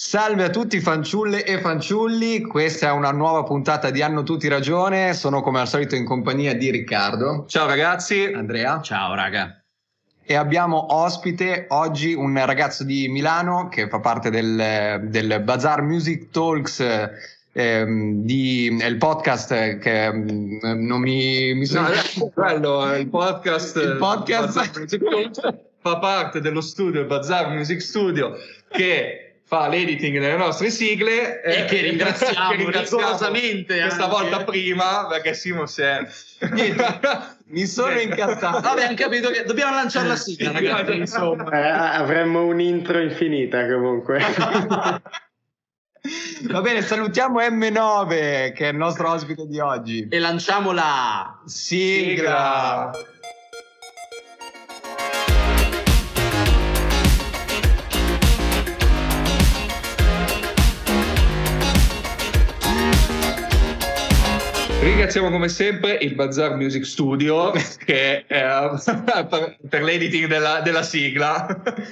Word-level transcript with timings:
Salve 0.00 0.44
a 0.44 0.50
tutti 0.50 0.78
fanciulle 0.80 1.44
e 1.44 1.58
fanciulli, 1.58 2.42
questa 2.42 2.86
è 2.86 2.92
una 2.92 3.10
nuova 3.10 3.42
puntata 3.42 3.90
di 3.90 4.00
Hanno 4.00 4.22
tutti 4.22 4.46
ragione, 4.46 5.12
sono 5.12 5.42
come 5.42 5.58
al 5.58 5.66
solito 5.66 5.96
in 5.96 6.04
compagnia 6.04 6.54
di 6.54 6.70
Riccardo. 6.70 7.46
Ciao 7.48 7.66
ragazzi. 7.66 8.30
Andrea. 8.32 8.80
Ciao 8.80 9.16
raga. 9.16 9.60
E 10.22 10.34
abbiamo 10.36 10.94
ospite 10.94 11.66
oggi 11.70 12.14
un 12.14 12.40
ragazzo 12.46 12.84
di 12.84 13.08
Milano 13.08 13.66
che 13.66 13.88
fa 13.88 13.98
parte 13.98 14.30
del, 14.30 15.08
del 15.08 15.42
Bazaar 15.42 15.82
Music 15.82 16.30
Talks 16.30 16.80
ehm, 17.50 18.22
di, 18.22 18.78
è 18.80 18.86
il 18.86 18.98
podcast 18.98 19.78
che 19.78 20.12
mm, 20.12 20.60
non 20.86 21.00
mi, 21.00 21.54
mi 21.54 21.66
sono... 21.66 21.88
No, 21.88 22.30
quello, 22.32 22.94
il 22.94 23.08
podcast, 23.08 23.76
il 23.78 23.96
podcast 23.98 25.66
fa 25.80 25.98
parte 25.98 26.40
dello 26.40 26.60
studio 26.60 27.04
Bazaar 27.04 27.48
Music 27.50 27.82
Studio 27.82 28.36
che 28.68 29.27
fa 29.48 29.66
l'editing 29.66 30.20
delle 30.20 30.36
nostre 30.36 30.68
sigle 30.68 31.40
e, 31.40 31.64
che 31.64 31.80
ringraziamo, 31.88 32.50
che 32.50 32.56
ringraziamo 32.56 33.02
rigorosamente 33.02 33.80
questa 33.80 34.04
anche. 34.04 34.14
volta 34.14 34.44
prima 34.44 35.06
perché 35.06 35.32
Simo 35.32 35.64
si 35.64 35.80
è 35.80 36.06
mi 37.46 37.64
sono 37.66 37.98
incazzato 37.98 38.60
vabbè 38.60 38.84
hanno 38.84 38.94
capito 38.94 39.30
che 39.30 39.44
dobbiamo 39.44 39.74
lanciare 39.74 40.08
la 40.08 40.16
sigla 40.16 40.52
ragazzi 40.52 40.96
insomma 40.98 41.50
eh, 41.50 41.96
avremmo 41.98 42.44
un'intro 42.44 43.00
infinita 43.00 43.66
comunque 43.66 44.20
Va 46.42 46.60
bene, 46.60 46.80
salutiamo 46.80 47.40
M9 47.40 48.52
che 48.52 48.68
è 48.68 48.70
il 48.70 48.76
nostro 48.76 49.10
ospite 49.10 49.46
di 49.46 49.58
oggi. 49.58 50.06
E 50.08 50.18
lanciamo 50.20 50.70
la 50.72 51.40
sigla. 51.44 52.92
sigla. 52.92 53.17
Ringraziamo 64.88 65.28
come 65.28 65.50
sempre 65.50 65.98
il 66.00 66.14
Bazaar 66.14 66.56
Music 66.56 66.86
Studio 66.86 67.52
che, 67.84 68.24
eh, 68.26 68.26
per 69.68 69.82
l'editing 69.82 70.26
della, 70.26 70.62
della 70.62 70.82
sigla. 70.82 71.46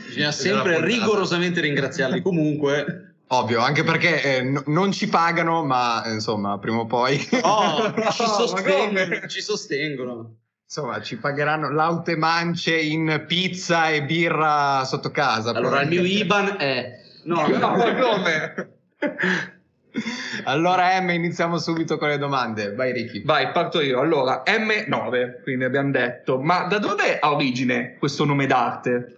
Bisogna 0.06 0.32
sempre 0.32 0.82
rigorosamente 0.82 1.60
ringraziarli 1.60 2.22
comunque. 2.22 3.16
Ovvio, 3.26 3.60
anche 3.60 3.84
perché 3.84 4.22
eh, 4.22 4.42
n- 4.42 4.62
non 4.68 4.92
ci 4.92 5.10
pagano, 5.10 5.62
ma 5.62 6.04
insomma, 6.06 6.58
prima 6.58 6.78
o 6.78 6.86
poi... 6.86 7.16
Oh, 7.42 7.92
ci, 8.12 8.24
sostengono, 8.24 9.26
ci 9.26 9.42
sostengono. 9.42 10.36
Insomma, 10.64 11.02
ci 11.02 11.18
pagheranno 11.18 11.70
laute 11.70 12.16
mance 12.16 12.74
in 12.74 13.24
pizza 13.28 13.90
e 13.90 14.04
birra 14.04 14.84
sotto 14.86 15.10
casa. 15.10 15.50
Allora, 15.50 15.82
il 15.82 15.88
mio 15.88 16.02
IBAN 16.02 16.56
è... 16.56 16.98
No, 17.24 17.46
no, 17.46 17.76
come? 17.76 18.70
Allora 20.44 21.00
M 21.00 21.10
iniziamo 21.10 21.58
subito 21.58 21.98
con 21.98 22.08
le 22.08 22.18
domande. 22.18 22.74
Vai 22.74 22.92
Ricky. 22.92 23.24
Vai, 23.24 23.50
parto 23.52 23.80
io. 23.80 24.00
Allora, 24.00 24.42
M9, 24.46 25.42
quindi 25.42 25.64
abbiamo 25.64 25.90
detto, 25.90 26.40
ma 26.40 26.64
da 26.64 26.78
dove 26.78 27.18
ha 27.18 27.32
origine 27.32 27.96
questo 27.98 28.24
nome 28.24 28.46
d'arte? 28.46 29.15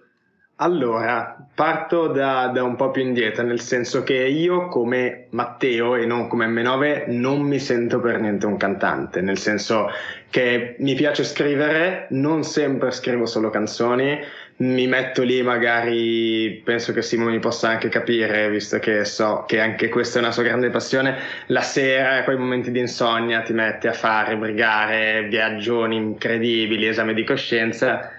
Allora, 0.60 1.36
parto 1.54 2.08
da, 2.08 2.48
da, 2.52 2.64
un 2.64 2.74
po' 2.74 2.90
più 2.90 3.02
indietro, 3.02 3.44
nel 3.44 3.60
senso 3.60 4.02
che 4.02 4.14
io 4.14 4.66
come 4.66 5.26
Matteo 5.30 5.94
e 5.94 6.04
non 6.04 6.26
come 6.26 6.48
M9 6.48 7.12
non 7.12 7.42
mi 7.42 7.60
sento 7.60 8.00
per 8.00 8.18
niente 8.18 8.46
un 8.46 8.56
cantante, 8.56 9.20
nel 9.20 9.38
senso 9.38 9.88
che 10.30 10.74
mi 10.80 10.94
piace 10.94 11.22
scrivere, 11.22 12.08
non 12.10 12.42
sempre 12.42 12.90
scrivo 12.90 13.24
solo 13.24 13.50
canzoni, 13.50 14.18
mi 14.56 14.88
metto 14.88 15.22
lì 15.22 15.40
magari, 15.44 16.60
penso 16.64 16.92
che 16.92 17.02
Simone 17.02 17.30
mi 17.30 17.38
possa 17.38 17.68
anche 17.68 17.88
capire, 17.88 18.50
visto 18.50 18.80
che 18.80 19.04
so 19.04 19.44
che 19.46 19.60
anche 19.60 19.88
questa 19.88 20.18
è 20.18 20.22
una 20.22 20.32
sua 20.32 20.42
grande 20.42 20.70
passione, 20.70 21.18
la 21.46 21.62
sera, 21.62 22.24
quei 22.24 22.36
momenti 22.36 22.72
di 22.72 22.80
insonnia, 22.80 23.42
ti 23.42 23.52
metti 23.52 23.86
a 23.86 23.92
fare 23.92 24.36
brigare, 24.36 25.28
viaggioni 25.28 25.94
incredibili, 25.94 26.88
esame 26.88 27.14
di 27.14 27.22
coscienza 27.22 28.14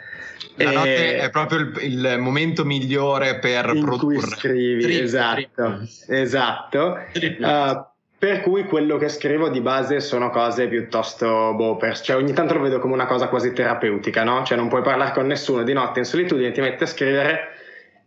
la 0.56 0.72
notte 0.72 1.18
è 1.18 1.30
proprio 1.30 1.60
il, 1.60 1.74
il, 1.82 2.18
momento 2.20 2.66
migliore 2.66 3.40
per 3.40 3.72
in 3.74 3.84
produrre. 3.84 4.18
Cui 4.18 4.30
scrivi, 4.30 4.82
Trip, 4.84 5.02
esatto, 5.04 5.36
trip. 5.36 5.90
esatto. 6.08 6.98
Trip. 7.12 7.40
Uh, 7.40 7.88
per 8.20 8.42
cui 8.42 8.66
quello 8.66 8.98
che 8.98 9.08
scrivo 9.08 9.48
di 9.48 9.62
base 9.62 10.02
sono 10.02 10.30
cose 10.30 10.68
piuttosto 10.68 11.54
boh, 11.56 11.78
per, 11.78 11.98
cioè 12.00 12.18
ogni 12.18 12.34
tanto 12.34 12.54
lo 12.54 12.60
vedo 12.60 12.80
come 12.80 12.94
una 12.94 13.06
cosa 13.06 13.30
quasi 13.30 13.54
terapeutica, 13.54 14.24
no? 14.26 14.44
Cioè 14.44 14.58
non 14.58 14.68
puoi 14.68 14.82
parlare 14.82 15.14
con 15.14 15.26
nessuno 15.26 15.64
di 15.64 15.72
notte 15.72 16.00
in 16.00 16.06
solitudine, 16.06 16.52
ti 16.52 16.60
metti 16.60 16.84
a 16.84 16.88
scrivere 16.88 17.54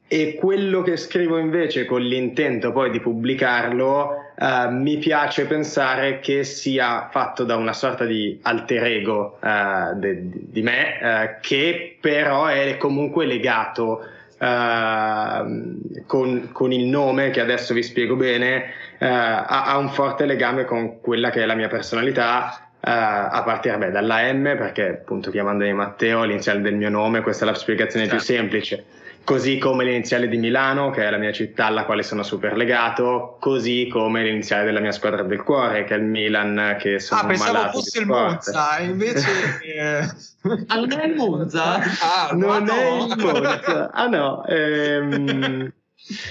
e 0.06 0.34
quello 0.34 0.82
che 0.82 0.98
scrivo 0.98 1.38
invece 1.38 1.86
con 1.86 2.02
l'intento 2.02 2.72
poi 2.72 2.90
di 2.90 3.00
pubblicarlo 3.00 4.21
eh, 4.34 4.70
mi 4.70 4.96
piace 4.98 5.46
pensare 5.46 6.20
che 6.20 6.44
sia 6.44 7.08
fatto 7.10 7.44
da 7.44 7.56
una 7.56 7.72
sorta 7.72 8.04
di 8.04 8.38
alter 8.42 8.84
ego 8.84 9.38
eh, 9.42 9.94
de, 9.94 10.20
di 10.22 10.62
me 10.62 11.00
eh, 11.00 11.36
che 11.40 11.96
però 12.00 12.46
è 12.46 12.76
comunque 12.76 13.26
legato 13.26 14.06
Uh, 14.42 16.02
con, 16.04 16.48
con, 16.50 16.72
il 16.72 16.86
nome 16.86 17.30
che 17.30 17.40
adesso 17.40 17.72
vi 17.74 17.84
spiego 17.84 18.16
bene, 18.16 18.72
ha, 18.98 19.66
ha, 19.66 19.76
un 19.76 19.88
forte 19.88 20.26
legame 20.26 20.64
con 20.64 21.00
quella 21.00 21.30
che 21.30 21.44
è 21.44 21.46
la 21.46 21.54
mia 21.54 21.68
personalità. 21.68 22.70
Uh, 22.80 22.88
a 22.88 23.42
partire 23.44 23.78
beh, 23.78 23.92
dalla 23.92 24.32
M, 24.32 24.42
perché 24.56 24.88
appunto 24.88 25.30
chiamandomi 25.30 25.72
Matteo, 25.72 26.24
l'iniziale 26.24 26.60
del 26.60 26.74
mio 26.74 26.90
nome, 26.90 27.20
questa 27.20 27.44
è 27.44 27.48
la 27.50 27.54
spiegazione 27.54 28.08
certo. 28.08 28.24
più 28.24 28.34
semplice 28.34 28.84
così 29.24 29.58
come 29.58 29.84
l'iniziale 29.84 30.28
di 30.28 30.36
Milano, 30.36 30.90
che 30.90 31.06
è 31.06 31.10
la 31.10 31.16
mia 31.16 31.32
città 31.32 31.66
alla 31.66 31.84
quale 31.84 32.02
sono 32.02 32.22
super 32.22 32.56
legato, 32.56 33.36
così 33.40 33.88
come 33.90 34.22
l'iniziale 34.22 34.64
della 34.64 34.80
mia 34.80 34.92
squadra 34.92 35.22
del 35.22 35.42
cuore, 35.42 35.84
che 35.84 35.94
è 35.94 35.98
il 35.98 36.04
Milan, 36.04 36.76
che 36.78 36.98
sono 36.98 37.20
Ah, 37.20 37.26
pensavo 37.26 37.70
fosse 37.70 38.00
il 38.00 38.06
Monza, 38.06 38.78
invece... 38.80 39.30
ah, 40.66 40.74
non 40.76 40.92
è 40.92 41.06
il 41.06 41.14
Monza? 41.14 41.74
Ah, 41.76 42.30
non 42.32 42.64
no. 42.64 42.72
è 42.72 42.92
il 42.94 43.16
Monza. 43.16 43.90
Ah 43.92 44.06
no, 44.06 44.44
ehm... 44.46 45.72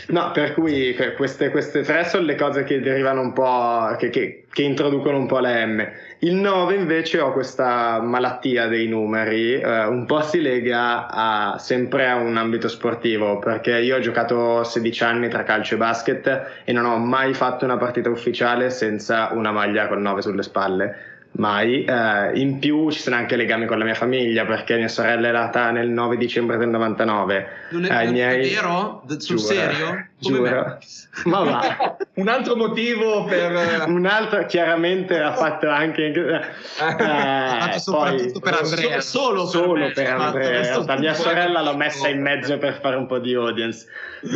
No, 0.08 0.31
per 0.31 0.53
cui 0.53 0.94
queste, 1.16 1.50
queste, 1.50 1.81
tre 1.81 2.03
sono 2.06 2.25
le 2.25 2.35
cose 2.35 2.66
che 2.66 2.81
derivano 2.81 3.22
un 3.22 3.31
po', 3.31 3.96
che, 3.97 4.09
che, 4.09 4.46
che, 4.52 4.63
introducono 4.63 5.18
un 5.18 5.28
po' 5.28 5.40
la 5.40 5.66
M. 5.66 5.90
Il 6.23 6.35
9 6.35 6.75
invece 6.75 7.19
ho 7.19 7.31
questa 7.31 7.99
malattia 7.99 8.67
dei 8.67 8.87
numeri, 8.87 9.53
eh, 9.59 9.85
un 9.87 10.05
po' 10.05 10.21
si 10.21 10.39
lega 10.39 11.07
a, 11.07 11.57
sempre 11.57 12.07
a 12.07 12.17
un 12.17 12.37
ambito 12.37 12.67
sportivo, 12.67 13.39
perché 13.39 13.79
io 13.79 13.95
ho 13.95 13.99
giocato 13.99 14.63
16 14.63 15.03
anni 15.03 15.29
tra 15.29 15.41
calcio 15.41 15.73
e 15.73 15.77
basket 15.77 16.61
e 16.63 16.71
non 16.73 16.85
ho 16.85 16.95
mai 16.97 17.33
fatto 17.33 17.65
una 17.65 17.77
partita 17.77 18.11
ufficiale 18.11 18.69
senza 18.69 19.29
una 19.33 19.51
maglia 19.51 19.87
con 19.87 19.99
9 19.99 20.21
sulle 20.21 20.43
spalle 20.43 21.10
mai. 21.33 21.85
Eh, 21.85 22.39
in 22.39 22.59
più 22.59 22.91
ci 22.91 22.99
sono 22.99 23.15
anche 23.15 23.35
legami 23.35 23.65
con 23.65 23.77
la 23.77 23.85
mia 23.85 23.93
famiglia 23.93 24.45
perché 24.45 24.75
mia 24.77 24.87
sorella 24.87 25.29
è 25.29 25.31
nata 25.31 25.71
nel 25.71 25.89
9 25.89 26.17
dicembre 26.17 26.57
del 26.57 26.69
99. 26.69 27.47
Non 27.71 27.85
è, 27.85 28.05
eh, 28.05 28.11
miei... 28.11 28.53
vero? 28.53 29.03
Sul 29.07 29.37
giuro, 29.37 29.39
serio? 29.39 30.07
Giuro. 30.21 30.77
Ma 31.25 31.43
va. 31.43 31.97
Un 32.13 32.27
altro 32.27 32.55
motivo 32.55 33.23
per... 33.25 33.85
Un 33.87 34.05
altro 34.05 34.45
chiaramente 34.45 35.19
ha 35.19 35.33
fatto 35.33 35.69
anche... 35.69 36.09
Eh, 36.81 37.79
soprattutto 37.79 38.39
poi, 38.39 38.51
per 38.51 38.61
Andrea. 38.61 39.01
So, 39.01 39.19
solo, 39.19 39.45
solo 39.45 39.73
per, 39.73 39.93
per 39.93 40.07
Andrea. 40.07 40.83
La 40.83 40.97
mia 40.97 41.13
sorella 41.13 41.61
l'ho 41.61 41.75
messa 41.75 42.07
in 42.07 42.21
mezzo 42.21 42.57
per 42.57 42.79
fare 42.79 42.95
un 42.95 43.05
po' 43.07 43.19
di 43.19 43.33
audience. 43.33 43.87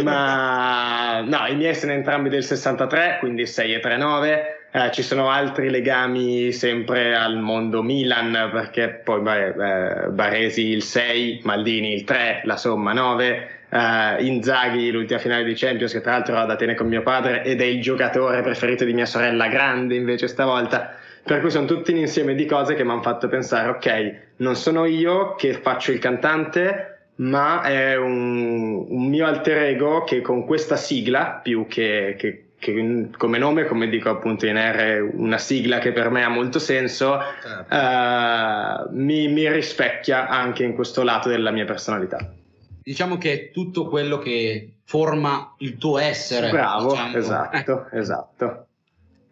Ma 0.04 1.22
no, 1.22 1.46
i 1.48 1.56
miei 1.56 1.76
sono 1.76 1.92
entrambi 1.92 2.30
del 2.30 2.44
63, 2.44 3.18
quindi 3.20 3.46
6 3.46 3.74
e 3.74 3.80
3 3.80 3.98
9 3.98 4.55
eh, 4.76 4.92
ci 4.92 5.04
sono 5.04 5.30
altri 5.30 5.70
legami 5.70 6.52
sempre 6.52 7.16
al 7.16 7.38
mondo 7.38 7.82
Milan, 7.82 8.50
perché 8.52 8.90
poi 8.90 9.22
beh, 9.22 9.48
eh, 9.48 10.08
Baresi 10.10 10.68
il 10.68 10.84
6, 10.84 11.40
Maldini 11.44 11.94
il 11.94 12.04
3, 12.04 12.42
la 12.44 12.58
somma 12.58 12.92
9. 12.92 13.50
Uh, 13.70 13.78
eh, 13.78 14.26
Inzaghi, 14.26 14.92
l'ultima 14.92 15.18
finale 15.18 15.46
di 15.46 15.54
Champions, 15.54 15.94
che 15.94 16.02
tra 16.02 16.12
l'altro 16.12 16.34
era 16.34 16.44
ad 16.44 16.52
Atene 16.52 16.76
con 16.76 16.88
mio 16.88 17.04
padre 17.04 17.42
ed 17.46 17.62
è 17.62 17.64
il 17.64 17.82
giocatore 17.82 18.42
preferito 18.42 18.84
di 18.84 18.92
mia 18.92 19.06
sorella 19.06 19.48
grande 19.48 19.96
invece 19.96 20.28
stavolta. 20.28 20.94
Per 21.24 21.40
cui 21.40 21.52
sono 21.52 21.66
tutti 21.66 21.92
un 21.92 22.00
insieme 22.00 22.36
di 22.36 22.46
cose 22.46 22.76
che 22.76 22.84
mi 22.84 22.92
hanno 22.92 23.02
fatto 23.02 23.30
pensare, 23.30 23.70
ok, 23.70 24.16
non 24.38 24.58
sono 24.58 24.84
io 24.84 25.36
che 25.36 25.54
faccio 25.54 25.94
il 25.94 26.00
cantante, 26.00 27.12
ma 27.16 27.62
è 27.62 27.96
un, 27.96 28.86
un 28.90 29.08
mio 29.08 29.26
alter 29.26 29.58
ego 29.64 30.04
che 30.04 30.20
con 30.20 30.46
questa 30.46 30.76
sigla, 30.76 31.40
più 31.42 31.66
che, 31.66 32.16
che 32.20 32.45
che 32.66 33.10
come 33.16 33.38
nome, 33.38 33.66
come 33.66 33.88
dico 33.88 34.10
appunto 34.10 34.48
in 34.48 34.58
R, 34.58 35.08
una 35.14 35.38
sigla 35.38 35.78
che 35.78 35.92
per 35.92 36.10
me 36.10 36.24
ha 36.24 36.30
molto 36.30 36.58
senso, 36.58 37.20
certo. 37.44 37.76
uh, 37.76 38.96
mi, 38.96 39.28
mi, 39.28 39.52
rispecchia 39.52 40.28
anche 40.28 40.64
in 40.64 40.74
questo 40.74 41.04
lato 41.04 41.30
della 41.30 41.52
mia 41.52 41.66
personalità. 41.66 42.34
Diciamo 42.82 43.18
che 43.20 43.34
è 43.34 43.52
tutto 43.52 43.88
quello 43.88 44.18
che 44.18 44.78
forma 44.84 45.54
il 45.60 45.78
tuo 45.78 46.00
essere. 46.00 46.50
Bravo, 46.50 46.90
diciamo. 46.90 47.18
esatto, 47.18 47.88
eh. 47.92 48.00
esatto. 48.00 48.66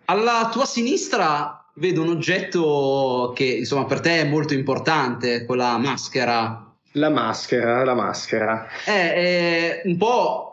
Alla 0.06 0.50
tua 0.52 0.66
sinistra 0.66 1.66
vedo 1.76 2.04
un 2.04 2.10
oggetto 2.10 3.32
che 3.36 3.46
insomma 3.46 3.86
per 3.86 4.00
te 4.00 4.22
è 4.22 4.26
molto 4.26 4.54
importante, 4.54 5.46
quella 5.46 5.78
maschera. 5.78 6.72
La 6.92 7.10
maschera, 7.10 7.84
la 7.84 7.96
maschera. 7.96 8.68
È, 8.86 8.92
è 8.92 9.82
un 9.86 9.98
po' 9.98 10.53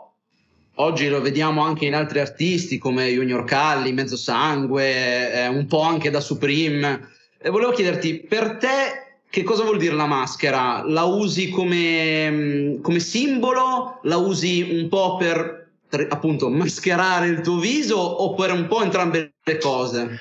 oggi 0.81 1.07
lo 1.07 1.21
vediamo 1.21 1.61
anche 1.63 1.85
in 1.85 1.93
altri 1.93 2.19
artisti 2.19 2.77
come 2.77 3.07
Junior 3.07 3.43
Calli, 3.43 3.93
Mezzo 3.93 4.17
Sangue, 4.17 5.31
eh, 5.31 5.47
un 5.47 5.67
po' 5.67 5.81
anche 5.81 6.09
da 6.09 6.19
Supreme. 6.19 7.07
E 7.37 7.49
volevo 7.49 7.71
chiederti, 7.71 8.25
per 8.27 8.57
te 8.57 9.19
che 9.29 9.43
cosa 9.43 9.63
vuol 9.63 9.77
dire 9.77 9.95
la 9.95 10.07
maschera? 10.07 10.83
La 10.85 11.03
usi 11.03 11.49
come, 11.49 12.29
mm, 12.29 12.81
come 12.81 12.99
simbolo? 12.99 13.99
La 14.03 14.17
usi 14.17 14.79
un 14.81 14.89
po' 14.89 15.17
per, 15.17 15.69
appunto 16.09 16.49
mascherare 16.49 17.27
il 17.27 17.41
tuo 17.41 17.57
viso 17.57 18.23
oppure 18.23 18.51
un 18.51 18.67
po' 18.67 18.81
entrambe 18.81 19.33
le 19.43 19.57
cose? 19.57 20.19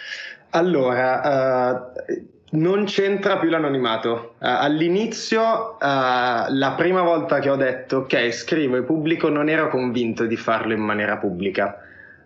Allora, 0.50 1.92
uh, 2.06 2.39
non 2.50 2.84
c'entra 2.84 3.38
più 3.38 3.48
l'anonimato. 3.48 4.34
Uh, 4.38 4.46
all'inizio, 4.46 5.76
uh, 5.78 5.78
la 5.80 6.74
prima 6.76 7.02
volta 7.02 7.38
che 7.38 7.50
ho 7.50 7.56
detto 7.56 7.98
ok, 7.98 8.32
scrivo 8.32 8.76
e 8.76 8.82
pubblico, 8.82 9.28
non 9.28 9.48
ero 9.48 9.68
convinto 9.68 10.26
di 10.26 10.36
farlo 10.36 10.72
in 10.72 10.80
maniera 10.80 11.16
pubblica. 11.16 11.78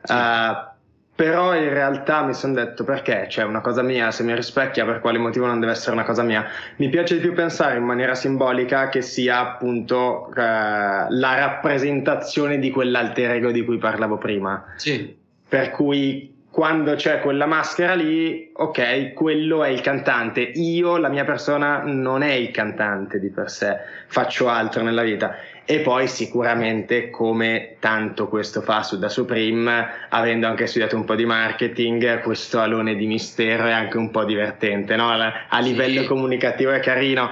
Sì. 0.03 0.12
Uh, 0.12 0.73
però 1.17 1.55
in 1.55 1.69
realtà 1.69 2.25
mi 2.25 2.35
sono 2.35 2.55
detto 2.55 2.82
perché, 2.82 3.26
cioè 3.29 3.44
una 3.44 3.61
cosa 3.61 3.82
mia, 3.82 4.11
se 4.11 4.25
mi 4.25 4.35
rispecchia, 4.35 4.85
per 4.85 4.99
quale 4.99 5.19
motivo 5.19 5.47
non 5.47 5.61
deve 5.61 5.73
essere 5.73 5.93
una 5.93 6.03
cosa 6.05 6.25
mia? 6.25 6.44
Mi 6.77 6.88
piace 6.88 7.15
di 7.15 7.20
più 7.20 7.32
pensare 7.35 7.79
in 7.79 7.85
maniera 7.85 8.17
simbolica 8.17 8.88
che 8.88 9.00
sia 9.00 9.38
appunto 9.38 10.32
la 10.35 11.06
rappresentazione 11.09 12.59
di 12.59 12.70
quell'alter 12.70 13.31
ego 13.31 13.53
di 13.53 13.65
cui 13.65 13.79
parlavo 13.79 14.19
prima. 14.19 14.65
Sì. 14.75 15.17
Per 15.49 15.70
cui 15.70 16.33
quando 16.55 16.95
c'è 16.95 17.19
quella 17.19 17.47
maschera 17.47 17.95
lì, 17.95 18.49
ok, 18.53 19.12
quello 19.12 19.65
è 19.65 19.71
il 19.71 19.81
cantante. 19.81 20.41
Io, 20.41 20.99
la 20.99 21.09
mia 21.09 21.25
persona, 21.25 21.83
non 21.85 22.23
è 22.23 22.31
il 22.31 22.53
cantante 22.53 23.19
di 23.19 23.29
per 23.31 23.51
sé, 23.51 23.77
faccio 24.06 24.49
altro 24.49 24.85
nella 24.85 25.03
vita. 25.03 25.35
E 25.65 25.81
poi 25.81 26.06
sicuramente, 26.06 27.11
come 27.11 27.75
tanto 27.81 28.29
questo 28.29 28.61
fa 28.61 28.85
su 28.85 29.01
da 29.01 29.09
Supreme, 29.09 30.06
avendo 30.11 30.47
anche 30.47 30.69
studiato 30.69 30.95
un 30.95 31.05
po' 31.05 31.17
di 31.17 31.25
marketing, 31.25 32.21
questo 32.21 32.61
alone 32.61 32.95
di 32.95 33.06
mistero 33.09 33.67
è 33.67 33.73
anche 33.73 33.97
un 33.97 34.12
po' 34.12 34.23
divertente, 34.23 34.95
no? 34.95 35.11
A 35.11 35.59
livello 35.59 36.03
sì. 36.03 36.06
comunicativo 36.06 36.71
è 36.71 36.79
carino. 36.79 37.31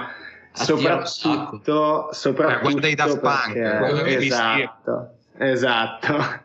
Soprattutto, 0.51 2.09
soprattutto 2.11 2.71
guarda 2.71 2.87
i 2.89 2.95
Daft 2.95 3.19
Punk, 3.21 3.55
esatto, 4.05 5.13
esatto 5.37 6.41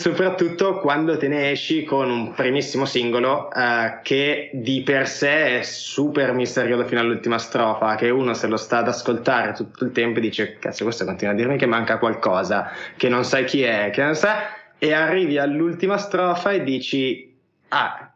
soprattutto 0.00 0.78
quando 0.78 1.18
te 1.18 1.28
ne 1.28 1.50
esci 1.50 1.84
con 1.84 2.10
un 2.10 2.32
primissimo 2.32 2.86
singolo 2.86 3.52
eh, 3.52 3.98
che 4.02 4.50
di 4.54 4.80
per 4.80 5.06
sé 5.06 5.58
è 5.58 5.62
super 5.62 6.32
misterioso 6.32 6.86
fino 6.86 7.00
all'ultima 7.00 7.36
strofa, 7.36 7.96
che 7.96 8.08
uno 8.08 8.32
se 8.32 8.46
lo 8.46 8.56
sta 8.56 8.78
ad 8.78 8.88
ascoltare 8.88 9.52
tutto 9.52 9.84
il 9.84 9.92
tempo 9.92 10.18
e 10.18 10.22
dice 10.22 10.56
cazzo 10.58 10.84
questo 10.84 11.04
continua 11.04 11.34
a 11.34 11.36
dirmi 11.36 11.58
che 11.58 11.66
manca 11.66 11.98
qualcosa, 11.98 12.70
che 12.96 13.10
non 13.10 13.24
sai 13.24 13.44
chi 13.44 13.60
è, 13.60 13.90
che 13.92 14.02
non 14.02 14.14
sai 14.14 14.38
e 14.78 14.94
arrivi 14.94 15.36
all'ultima 15.36 15.98
strofa 15.98 16.52
e 16.52 16.62
dici 16.62 17.36
ah 17.68 18.10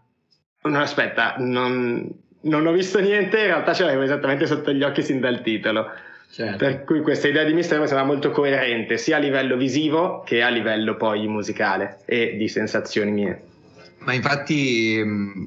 no 0.62 0.81
aspetta 0.81 1.34
non, 1.36 2.10
non 2.40 2.66
ho 2.66 2.72
visto 2.72 2.98
niente 2.98 3.40
in 3.40 3.44
realtà 3.44 3.75
ce 3.75 3.84
l'avevo 3.84 4.04
esattamente 4.04 4.46
sotto 4.46 4.72
gli 4.72 4.82
occhi 4.82 5.02
sin 5.02 5.20
dal 5.20 5.42
titolo 5.42 5.90
Certo. 6.34 6.56
Per 6.56 6.82
cui 6.82 7.00
questa 7.00 7.28
idea 7.28 7.44
di 7.44 7.52
mistero 7.52 7.81
mi 7.81 7.86
sembra 7.86 8.04
molto 8.04 8.32
coerente 8.32 8.98
sia 8.98 9.19
a 9.19 9.20
livello 9.20 9.56
visivo 9.56 10.25
che 10.26 10.42
a 10.42 10.48
livello 10.48 10.96
poi 10.96 11.28
musicale 11.28 12.00
e 12.06 12.34
di 12.36 12.48
sensazioni 12.48 13.12
mie. 13.12 13.42
Ma 13.98 14.14
infatti 14.14 15.00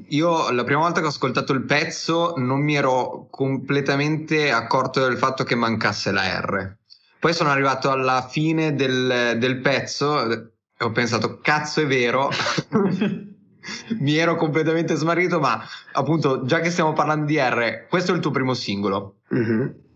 io 0.08 0.50
la 0.50 0.64
prima 0.64 0.80
volta 0.80 1.00
che 1.00 1.06
ho 1.06 1.10
ascoltato 1.10 1.52
il 1.52 1.64
pezzo 1.64 2.32
non 2.38 2.62
mi 2.62 2.74
ero 2.74 3.26
completamente 3.28 4.50
accorto 4.50 5.06
del 5.06 5.18
fatto 5.18 5.44
che 5.44 5.54
mancasse 5.54 6.10
la 6.10 6.40
R. 6.40 6.76
Poi 7.20 7.34
sono 7.34 7.50
arrivato 7.50 7.90
alla 7.90 8.26
fine 8.26 8.74
del, 8.74 9.36
del 9.36 9.60
pezzo 9.60 10.26
e 10.26 10.48
ho 10.78 10.90
pensato 10.90 11.38
cazzo 11.42 11.82
è 11.82 11.86
vero. 11.86 12.30
mi 14.00 14.16
ero 14.16 14.36
completamente 14.36 14.94
smarrito, 14.94 15.38
ma 15.38 15.62
appunto 15.92 16.46
già 16.46 16.60
che 16.60 16.70
stiamo 16.70 16.94
parlando 16.94 17.26
di 17.26 17.36
R, 17.36 17.84
questo 17.90 18.12
è 18.12 18.14
il 18.14 18.22
tuo 18.22 18.30
primo 18.30 18.54
singolo. 18.54 19.16
Mm-hmm 19.34 19.86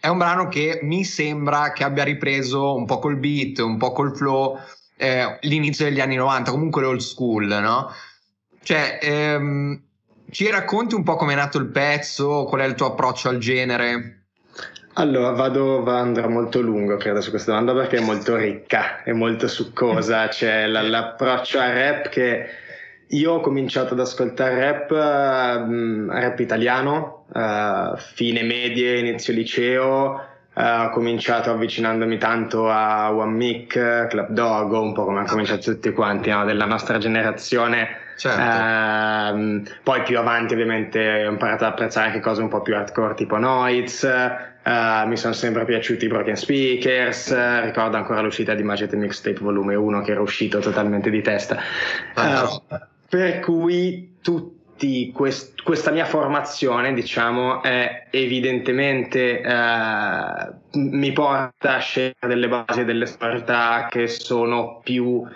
è 0.00 0.08
un 0.08 0.18
brano 0.18 0.48
che 0.48 0.80
mi 0.82 1.04
sembra 1.04 1.72
che 1.72 1.84
abbia 1.84 2.04
ripreso 2.04 2.74
un 2.74 2.86
po' 2.86 2.98
col 2.98 3.16
beat, 3.16 3.58
un 3.58 3.76
po' 3.76 3.92
col 3.92 4.16
flow, 4.16 4.58
eh, 4.96 5.38
l'inizio 5.42 5.84
degli 5.84 6.00
anni 6.00 6.16
90, 6.16 6.50
comunque 6.50 6.82
l'old 6.82 7.00
school, 7.00 7.46
no? 7.46 7.92
Cioè, 8.62 8.98
ehm, 9.00 9.82
ci 10.30 10.50
racconti 10.50 10.94
un 10.94 11.02
po' 11.02 11.16
come 11.16 11.34
è 11.34 11.36
nato 11.36 11.58
il 11.58 11.66
pezzo, 11.66 12.44
qual 12.44 12.62
è 12.62 12.64
il 12.64 12.74
tuo 12.74 12.86
approccio 12.86 13.28
al 13.28 13.38
genere? 13.38 14.20
Allora, 14.94 15.30
vado, 15.30 15.82
va, 15.82 15.98
andrà 15.98 16.28
molto 16.28 16.60
lungo, 16.60 16.96
credo, 16.96 17.20
su 17.20 17.30
questa 17.30 17.52
domanda 17.52 17.74
perché 17.74 17.98
è 17.98 18.04
molto 18.04 18.36
ricca, 18.36 19.02
è 19.02 19.12
molto 19.12 19.48
succosa. 19.48 20.28
C'è 20.28 20.66
l'approccio 20.66 21.58
al 21.58 21.72
rap 21.72 22.08
che 22.08 22.46
io 23.08 23.32
ho 23.32 23.40
cominciato 23.40 23.94
ad 23.94 24.00
ascoltare 24.00 24.58
rap, 24.60 24.90
uh, 24.90 26.10
rap 26.10 26.38
italiano, 26.38 27.19
uh, 27.32 27.96
fine 27.96 28.42
medie, 28.42 28.98
inizio 28.98 29.32
liceo, 29.32 30.20
uh, 30.54 30.62
ho 30.62 30.90
cominciato 30.90 31.50
avvicinandomi 31.50 32.18
tanto 32.18 32.68
a 32.70 33.12
One 33.12 33.32
Mic, 33.32 34.06
Club 34.08 34.28
Dogo, 34.30 34.80
un 34.80 34.92
po' 34.92 35.04
come 35.04 35.20
hanno 35.20 35.28
cominciato 35.28 35.72
tutti 35.72 35.92
quanti 35.92 36.30
no? 36.30 36.44
della 36.44 36.66
nostra 36.66 36.98
generazione. 36.98 38.08
Certo. 38.16 38.38
Uh, 38.38 39.62
poi 39.82 40.02
più 40.02 40.18
avanti 40.18 40.52
ovviamente 40.52 41.24
ho 41.24 41.30
imparato 41.30 41.64
ad 41.64 41.70
apprezzare 41.70 42.08
anche 42.08 42.20
cose 42.20 42.42
un 42.42 42.48
po' 42.48 42.60
più 42.60 42.76
hardcore 42.76 43.14
tipo 43.14 43.38
Noiz, 43.38 44.02
uh, 44.02 45.08
mi 45.08 45.16
sono 45.16 45.32
sempre 45.32 45.64
piaciuti 45.64 46.04
i 46.04 46.08
Broken 46.08 46.36
Speakers, 46.36 47.62
ricordo 47.62 47.96
ancora 47.96 48.20
l'uscita 48.20 48.52
di 48.52 48.62
Magic 48.62 48.92
Mixtape 48.92 49.40
volume 49.40 49.74
1 49.74 50.02
che 50.02 50.10
era 50.10 50.20
uscito 50.20 50.58
totalmente 50.58 51.08
di 51.08 51.22
testa. 51.22 51.56
Uh, 52.14 52.78
per 53.08 53.40
cui 53.40 54.18
tutti 54.20 54.59
quest- 55.14 55.62
questa 55.62 55.90
mia 55.90 56.04
formazione, 56.04 56.92
diciamo, 56.94 57.62
è 57.62 58.06
evidentemente 58.10 59.40
eh, 59.40 60.52
mi 60.72 61.12
porta 61.12 61.76
a 61.76 61.78
scegliere 61.78 62.26
delle 62.26 62.48
basi 62.48 62.80
e 62.80 62.84
delle 62.84 63.06
sonorità 63.06 63.88
che 63.90 64.08
sono 64.08 64.80
più 64.82 65.26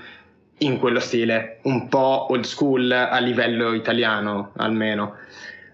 in 0.58 0.78
quello 0.78 1.00
stile, 1.00 1.58
un 1.62 1.88
po' 1.88 2.28
old 2.30 2.44
school 2.44 2.90
a 2.90 3.18
livello 3.18 3.72
italiano 3.72 4.52
almeno. 4.56 5.16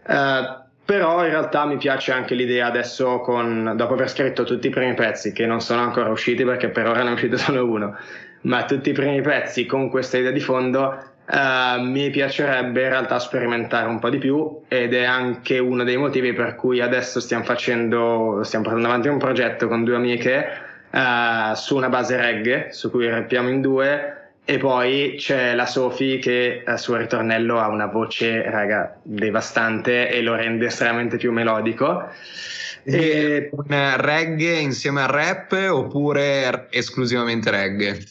Uh, 0.07 0.59
però 0.85 1.25
in 1.25 1.31
realtà 1.31 1.67
mi 1.67 1.77
piace 1.77 2.11
anche 2.11 2.35
l'idea 2.35 2.67
adesso 2.67 3.21
con, 3.21 3.75
dopo 3.77 3.93
aver 3.93 4.11
scritto 4.11 4.43
tutti 4.43 4.67
i 4.67 4.71
primi 4.71 4.95
pezzi 4.95 5.33
che 5.33 5.47
non 5.47 5.61
sono 5.61 5.83
ancora 5.83 6.09
usciti 6.09 6.45
perché 6.45 6.71
per 6.71 6.89
ora 6.89 7.05
ne 7.05 7.11
è 7.11 7.13
uscito 7.13 7.37
solo 7.37 7.65
uno 7.65 7.97
ma 8.43 8.65
tutti 8.65 8.91
i 8.91 8.93
primi 8.93 9.21
pezzi 9.21 9.67
con 9.67 9.91
questa 9.91 10.17
idea 10.17 10.31
di 10.31 10.41
fondo 10.41 11.10
Uh, 11.33 11.81
mi 11.83 12.11
piacerebbe 12.11 12.83
in 12.83 12.89
realtà 12.89 13.21
sperimentare 13.21 13.89
un 13.89 14.01
po' 14.01 14.11
di 14.11 14.19
più 14.19 14.63
ed 14.67 14.93
è 14.95 15.05
anche 15.05 15.61
uno 15.61 15.85
dei 15.85 15.97
motivi 15.97 16.33
per 16.33 16.57
cui 16.57 16.81
adesso 16.81 17.21
stiamo 17.21 17.45
facendo, 17.45 18.41
stiamo 18.43 18.65
portando 18.65 18.89
avanti 18.89 19.07
un 19.07 19.19
progetto 19.19 19.69
con 19.69 19.85
due 19.85 19.95
amiche 19.95 20.45
uh, 20.91 21.55
su 21.55 21.77
una 21.77 21.89
base 21.89 22.17
reggae 22.17 22.73
su 22.73 22.91
cui 22.91 23.09
rappiamo 23.09 23.49
in 23.49 23.61
due 23.61 24.21
e 24.45 24.59
poi 24.59 25.15
c'è 25.19 25.55
la 25.55 25.67
Sophie 25.67 26.19
che 26.19 26.65
al 26.67 26.81
suo 26.81 26.97
ritornello 26.97 27.61
ha 27.61 27.69
una 27.69 27.87
voce 27.87 28.43
raga, 28.51 28.99
devastante 29.05 30.11
e 30.11 30.23
lo 30.23 30.35
rende 30.35 30.67
estremamente 30.67 31.17
più 31.17 31.31
melodico. 31.31 32.09
E... 32.83 33.51
Un 33.53 33.97
reggae 33.99 34.59
insieme 34.59 35.03
al 35.03 35.09
rap 35.09 35.53
oppure 35.53 36.67
esclusivamente 36.71 37.51
reggae? 37.51 38.05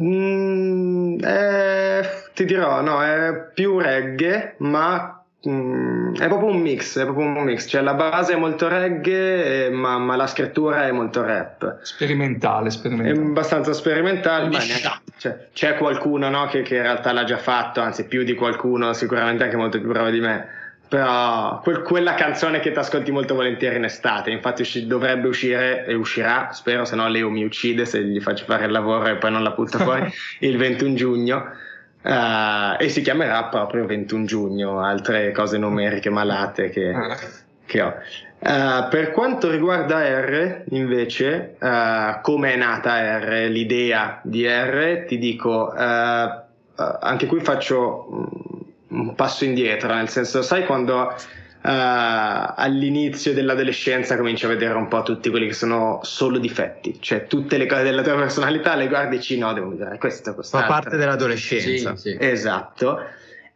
Mm, 0.00 0.99
è, 1.18 2.08
ti 2.34 2.44
dirò, 2.44 2.80
no, 2.82 3.02
è 3.02 3.50
più 3.54 3.78
reggae, 3.78 4.54
ma 4.58 5.22
mm, 5.48 6.16
è 6.16 6.28
proprio 6.28 6.50
un 6.50 6.60
mix, 6.60 6.98
è 6.98 7.04
proprio 7.04 7.26
un 7.26 7.42
mix. 7.42 7.68
Cioè 7.68 7.80
la 7.80 7.94
base 7.94 8.34
è 8.34 8.36
molto 8.36 8.68
reggae, 8.68 9.66
eh, 9.66 9.70
ma, 9.70 9.98
ma 9.98 10.16
la 10.16 10.26
scrittura 10.26 10.86
è 10.86 10.92
molto 10.92 11.22
rap. 11.22 11.78
Sperimentale, 11.82 12.70
sperimentale. 12.70 13.16
È 13.16 13.18
abbastanza 13.18 13.72
sperimentale. 13.72 14.48
Ma 14.48 14.58
neanche, 14.58 14.90
cioè, 15.16 15.48
c'è 15.52 15.76
qualcuno 15.76 16.28
no, 16.28 16.46
che, 16.46 16.62
che 16.62 16.76
in 16.76 16.82
realtà 16.82 17.12
l'ha 17.12 17.24
già 17.24 17.38
fatto, 17.38 17.80
anzi 17.80 18.04
più 18.04 18.22
di 18.22 18.34
qualcuno, 18.34 18.92
sicuramente 18.92 19.44
anche 19.44 19.56
molto 19.56 19.78
più 19.78 19.88
bravo 19.88 20.10
di 20.10 20.20
me 20.20 20.59
però 20.90 21.60
quel, 21.60 21.82
quella 21.82 22.14
canzone 22.14 22.58
che 22.58 22.72
ti 22.72 22.78
ascolti 22.80 23.12
molto 23.12 23.36
volentieri 23.36 23.76
in 23.76 23.84
estate, 23.84 24.32
infatti 24.32 24.62
usci, 24.62 24.88
dovrebbe 24.88 25.28
uscire 25.28 25.84
e 25.86 25.94
uscirà, 25.94 26.48
spero, 26.50 26.84
se 26.84 26.96
no 26.96 27.06
Leo 27.08 27.30
mi 27.30 27.44
uccide 27.44 27.86
se 27.86 28.02
gli 28.02 28.20
faccio 28.20 28.44
fare 28.44 28.64
il 28.64 28.72
lavoro 28.72 29.06
e 29.06 29.14
poi 29.14 29.30
non 29.30 29.44
la 29.44 29.50
butta 29.50 29.78
fuori, 29.78 30.12
il 30.40 30.56
21 30.56 30.94
giugno. 30.94 31.44
Uh, 32.02 32.74
e 32.82 32.88
si 32.88 33.02
chiamerà 33.02 33.44
proprio 33.44 33.86
21 33.86 34.24
giugno, 34.24 34.80
altre 34.80 35.30
cose 35.30 35.58
numeriche 35.58 36.10
malate 36.10 36.70
che, 36.70 36.88
ah. 36.88 37.16
che 37.66 37.82
ho. 37.82 37.94
Uh, 38.40 38.88
per 38.88 39.12
quanto 39.12 39.48
riguarda 39.48 40.00
R, 40.00 40.64
invece, 40.70 41.54
uh, 41.60 42.20
come 42.20 42.54
è 42.54 42.56
nata 42.56 43.18
R, 43.18 43.46
l'idea 43.48 44.18
di 44.24 44.44
R, 44.44 45.04
ti 45.06 45.18
dico, 45.18 45.72
anche 45.72 47.26
qui 47.26 47.40
faccio 47.40 48.58
un 48.90 49.14
passo 49.14 49.44
indietro, 49.44 49.92
nel 49.94 50.08
senso, 50.08 50.42
sai 50.42 50.64
quando 50.66 51.14
all'inizio 51.62 53.34
dell'adolescenza 53.34 54.16
cominci 54.16 54.46
a 54.46 54.48
vedere 54.48 54.74
un 54.74 54.88
po' 54.88 55.02
tutti 55.02 55.28
quelli 55.28 55.46
che 55.46 55.52
sono 55.52 56.00
solo 56.02 56.38
difetti, 56.38 56.96
cioè 57.00 57.26
tutte 57.26 57.58
le 57.58 57.66
cose 57.66 57.82
della 57.82 58.02
tua 58.02 58.16
personalità 58.16 58.74
le 58.74 58.88
guardi 58.88 59.16
e 59.16 59.18
dici 59.18 59.36
no, 59.36 59.52
devo 59.52 59.66
migliorare 59.66 59.98
questo, 59.98 60.34
questo. 60.34 60.58
Fa 60.58 60.64
parte 60.64 60.96
dell'adolescenza. 60.96 61.96
Sì, 61.96 62.10
sì. 62.12 62.16
Esatto. 62.18 63.04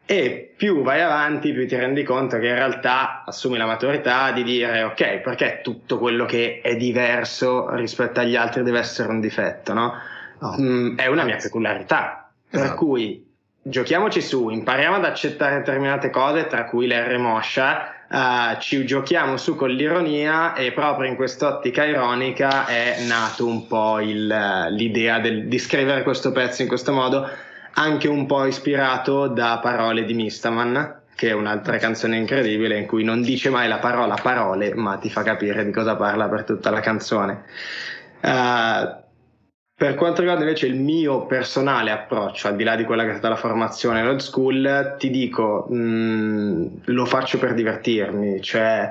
E 0.07 0.53
più 0.55 0.83
vai 0.83 1.01
avanti, 1.01 1.55
più 1.55 1.67
ti 1.67 1.77
rendi 1.77 2.03
conto 2.03 2.39
che 2.39 2.49
in 2.49 2.55
realtà 2.55 3.25
assumi 3.25 3.57
la 3.57 3.65
maturità 3.65 4.33
di 4.33 4.43
dire 4.43 4.83
ok, 4.83 5.21
perché 5.21 5.61
tutto 5.63 5.99
quello 5.99 6.27
che 6.27 6.61
è 6.63 6.77
diverso 6.77 7.75
rispetto 7.75 8.21
agli 8.21 8.37
altri 8.37 8.63
deve 8.63 8.81
essere 8.81 9.09
un 9.09 9.21
difetto, 9.21 9.73
no? 9.73 9.95
No. 10.41 10.57
Mm, 10.61 10.99
è 10.99 11.07
una 11.07 11.25
mia 11.25 11.37
peculiarità. 11.37 12.31
Per 12.51 12.61
Esatto. 12.61 12.85
cui 12.85 13.24
giochiamoci 13.67 14.21
su, 14.21 14.51
impariamo 14.51 14.97
ad 14.97 15.05
accettare 15.07 15.57
determinate 15.57 16.11
cose, 16.11 16.47
tra 16.47 16.67
cui 16.67 16.87
l'R 16.87 17.17
moscia, 17.17 17.93
eh, 18.07 18.61
ci 18.61 18.85
giochiamo 18.85 19.39
su 19.39 19.57
con 19.57 19.71
l'ironia 19.71 20.53
e 20.53 20.73
proprio 20.73 21.09
in 21.09 21.17
quest'ottica 21.17 21.85
ironica 21.85 22.67
è 22.67 23.03
nato 23.07 23.47
un 23.47 23.67
po' 23.67 24.01
il- 24.01 24.67
l'idea 24.71 25.19
del- 25.19 25.47
di 25.47 25.59
scrivere 25.59 26.03
questo 26.03 26.31
pezzo 26.31 26.61
in 26.61 26.69
questo 26.69 26.93
modo, 26.93 27.27
anche 27.77 28.07
un 28.07 28.27
po' 28.27 28.45
ispirato 28.45 29.29
da 29.29 29.59
parole 29.63 30.05
di 30.05 30.13
Mistaman, 30.13 31.01
che 31.15 31.31
è 31.31 31.33
un'altra 31.33 31.79
canzone 31.79 32.17
incredibile 32.17 32.77
in 32.77 32.87
cui 32.87 33.03
non 33.03 33.23
dice 33.23 33.49
mai 33.49 33.67
la 33.67 33.79
parola 33.79 34.15
parole, 34.21 34.75
ma 34.75 34.99
ti 34.99 35.09
fa 35.09 35.23
capire 35.23 35.65
di 35.65 35.73
cosa 35.73 35.97
parla 35.97 36.29
per 36.29 36.45
tutta 36.45 36.69
la 36.71 36.81
canzone. 36.81 37.45
Eh, 38.21 39.03
per 39.77 39.95
quanto 39.97 40.21
riguarda 40.21 40.45
invece 40.45 40.67
il 40.67 40.77
mio 40.77 41.27
personale 41.27 41.91
approccio, 41.91 42.47
al 42.49 42.57
di 42.57 42.63
là 42.65 42.77
di 42.77 42.85
quella 42.85 43.03
che 43.05 43.11
è 43.11 43.13
stata 43.13 43.29
la 43.31 43.37
formazione 43.37 44.03
old 44.03 44.21
school, 44.21 44.95
ti 44.99 45.11
dico, 45.11 45.67
mh, 45.69 46.67
lo 46.85 47.05
faccio 47.07 47.39
per 47.39 47.55
divertirmi, 47.55 48.41
cioè 48.41 48.91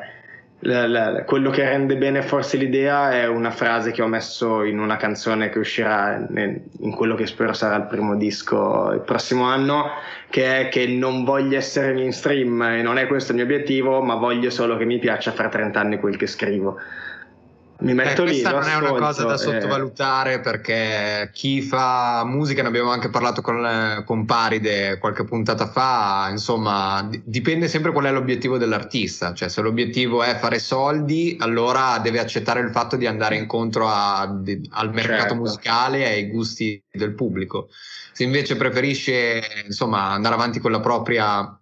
la- 0.66 0.88
la- 0.88 1.24
quello 1.26 1.50
che 1.50 1.64
rende 1.64 1.98
bene 1.98 2.22
forse 2.22 2.56
l'idea 2.58 3.12
è 3.12 3.28
una 3.28 3.52
frase 3.52 3.92
che 3.92 4.02
ho 4.02 4.08
messo 4.08 4.64
in 4.64 4.80
una 4.80 4.96
canzone 4.98 5.50
che 5.50 5.60
uscirà 5.60 6.26
nel- 6.30 6.62
in 6.82 6.92
quello 6.92 7.16
che 7.16 7.26
spero 7.28 7.52
sarà 7.54 7.76
il 7.76 7.84
primo 7.88 8.16
disco 8.16 8.92
il 8.94 9.02
prossimo 9.02 9.44
anno, 9.46 9.86
che 10.30 10.62
è 10.62 10.70
che 10.70 10.86
non 10.88 11.24
voglio 11.26 11.58
essere 11.58 11.94
mainstream 11.94 12.62
e 12.62 12.82
non 12.82 12.98
è 12.98 13.08
questo 13.08 13.32
il 13.32 13.38
mio 13.38 13.46
obiettivo, 13.46 14.02
ma 14.02 14.16
voglio 14.16 14.50
solo 14.50 14.78
che 14.78 14.86
mi 14.86 15.00
piaccia 15.00 15.32
fra 15.32 15.50
30 15.50 15.80
anni 15.80 15.98
quel 16.00 16.16
che 16.18 16.28
scrivo. 16.28 16.78
Mi 17.80 17.92
Eh, 17.92 17.94
metto 17.96 18.24
lì, 18.24 18.30
questa 18.30 18.52
non 18.52 18.64
è 18.64 18.76
una 18.76 18.94
cosa 18.94 19.24
da 19.26 19.34
e- 19.34 19.38
sottovalutare 19.38 20.40
perché 20.40 21.30
chi 21.34 21.62
fa 21.62 22.24
musica, 22.26 22.62
ne 22.62 22.68
abbiamo 22.70 22.92
anche 22.92 23.10
parlato 23.10 23.42
con, 23.42 23.66
eh, 23.66 24.04
con 24.06 24.26
Paride 24.26 24.98
qualche 25.00 25.26
puntata 25.26 25.68
fa, 25.68 26.28
insomma, 26.30 27.06
di- 27.10 27.22
dipende 27.26 27.68
sempre 27.68 27.92
qual 27.92 28.06
è 28.06 28.12
l'obiettivo 28.12 28.58
dell'artista, 28.58 29.34
cioè 29.34 29.50
se 29.50 29.62
l'obiettivo 29.62 30.24
è 30.24 30.36
fare 30.38 30.60
soldi, 30.60 31.36
allora 31.40 31.98
deve 32.00 32.20
accettare 32.20 32.62
il 32.62 32.70
fatto 32.70 32.96
di 32.96 33.06
andare 33.08 33.36
incontro 33.36 33.88
a- 33.90 34.32
di- 34.34 34.66
al 34.74 34.94
mercato 34.94 35.20
Certo. 35.20 35.36
musicale 35.36 36.00
e 36.06 36.06
ai 36.06 36.28
gusti 36.30 36.82
del 36.92 37.14
pubblico. 37.16 37.70
Se 38.14 38.24
invece 38.24 38.56
preferisce, 38.56 39.42
insomma, 39.66 40.12
andare 40.12 40.36
avanti 40.36 40.60
con 40.60 40.72
la 40.72 40.80
propria 40.80 41.60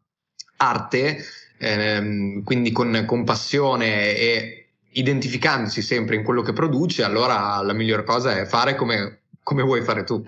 arte, 0.58 1.24
ehm, 1.58 2.44
quindi 2.44 2.72
con, 2.72 3.06
con 3.08 3.24
passione 3.24 4.16
e 4.18 4.61
identificandosi 4.94 5.82
sempre 5.82 6.16
in 6.16 6.24
quello 6.24 6.42
che 6.42 6.54
produce, 6.54 7.04
allora 7.04 7.62
la 7.62 7.74
miglior 7.74 8.04
cosa 8.04 8.38
è 8.38 8.46
fare 8.46 8.76
come, 8.76 9.20
come 9.44 9.64
vuoi 9.64 9.82
fare 9.82 10.04
tu. 10.04 10.26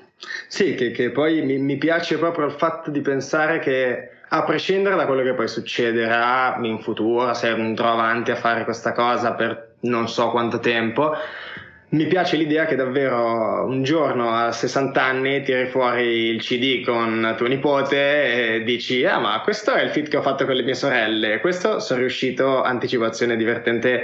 Sì, 0.47 0.75
che, 0.75 0.91
che 0.91 1.11
poi 1.11 1.41
mi, 1.41 1.57
mi 1.57 1.77
piace 1.77 2.17
proprio 2.17 2.45
il 2.45 2.53
fatto 2.53 2.89
di 2.91 3.01
pensare 3.01 3.59
che 3.59 4.09
a 4.29 4.43
prescindere 4.43 4.95
da 4.95 5.05
quello 5.05 5.21
che 5.21 5.33
poi 5.33 5.47
succederà 5.47 6.57
in 6.63 6.79
futuro, 6.79 7.33
se 7.33 7.49
andrò 7.49 7.91
avanti 7.91 8.31
a 8.31 8.35
fare 8.35 8.63
questa 8.63 8.91
cosa 8.91 9.33
per 9.33 9.75
non 9.81 10.09
so 10.09 10.29
quanto 10.31 10.59
tempo, 10.59 11.13
mi 11.89 12.07
piace 12.07 12.37
l'idea 12.37 12.65
che 12.65 12.75
davvero 12.75 13.65
un 13.65 13.83
giorno 13.83 14.31
a 14.31 14.51
60 14.51 15.03
anni 15.03 15.43
tiri 15.43 15.67
fuori 15.67 16.29
il 16.29 16.41
CD 16.41 16.83
con 16.83 17.35
tuo 17.37 17.45
nipote 17.45 18.55
e 18.55 18.63
dici 18.63 19.05
ah 19.05 19.19
ma 19.19 19.39
questo 19.41 19.73
è 19.73 19.83
il 19.83 19.91
fit 19.91 20.07
che 20.07 20.17
ho 20.17 20.23
fatto 20.23 20.45
con 20.45 20.55
le 20.55 20.63
mie 20.63 20.73
sorelle, 20.73 21.39
questo 21.39 21.79
sono 21.79 21.99
riuscito, 21.99 22.63
anticipazione 22.63 23.35
divertente, 23.35 24.03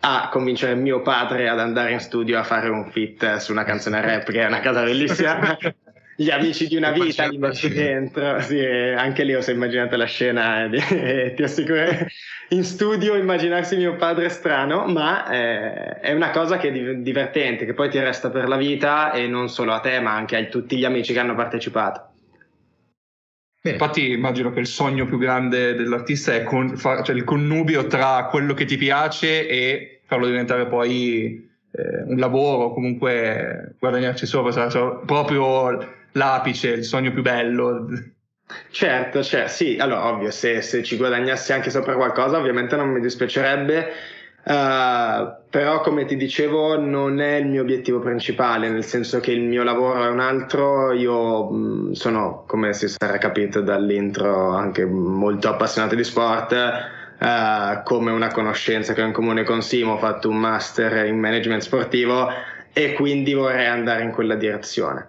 a 0.00 0.28
convincere 0.30 0.74
mio 0.74 1.02
padre 1.02 1.48
ad 1.48 1.58
andare 1.58 1.92
in 1.92 2.00
studio 2.00 2.38
a 2.38 2.44
fare 2.44 2.68
un 2.68 2.90
fit 2.90 3.36
su 3.36 3.52
una 3.52 3.64
canzone 3.64 4.00
rap 4.00 4.30
che 4.30 4.42
è 4.42 4.46
una 4.46 4.60
cosa 4.60 4.82
bellissima. 4.82 5.56
Gli 6.20 6.30
amici 6.30 6.66
di 6.66 6.74
una 6.74 6.90
vita 6.90 7.28
li 7.28 7.38
metti 7.38 7.68
dentro, 7.68 8.40
sì, 8.40 8.58
anche 8.58 9.22
lì 9.22 9.36
ho 9.36 9.40
sempre 9.40 9.66
immaginato 9.66 9.96
la 9.96 10.06
scena 10.06 10.64
e, 10.64 10.84
e 10.90 11.34
ti 11.36 11.44
assicuro 11.44 11.84
in 12.48 12.64
studio 12.64 13.14
immaginarsi 13.14 13.76
mio 13.76 13.94
padre 13.94 14.28
strano, 14.28 14.86
ma 14.86 15.30
eh, 15.30 16.00
è 16.00 16.12
una 16.12 16.30
cosa 16.30 16.56
che 16.56 16.68
è 16.68 16.72
div- 16.72 17.02
divertente, 17.02 17.66
che 17.66 17.74
poi 17.74 17.88
ti 17.88 18.00
resta 18.00 18.30
per 18.30 18.48
la 18.48 18.56
vita 18.56 19.12
e 19.12 19.28
non 19.28 19.48
solo 19.48 19.72
a 19.72 19.80
te, 19.80 20.00
ma 20.00 20.14
anche 20.14 20.36
a 20.36 20.44
tutti 20.46 20.76
gli 20.76 20.84
amici 20.84 21.12
che 21.12 21.20
hanno 21.20 21.34
partecipato. 21.34 22.07
Bene. 23.70 23.72
Infatti 23.72 24.10
immagino 24.10 24.50
che 24.52 24.60
il 24.60 24.66
sogno 24.66 25.04
più 25.06 25.18
grande 25.18 25.74
dell'artista 25.74 26.34
è 26.34 26.42
con- 26.42 26.76
fa- 26.76 27.02
cioè 27.02 27.14
il 27.14 27.24
connubio 27.24 27.86
tra 27.86 28.26
quello 28.30 28.54
che 28.54 28.64
ti 28.64 28.76
piace 28.76 29.46
e 29.46 30.00
farlo 30.04 30.26
diventare 30.26 30.66
poi 30.66 31.48
eh, 31.70 32.02
un 32.06 32.16
lavoro, 32.16 32.72
comunque 32.72 33.74
guadagnarci 33.78 34.26
sopra, 34.26 34.52
sarà 34.52 34.70
sarà 34.70 34.96
proprio 35.04 35.96
l'apice, 36.12 36.70
il 36.70 36.84
sogno 36.84 37.12
più 37.12 37.22
bello. 37.22 37.86
Certo, 38.70 39.22
cioè, 39.22 39.46
sì, 39.48 39.76
allora 39.78 40.06
ovvio, 40.08 40.30
se, 40.30 40.62
se 40.62 40.82
ci 40.82 40.96
guadagnassi 40.96 41.52
anche 41.52 41.68
sopra 41.68 41.94
qualcosa 41.94 42.38
ovviamente 42.38 42.76
non 42.76 42.88
mi 42.88 43.00
dispiacerebbe, 43.00 43.92
eh, 44.44 45.36
però 45.50 45.80
come 45.80 46.04
ti 46.04 46.16
dicevo 46.16 46.78
non 46.78 47.20
è 47.20 47.36
il 47.36 47.46
mio 47.46 47.62
obiettivo 47.62 47.98
principale, 48.00 48.68
nel 48.68 48.84
senso 48.84 49.20
che 49.20 49.32
il 49.32 49.42
mio 49.42 49.62
lavoro 49.62 50.04
è 50.04 50.08
un 50.08 50.20
altro, 50.20 50.92
io 50.92 51.50
mh, 51.50 51.92
sono, 51.92 52.44
come 52.46 52.72
si 52.72 52.88
sarà 52.88 53.18
capito 53.18 53.60
dall'intro, 53.60 54.50
anche 54.50 54.84
molto 54.84 55.48
appassionato 55.48 55.94
di 55.94 56.04
sport, 56.04 56.52
eh, 56.52 57.80
come 57.84 58.10
una 58.10 58.28
conoscenza 58.28 58.92
che 58.92 59.02
ho 59.02 59.06
in 59.06 59.12
comune 59.12 59.42
con 59.44 59.62
Simo, 59.62 59.94
ho 59.94 59.98
fatto 59.98 60.28
un 60.28 60.36
master 60.36 61.06
in 61.06 61.18
management 61.18 61.62
sportivo 61.62 62.28
e 62.72 62.92
quindi 62.92 63.32
vorrei 63.34 63.66
andare 63.66 64.02
in 64.02 64.12
quella 64.12 64.34
direzione. 64.34 65.06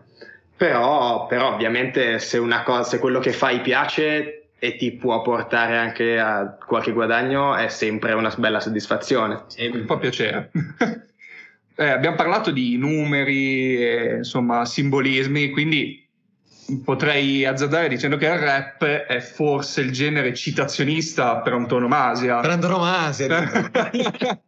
Però, 0.58 1.26
però 1.28 1.54
ovviamente 1.54 2.20
se 2.20 2.40
cosa, 2.66 2.84
se 2.84 3.00
quello 3.00 3.20
che 3.20 3.32
fai 3.32 3.62
piace 3.62 4.39
e 4.60 4.76
ti 4.76 4.92
può 4.92 5.22
portare 5.22 5.78
anche 5.78 6.20
a 6.20 6.58
qualche 6.66 6.92
guadagno 6.92 7.56
è 7.56 7.70
sempre 7.70 8.14
una 8.14 8.34
bella 8.38 8.60
soddisfazione. 8.60 9.46
Mi 9.58 9.84
fa 9.86 9.98
piacere. 9.98 10.52
Eh, 11.80 11.92
abbiamo 11.92 12.18
parlato 12.18 12.52
di 12.52 12.76
numeri, 12.76 13.82
e, 13.82 14.16
insomma, 14.18 14.66
simbolismi, 14.66 15.50
quindi 15.52 16.06
potrei 16.84 17.46
azzardare 17.46 17.88
dicendo 17.88 18.18
che 18.18 18.26
il 18.26 18.38
rap 18.38 18.84
è 18.84 19.20
forse 19.22 19.80
il 19.80 19.92
genere 19.92 20.34
citazionista 20.34 21.38
per 21.38 21.54
antonomasia. 21.54 22.42
Per 22.42 22.50
antonomasia. 22.50 24.42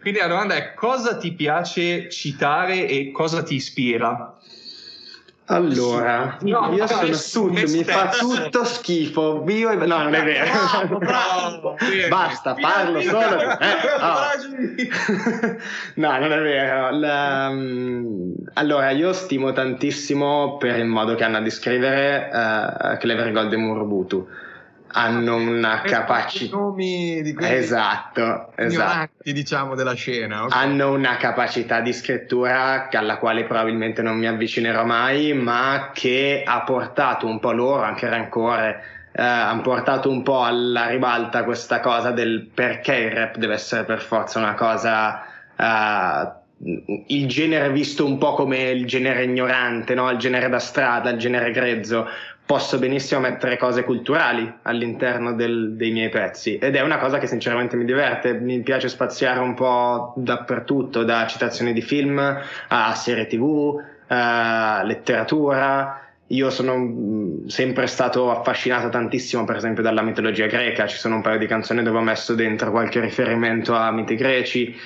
Quindi 0.00 0.20
la 0.20 0.28
domanda 0.28 0.54
è 0.54 0.74
cosa 0.74 1.16
ti 1.16 1.32
piace 1.32 2.08
citare 2.08 2.86
e 2.86 3.10
cosa 3.10 3.42
ti 3.42 3.56
ispira? 3.56 4.38
Allora, 5.48 6.38
No, 6.40 6.72
io 6.74 6.86
sono 7.14 7.52
me 7.52 7.68
mi 7.68 7.84
fa 7.84 8.08
tutto 8.08 8.64
schifo. 8.64 9.44
Io, 9.46 9.74
no, 9.74 10.02
non 10.02 10.14
è 10.14 10.24
vero. 10.24 10.50
Bravo, 10.50 10.98
bravo. 10.98 11.76
Basta, 12.10 12.54
parlo 12.54 13.00
solo. 13.00 13.40
Eh, 13.58 13.76
oh. 14.00 15.56
no, 15.94 16.18
non 16.18 16.32
è 16.32 16.40
vero. 16.40 16.90
La- 16.98 17.50
mm, 17.50 18.32
allora, 18.54 18.90
io 18.90 19.12
stimo 19.12 19.52
tantissimo 19.52 20.56
per 20.56 20.78
il 20.78 20.86
modo 20.86 21.14
che 21.14 21.22
hanno 21.22 21.40
di 21.40 21.50
scrivere 21.50 22.28
uh, 22.32 22.96
Clever 22.98 23.30
Gold 23.30 23.52
e 23.52 23.56
Murubutu. 23.56 24.28
Hanno 24.92 25.36
una 25.36 25.82
capacità. 25.82 26.56
nomi 26.56 27.20
di 27.22 27.34
quelli 27.34 27.54
Esatto, 27.54 28.52
esatto. 28.54 29.10
diciamo, 29.22 29.74
della 29.74 29.94
scena. 29.94 30.44
ok? 30.44 30.54
hanno 30.54 30.92
una 30.92 31.16
capacità 31.16 31.80
di 31.80 31.92
scrittura 31.92 32.88
alla 32.90 33.18
quale 33.18 33.44
probabilmente 33.44 34.00
non 34.02 34.16
mi 34.16 34.26
avvicinerò 34.26 34.84
mai, 34.84 35.34
ma 35.34 35.90
che 35.92 36.42
ha 36.44 36.62
portato 36.62 37.26
un 37.26 37.38
po' 37.38 37.52
loro, 37.52 37.82
anche 37.82 38.08
Rancore, 38.08 38.82
eh, 39.12 39.22
hanno 39.22 39.62
portato 39.62 40.08
un 40.08 40.22
po' 40.22 40.42
alla 40.44 40.86
ribalta 40.86 41.44
questa 41.44 41.80
cosa 41.80 42.10
del 42.10 42.48
perché 42.52 42.94
il 42.94 43.10
rap 43.10 43.36
deve 43.36 43.54
essere 43.54 43.84
per 43.84 44.00
forza 44.00 44.38
una 44.38 44.54
cosa... 44.54 45.22
eh, 45.56 46.44
il 46.58 47.28
genere 47.28 47.70
visto 47.70 48.06
un 48.06 48.16
po' 48.16 48.32
come 48.32 48.70
il 48.70 48.86
genere 48.86 49.24
ignorante, 49.24 49.94
no? 49.94 50.10
il 50.10 50.16
genere 50.16 50.48
da 50.48 50.58
strada, 50.58 51.10
il 51.10 51.18
genere 51.18 51.50
grezzo, 51.50 52.08
posso 52.46 52.78
benissimo 52.78 53.20
mettere 53.20 53.58
cose 53.58 53.82
culturali 53.82 54.50
all'interno 54.62 55.34
del- 55.34 55.74
dei 55.74 55.90
miei 55.90 56.08
pezzi 56.08 56.56
ed 56.58 56.76
è 56.76 56.80
una 56.80 56.98
cosa 56.98 57.18
che 57.18 57.26
sinceramente 57.26 57.76
mi 57.76 57.84
diverte, 57.84 58.34
mi 58.34 58.60
piace 58.60 58.88
spaziare 58.88 59.40
un 59.40 59.54
po' 59.54 60.14
dappertutto, 60.16 61.02
da 61.02 61.26
citazioni 61.26 61.72
di 61.72 61.82
film 61.82 62.40
a 62.68 62.94
serie 62.94 63.26
tv, 63.26 63.82
a 64.06 64.82
letteratura 64.84 66.00
io 66.28 66.50
sono 66.50 66.76
mm, 66.76 67.46
sempre 67.46 67.86
stato 67.86 68.30
affascinato 68.30 68.88
tantissimo, 68.88 69.44
per 69.44 69.56
esempio, 69.56 69.82
dalla 69.82 70.02
mitologia 70.02 70.46
greca. 70.46 70.86
Ci 70.86 70.96
sono 70.96 71.16
un 71.16 71.22
paio 71.22 71.38
di 71.38 71.46
canzoni 71.46 71.82
dove 71.82 71.98
ho 71.98 72.02
messo 72.02 72.34
dentro 72.34 72.70
qualche 72.70 72.98
riferimento 73.00 73.74
a 73.74 73.92
miti 73.92 74.16
greci. 74.16 74.76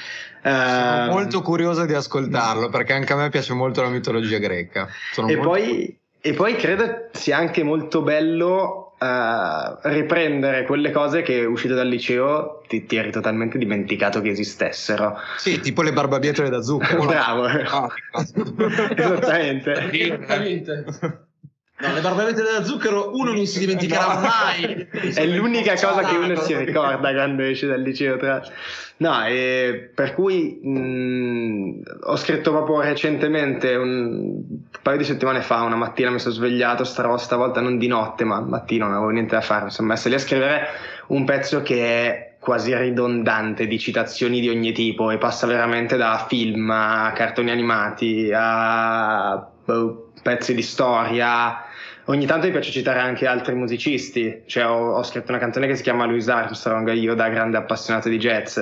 Sono 0.42 1.04
uh, 1.04 1.10
molto 1.10 1.40
curioso 1.42 1.86
di 1.86 1.94
ascoltarlo 1.94 2.68
perché 2.68 2.92
anche 2.92 3.12
a 3.12 3.16
me 3.16 3.30
piace 3.30 3.54
molto 3.54 3.80
la 3.80 3.88
mitologia 3.88 4.38
greca. 4.38 4.88
Sono 5.12 5.28
e, 5.28 5.38
poi, 5.38 5.99
e 6.20 6.32
poi 6.34 6.56
credo 6.56 7.08
sia 7.12 7.36
anche 7.36 7.62
molto 7.62 8.02
bello 8.02 8.84
Uh, 9.00 9.78
riprendere 9.84 10.66
quelle 10.66 10.90
cose 10.90 11.22
che 11.22 11.46
uscito 11.46 11.72
dal 11.72 11.88
liceo 11.88 12.60
ti, 12.68 12.84
ti, 12.84 12.96
eri 12.96 13.10
totalmente 13.10 13.56
dimenticato 13.56 14.20
che 14.20 14.28
esistessero. 14.28 15.16
Sì, 15.38 15.58
tipo 15.60 15.80
le 15.80 15.94
barbabietole 15.94 16.50
da 16.50 16.60
zucchero. 16.60 17.06
Bravo. 17.08 17.44
Oh, 17.46 17.88
Esattamente. 18.94 19.88
Esattamente. 19.90 21.28
No, 21.80 21.94
le 21.94 22.00
barbette 22.00 22.42
da 22.42 22.62
zucchero 22.62 23.10
uno 23.14 23.32
non 23.32 23.46
si 23.46 23.58
dimenticherà 23.58 24.18
mai. 24.18 24.86
È 24.90 25.26
l'unica 25.26 25.74
cosa 25.74 26.02
che 26.02 26.16
uno 26.16 26.36
si 26.36 26.54
ricorda 26.54 27.12
quando 27.12 27.42
esce 27.42 27.66
dal 27.66 27.80
liceo. 27.80 28.18
Tra... 28.18 28.42
No, 28.98 29.24
e 29.24 29.90
per 29.94 30.12
cui 30.12 30.60
mh, 30.62 31.82
ho 32.02 32.16
scritto 32.16 32.50
proprio 32.50 32.82
recentemente, 32.82 33.74
un, 33.76 34.42
paio 34.82 34.98
di 34.98 35.04
settimane 35.04 35.40
fa, 35.40 35.62
una 35.62 35.76
mattina 35.76 36.10
mi 36.10 36.18
sono 36.18 36.34
svegliato, 36.34 36.84
stavolta 36.84 37.60
non 37.60 37.78
di 37.78 37.86
notte, 37.86 38.24
ma 38.24 38.40
mattino 38.40 38.84
non 38.84 38.96
avevo 38.96 39.10
niente 39.10 39.34
da 39.34 39.40
fare, 39.40 39.64
mi 39.64 39.70
sono 39.70 39.88
messo 39.88 40.08
lì 40.08 40.14
a 40.14 40.18
scrivere 40.18 40.66
un 41.08 41.24
pezzo 41.24 41.62
che 41.62 41.82
è 41.84 42.34
quasi 42.38 42.74
ridondante 42.74 43.66
di 43.66 43.78
citazioni 43.78 44.40
di 44.40 44.48
ogni 44.48 44.72
tipo 44.72 45.10
e 45.10 45.18
passa 45.18 45.46
veramente 45.46 45.96
da 45.96 46.26
film 46.28 46.70
a 46.70 47.12
cartoni 47.14 47.50
animati 47.50 48.30
a 48.34 49.46
boh, 49.64 50.10
pezzi 50.22 50.54
di 50.54 50.62
storia 50.62 51.64
ogni 52.10 52.26
tanto 52.26 52.46
mi 52.46 52.52
piace 52.52 52.72
citare 52.72 52.98
anche 52.98 53.26
altri 53.26 53.54
musicisti, 53.54 54.42
cioè 54.46 54.66
ho, 54.66 54.96
ho 54.96 55.02
scritto 55.02 55.30
una 55.30 55.40
canzone 55.40 55.66
che 55.66 55.76
si 55.76 55.82
chiama 55.82 56.06
Louis 56.06 56.28
Armstrong, 56.28 56.92
io 56.92 57.14
da 57.14 57.28
grande 57.28 57.56
appassionato 57.56 58.08
di 58.08 58.18
jazz. 58.18 58.58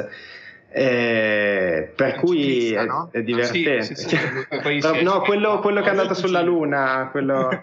Eh, 0.70 1.92
per 1.96 2.16
cui 2.16 2.74
è, 2.74 2.84
no? 2.84 3.08
è, 3.10 3.22
divertente. 3.22 3.82
Sì, 3.82 3.94
sì, 3.94 4.08
sì, 4.08 4.18
no, 5.02 5.22
quello, 5.22 5.60
quello 5.60 5.80
che 5.80 5.86
è 5.86 5.90
andato 5.90 6.12
sulla 6.14 6.42
Luna, 6.42 7.08
quello... 7.10 7.48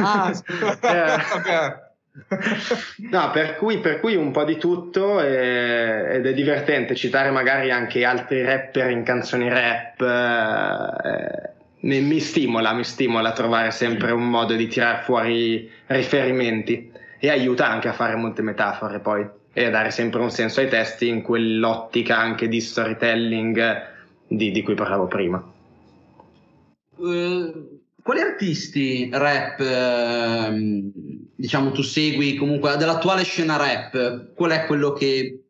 ah, 0.00 0.32
eh. 0.80 1.84
No, 3.10 3.30
per 3.30 3.56
cui, 3.56 3.78
per 3.78 4.00
cui, 4.00 4.16
un 4.16 4.30
po' 4.30 4.44
di 4.44 4.56
tutto 4.56 5.20
e, 5.20 6.14
ed 6.14 6.26
è 6.26 6.32
divertente 6.32 6.94
citare 6.94 7.30
magari 7.30 7.70
anche 7.70 8.06
altri 8.06 8.42
rapper 8.42 8.88
in 8.88 9.02
canzoni 9.02 9.50
rap. 9.50 10.00
Eh, 11.86 12.00
mi, 12.00 12.00
mi, 12.00 12.20
stimola, 12.20 12.72
mi 12.72 12.84
stimola 12.84 13.30
a 13.30 13.32
trovare 13.32 13.70
sempre 13.70 14.10
un 14.10 14.28
modo 14.28 14.54
di 14.54 14.66
tirare 14.66 15.02
fuori 15.04 15.70
riferimenti 15.86 16.90
e 17.18 17.30
aiuta 17.30 17.68
anche 17.68 17.88
a 17.88 17.92
fare 17.92 18.16
molte 18.16 18.42
metafore 18.42 18.98
poi 18.98 19.26
e 19.52 19.64
a 19.64 19.70
dare 19.70 19.90
sempre 19.90 20.20
un 20.20 20.30
senso 20.30 20.60
ai 20.60 20.68
testi 20.68 21.08
in 21.08 21.22
quell'ottica 21.22 22.18
anche 22.18 22.48
di 22.48 22.60
storytelling 22.60 23.94
di, 24.26 24.50
di 24.50 24.62
cui 24.62 24.74
parlavo 24.74 25.06
prima. 25.06 25.54
Uh, 26.96 27.80
quali 28.02 28.20
artisti 28.20 29.08
rap 29.12 29.60
uh, 29.60 30.92
diciamo 31.36 31.70
tu 31.72 31.82
segui 31.82 32.34
comunque 32.34 32.76
dell'attuale 32.76 33.22
scena 33.22 33.56
rap? 33.56 34.34
Qual 34.34 34.50
è 34.50 34.66
quello 34.66 34.92
che 34.92 35.40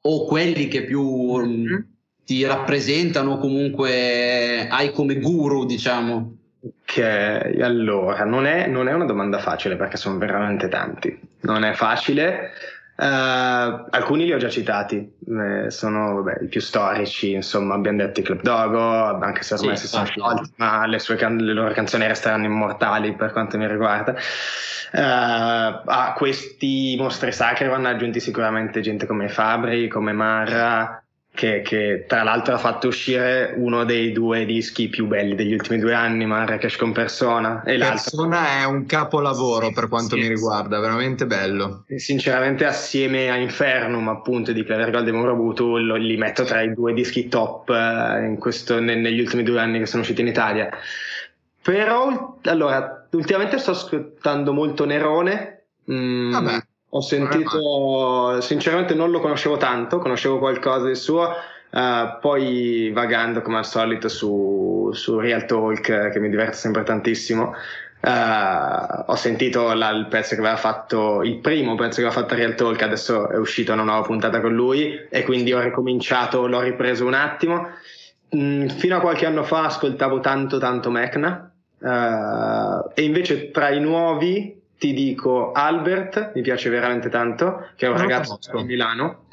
o 0.00 0.26
quelli 0.26 0.66
che 0.66 0.84
più 0.84 1.36
mm-hmm 1.36 1.91
ti 2.32 2.46
rappresentano 2.46 3.36
comunque 3.36 4.66
hai 4.70 4.90
come 4.90 5.16
guru, 5.16 5.66
diciamo? 5.66 6.36
Ok, 6.60 6.98
allora, 7.60 8.24
non 8.24 8.46
è, 8.46 8.66
non 8.68 8.88
è 8.88 8.94
una 8.94 9.04
domanda 9.04 9.38
facile 9.38 9.76
perché 9.76 9.98
sono 9.98 10.16
veramente 10.16 10.68
tanti. 10.68 11.20
Non 11.40 11.62
è 11.62 11.74
facile. 11.74 12.52
Uh, 12.96 13.86
alcuni 13.90 14.24
li 14.24 14.32
ho 14.32 14.38
già 14.38 14.48
citati, 14.48 15.12
eh, 15.26 15.70
sono 15.70 16.22
vabbè, 16.22 16.44
i 16.44 16.46
più 16.46 16.60
storici, 16.60 17.32
insomma 17.32 17.74
abbiamo 17.74 17.98
detto 17.98 18.20
i 18.20 18.22
Club 18.22 18.40
Dogo, 18.42 19.18
anche 19.18 19.42
se 19.42 19.54
ormai 19.54 19.76
sì, 19.76 19.82
si 19.82 19.88
sono 19.88 20.04
sciolti, 20.04 20.52
ma 20.56 20.86
le, 20.86 20.98
sue 20.98 21.16
can- 21.16 21.36
le 21.36 21.52
loro 21.52 21.72
canzoni 21.72 22.06
resteranno 22.06 22.44
immortali 22.46 23.14
per 23.14 23.32
quanto 23.32 23.58
mi 23.58 23.66
riguarda. 23.66 24.12
Uh, 24.12 25.82
a 25.84 26.14
questi 26.16 26.94
mostri 26.98 27.32
sacri 27.32 27.66
vanno 27.66 27.88
aggiunti 27.88 28.20
sicuramente 28.20 28.80
gente 28.80 29.06
come 29.06 29.28
Fabri, 29.28 29.88
come 29.88 30.12
Marra, 30.12 31.02
che, 31.34 31.62
che, 31.62 32.04
tra 32.06 32.22
l'altro 32.22 32.54
ha 32.54 32.58
fatto 32.58 32.88
uscire 32.88 33.54
uno 33.56 33.84
dei 33.84 34.12
due 34.12 34.44
dischi 34.44 34.88
più 34.88 35.06
belli 35.06 35.34
degli 35.34 35.54
ultimi 35.54 35.78
due 35.78 35.94
anni, 35.94 36.26
Marrakesh 36.26 36.76
con 36.76 36.92
Persona. 36.92 37.62
E 37.62 37.78
Persona 37.78 38.60
è 38.60 38.64
un 38.64 38.84
capolavoro 38.84 39.72
per 39.72 39.88
quanto 39.88 40.14
sì, 40.14 40.20
mi 40.20 40.28
riguarda, 40.28 40.78
veramente 40.78 41.26
bello. 41.26 41.84
Sinceramente 41.96 42.66
assieme 42.66 43.30
a 43.30 43.36
Infernum 43.36 44.08
appunto 44.08 44.52
di 44.52 44.62
Clever 44.62 44.90
Gold 44.90 45.08
e 45.08 45.12
Morobutu 45.12 45.76
li 45.76 46.16
metto 46.18 46.44
tra 46.44 46.60
i 46.60 46.74
due 46.74 46.92
dischi 46.92 47.28
top 47.28 47.70
eh, 47.70 48.36
questo, 48.38 48.78
ne, 48.78 48.94
negli 48.94 49.20
ultimi 49.20 49.42
due 49.42 49.58
anni 49.58 49.78
che 49.78 49.86
sono 49.86 50.02
usciti 50.02 50.20
in 50.20 50.26
Italia. 50.26 50.68
Però, 51.62 52.38
allora, 52.44 53.08
ultimamente 53.12 53.58
sto 53.58 53.70
ascoltando 53.70 54.52
molto 54.52 54.84
Nerone. 54.84 55.64
Mm, 55.90 56.32
Vabbè 56.32 56.62
ho 56.94 57.00
sentito, 57.00 58.38
sinceramente 58.42 58.92
non 58.92 59.10
lo 59.10 59.20
conoscevo 59.20 59.56
tanto, 59.56 59.98
conoscevo 59.98 60.38
qualcosa 60.38 60.88
di 60.88 60.94
suo, 60.94 61.22
uh, 61.70 62.18
poi 62.20 62.90
vagando 62.92 63.40
come 63.40 63.56
al 63.56 63.64
solito 63.64 64.08
su, 64.08 64.90
su 64.92 65.18
Real 65.18 65.46
Talk 65.46 66.10
che 66.10 66.20
mi 66.20 66.28
diverte 66.28 66.56
sempre 66.56 66.82
tantissimo. 66.82 67.54
Uh, 68.02 69.04
ho 69.06 69.14
sentito 69.14 69.72
la, 69.72 69.88
il 69.90 70.06
pezzo 70.08 70.34
che 70.34 70.40
aveva 70.40 70.56
fatto, 70.56 71.22
il 71.22 71.38
primo 71.38 71.76
pezzo 71.76 72.02
che 72.02 72.06
aveva 72.06 72.20
fatto 72.20 72.34
Real 72.34 72.54
Talk, 72.54 72.82
adesso 72.82 73.30
è 73.30 73.38
uscito 73.38 73.72
una 73.72 73.84
nuova 73.84 74.02
puntata 74.02 74.42
con 74.42 74.52
lui 74.52 75.06
e 75.08 75.22
quindi 75.22 75.54
ho 75.54 75.60
ricominciato, 75.60 76.46
l'ho 76.46 76.60
ripreso 76.60 77.06
un 77.06 77.14
attimo. 77.14 77.70
Mm, 78.36 78.66
fino 78.66 78.96
a 78.98 79.00
qualche 79.00 79.24
anno 79.24 79.44
fa 79.44 79.64
ascoltavo 79.64 80.20
tanto 80.20 80.58
tanto 80.58 80.90
Mecna 80.90 81.50
uh, 81.78 82.90
e 82.92 83.02
invece 83.02 83.50
tra 83.50 83.70
i 83.70 83.80
nuovi 83.80 84.60
ti 84.82 84.92
dico 84.94 85.52
Albert, 85.52 86.32
mi 86.34 86.40
piace 86.40 86.68
veramente 86.68 87.08
tanto, 87.08 87.68
che 87.76 87.86
è 87.86 87.88
un 87.88 87.94
non 87.94 88.08
ragazzo 88.08 88.36
di 88.56 88.64
Milano. 88.64 89.26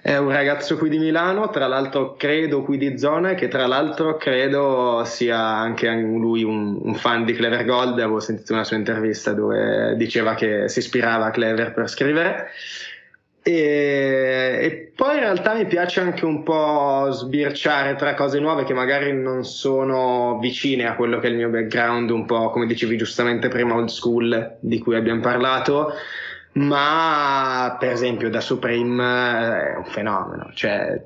È 0.00 0.16
un 0.16 0.30
ragazzo 0.30 0.76
qui 0.76 0.88
di 0.88 0.98
Milano, 0.98 1.50
tra 1.50 1.66
l'altro 1.66 2.14
credo 2.14 2.62
qui 2.62 2.78
di 2.78 2.96
zona, 2.96 3.34
che 3.34 3.48
tra 3.48 3.66
l'altro 3.66 4.16
credo 4.16 5.02
sia 5.04 5.40
anche 5.40 5.90
lui 5.90 6.44
un, 6.44 6.78
un, 6.80 6.94
fan 6.94 7.24
di 7.24 7.32
Clever 7.32 7.64
Gold. 7.64 7.94
Avevo 7.94 8.20
sentito 8.20 8.52
una 8.52 8.62
sua 8.62 8.76
intervista 8.76 9.32
dove 9.32 9.96
diceva 9.96 10.34
che 10.34 10.68
si 10.68 10.78
ispirava 10.78 11.26
a 11.26 11.30
Clever 11.32 11.72
per 11.72 11.88
scrivere. 11.88 12.50
E, 13.44 14.58
e, 14.60 14.92
poi 14.94 15.14
in 15.14 15.20
realtà 15.20 15.54
mi 15.54 15.66
piace 15.66 16.00
anche 16.00 16.24
un 16.24 16.44
po' 16.44 17.08
sbirciare 17.10 17.96
tra 17.96 18.14
cose 18.14 18.38
nuove 18.38 18.62
che 18.62 18.72
magari 18.72 19.12
non 19.12 19.44
sono 19.44 20.38
vicine 20.40 20.86
a 20.86 20.94
quello 20.94 21.18
che 21.18 21.26
è 21.26 21.30
il 21.30 21.36
mio 21.36 21.48
background, 21.48 22.10
un 22.10 22.24
po' 22.24 22.50
come 22.50 22.66
dicevi 22.66 22.96
giustamente 22.96 23.48
prima, 23.48 23.74
old 23.74 23.88
school 23.88 24.58
di 24.60 24.78
cui 24.78 24.94
abbiamo 24.94 25.20
parlato. 25.20 25.92
Ma 26.54 27.76
per 27.80 27.92
esempio 27.92 28.28
da 28.28 28.40
Supreme 28.40 29.02
eh, 29.02 29.72
è 29.72 29.76
un 29.76 29.86
fenomeno, 29.86 30.50
cioè 30.54 31.02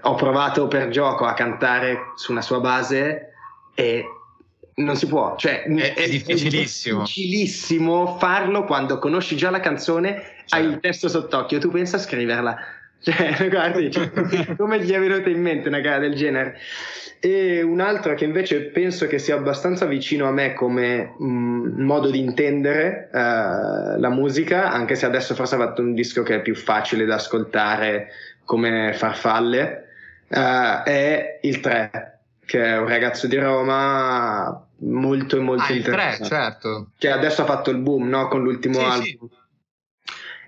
ho 0.00 0.14
provato 0.14 0.66
per 0.66 0.88
gioco 0.88 1.26
a 1.26 1.34
cantare 1.34 2.12
su 2.16 2.32
una 2.32 2.40
sua 2.40 2.58
base 2.58 3.32
e 3.74 4.04
non 4.76 4.96
si 4.96 5.06
può, 5.06 5.36
cioè 5.36 5.62
è, 5.64 5.94
è 5.94 6.08
difficilissimo. 6.08 6.98
È 6.98 7.02
difficilissimo 7.02 8.16
farlo 8.18 8.64
quando 8.64 8.98
conosci 8.98 9.36
già 9.36 9.50
la 9.50 9.60
canzone. 9.60 10.22
Hai 10.50 10.64
il 10.64 10.80
testo 10.80 11.08
sott'occhio, 11.08 11.58
tu 11.58 11.70
pensa 11.70 11.96
a 11.96 12.00
scriverla. 12.00 12.56
Cioè, 13.02 13.48
guardi, 13.48 13.90
cioè, 13.90 14.10
come 14.58 14.78
gli 14.84 14.92
è 14.92 15.00
venuta 15.00 15.30
in 15.30 15.40
mente 15.40 15.68
una 15.68 15.80
gara 15.80 15.98
del 16.00 16.14
genere? 16.14 16.58
E 17.18 17.62
un 17.62 17.80
altro 17.80 18.14
che 18.14 18.26
invece 18.26 18.60
penso 18.66 19.06
che 19.06 19.18
sia 19.18 19.36
abbastanza 19.36 19.86
vicino 19.86 20.28
a 20.28 20.30
me 20.30 20.52
come 20.52 21.14
mh, 21.18 21.24
mm, 21.24 21.80
modo 21.80 22.10
di 22.10 22.18
intendere 22.18 23.08
uh, 23.10 23.98
la 23.98 24.10
musica, 24.10 24.70
anche 24.70 24.96
se 24.96 25.06
adesso 25.06 25.34
forse 25.34 25.54
ha 25.54 25.58
fatto 25.58 25.80
un 25.80 25.94
disco 25.94 26.22
che 26.22 26.36
è 26.36 26.42
più 26.42 26.54
facile 26.54 27.06
da 27.06 27.14
ascoltare 27.14 28.08
come 28.44 28.92
farfalle, 28.92 29.86
uh, 30.28 30.82
è 30.84 31.38
il 31.40 31.60
3 31.60 32.18
che 32.50 32.64
è 32.64 32.78
un 32.78 32.88
ragazzo 32.88 33.28
di 33.28 33.36
Roma 33.36 34.66
molto 34.78 35.40
molto 35.40 35.72
ah, 35.72 35.76
interessante. 35.76 36.28
3, 36.28 36.36
certo. 36.36 36.90
Che 36.98 37.08
adesso 37.08 37.42
ha 37.42 37.44
fatto 37.44 37.70
il 37.70 37.78
boom 37.78 38.08
no? 38.08 38.26
con 38.26 38.42
l'ultimo 38.42 38.80
sì, 38.80 38.84
album. 38.84 39.28
Sì. 39.28 39.38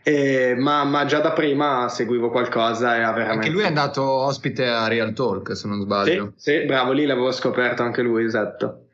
E, 0.02 0.54
ma, 0.58 0.82
ma, 0.84 1.04
già 1.04 1.20
da 1.20 1.32
prima 1.32 1.88
seguivo 1.88 2.30
qualcosa 2.30 2.96
e 2.96 3.02
ha 3.02 3.12
veramente... 3.12 3.46
Anche 3.46 3.50
lui 3.50 3.62
è 3.62 3.66
andato 3.66 4.02
ospite 4.02 4.66
a 4.66 4.88
Real 4.88 5.12
Talk, 5.12 5.56
se 5.56 5.68
non 5.68 5.80
sbaglio. 5.80 6.32
Sì, 6.36 6.58
sì 6.58 6.64
bravo, 6.66 6.92
lì 6.92 7.06
l'avevo 7.06 7.30
scoperto 7.30 7.82
anche 7.82 8.02
lui, 8.02 8.24
esatto. 8.24 8.86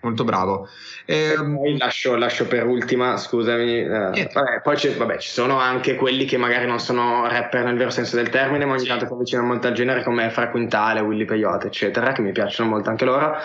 molto 0.00 0.24
bravo. 0.24 0.68
Eh, 1.04 1.34
poi 1.36 1.78
lascio, 1.78 2.16
lascio, 2.16 2.46
per 2.46 2.66
ultima, 2.66 3.16
scusami, 3.16 3.78
eh, 3.82 4.30
vabbè, 4.32 4.60
poi 4.62 4.94
vabbè, 4.96 5.18
ci 5.18 5.28
sono 5.28 5.58
anche 5.58 5.94
quelli 5.94 6.24
che 6.24 6.36
magari 6.36 6.66
non 6.66 6.80
sono 6.80 7.28
rapper 7.28 7.64
nel 7.64 7.76
vero 7.76 7.90
senso 7.90 8.16
del 8.16 8.28
termine, 8.28 8.64
ma 8.64 8.72
ogni 8.72 8.82
sì. 8.82 8.88
tanto 8.88 9.06
si 9.06 9.12
avvicinano 9.12 9.46
molto 9.46 9.68
al 9.68 9.74
genere 9.74 10.02
come 10.02 10.28
Fra 10.30 10.50
Quintale, 10.50 11.00
Willy 11.00 11.24
Peyote, 11.24 11.68
eccetera, 11.68 12.10
che 12.10 12.20
mi 12.20 12.32
piacciono 12.32 12.68
molto 12.68 12.90
anche 12.90 13.04
loro. 13.04 13.36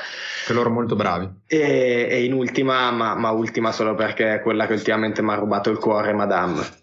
Che 0.45 0.53
loro 0.53 0.71
molto 0.71 0.95
bravi. 0.95 1.29
E, 1.45 2.07
e 2.09 2.23
in 2.23 2.33
ultima, 2.33 2.89
ma, 2.89 3.13
ma, 3.15 3.29
ultima 3.29 3.71
solo 3.71 3.93
perché 3.93 4.33
è 4.33 4.41
quella 4.41 4.65
che 4.65 4.73
ultimamente 4.73 5.21
mi 5.21 5.29
ha 5.29 5.35
rubato 5.35 5.69
il 5.69 5.77
cuore, 5.77 6.11
Madame. 6.11 6.81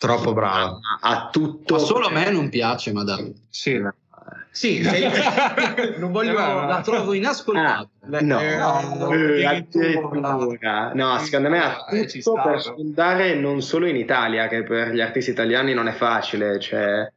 Troppo 0.00 0.32
brava. 0.32 0.78
Ha 0.98 1.28
tutto. 1.30 1.74
Ma 1.74 1.80
solo 1.80 2.06
a 2.06 2.10
me 2.10 2.30
non 2.30 2.48
piace, 2.48 2.90
Madame. 2.90 3.34
Sì. 3.50 3.78
Sì, 4.50 4.82
sei... 4.82 5.04
non 6.00 6.10
voglio, 6.10 6.32
eh, 6.32 6.66
la 6.66 6.80
trovo 6.82 7.12
inascoltabile. 7.12 7.90
Ah, 8.00 8.20
no, 8.22 8.40
eh, 8.40 8.56
no, 8.56 9.12
eh, 9.12 9.62
no, 10.94 11.18
secondo 11.18 11.50
me 11.50 11.58
ha 11.62 11.84
eh, 11.90 12.06
tutto 12.06 12.40
per 12.42 12.62
spuntare 12.62 13.34
non 13.34 13.60
solo 13.60 13.86
in 13.86 13.96
Italia, 13.96 14.48
che 14.48 14.62
per 14.62 14.94
gli 14.94 15.02
artisti 15.02 15.32
italiani 15.32 15.74
non 15.74 15.86
è 15.86 15.92
facile. 15.92 16.58
Cioè... 16.58 17.12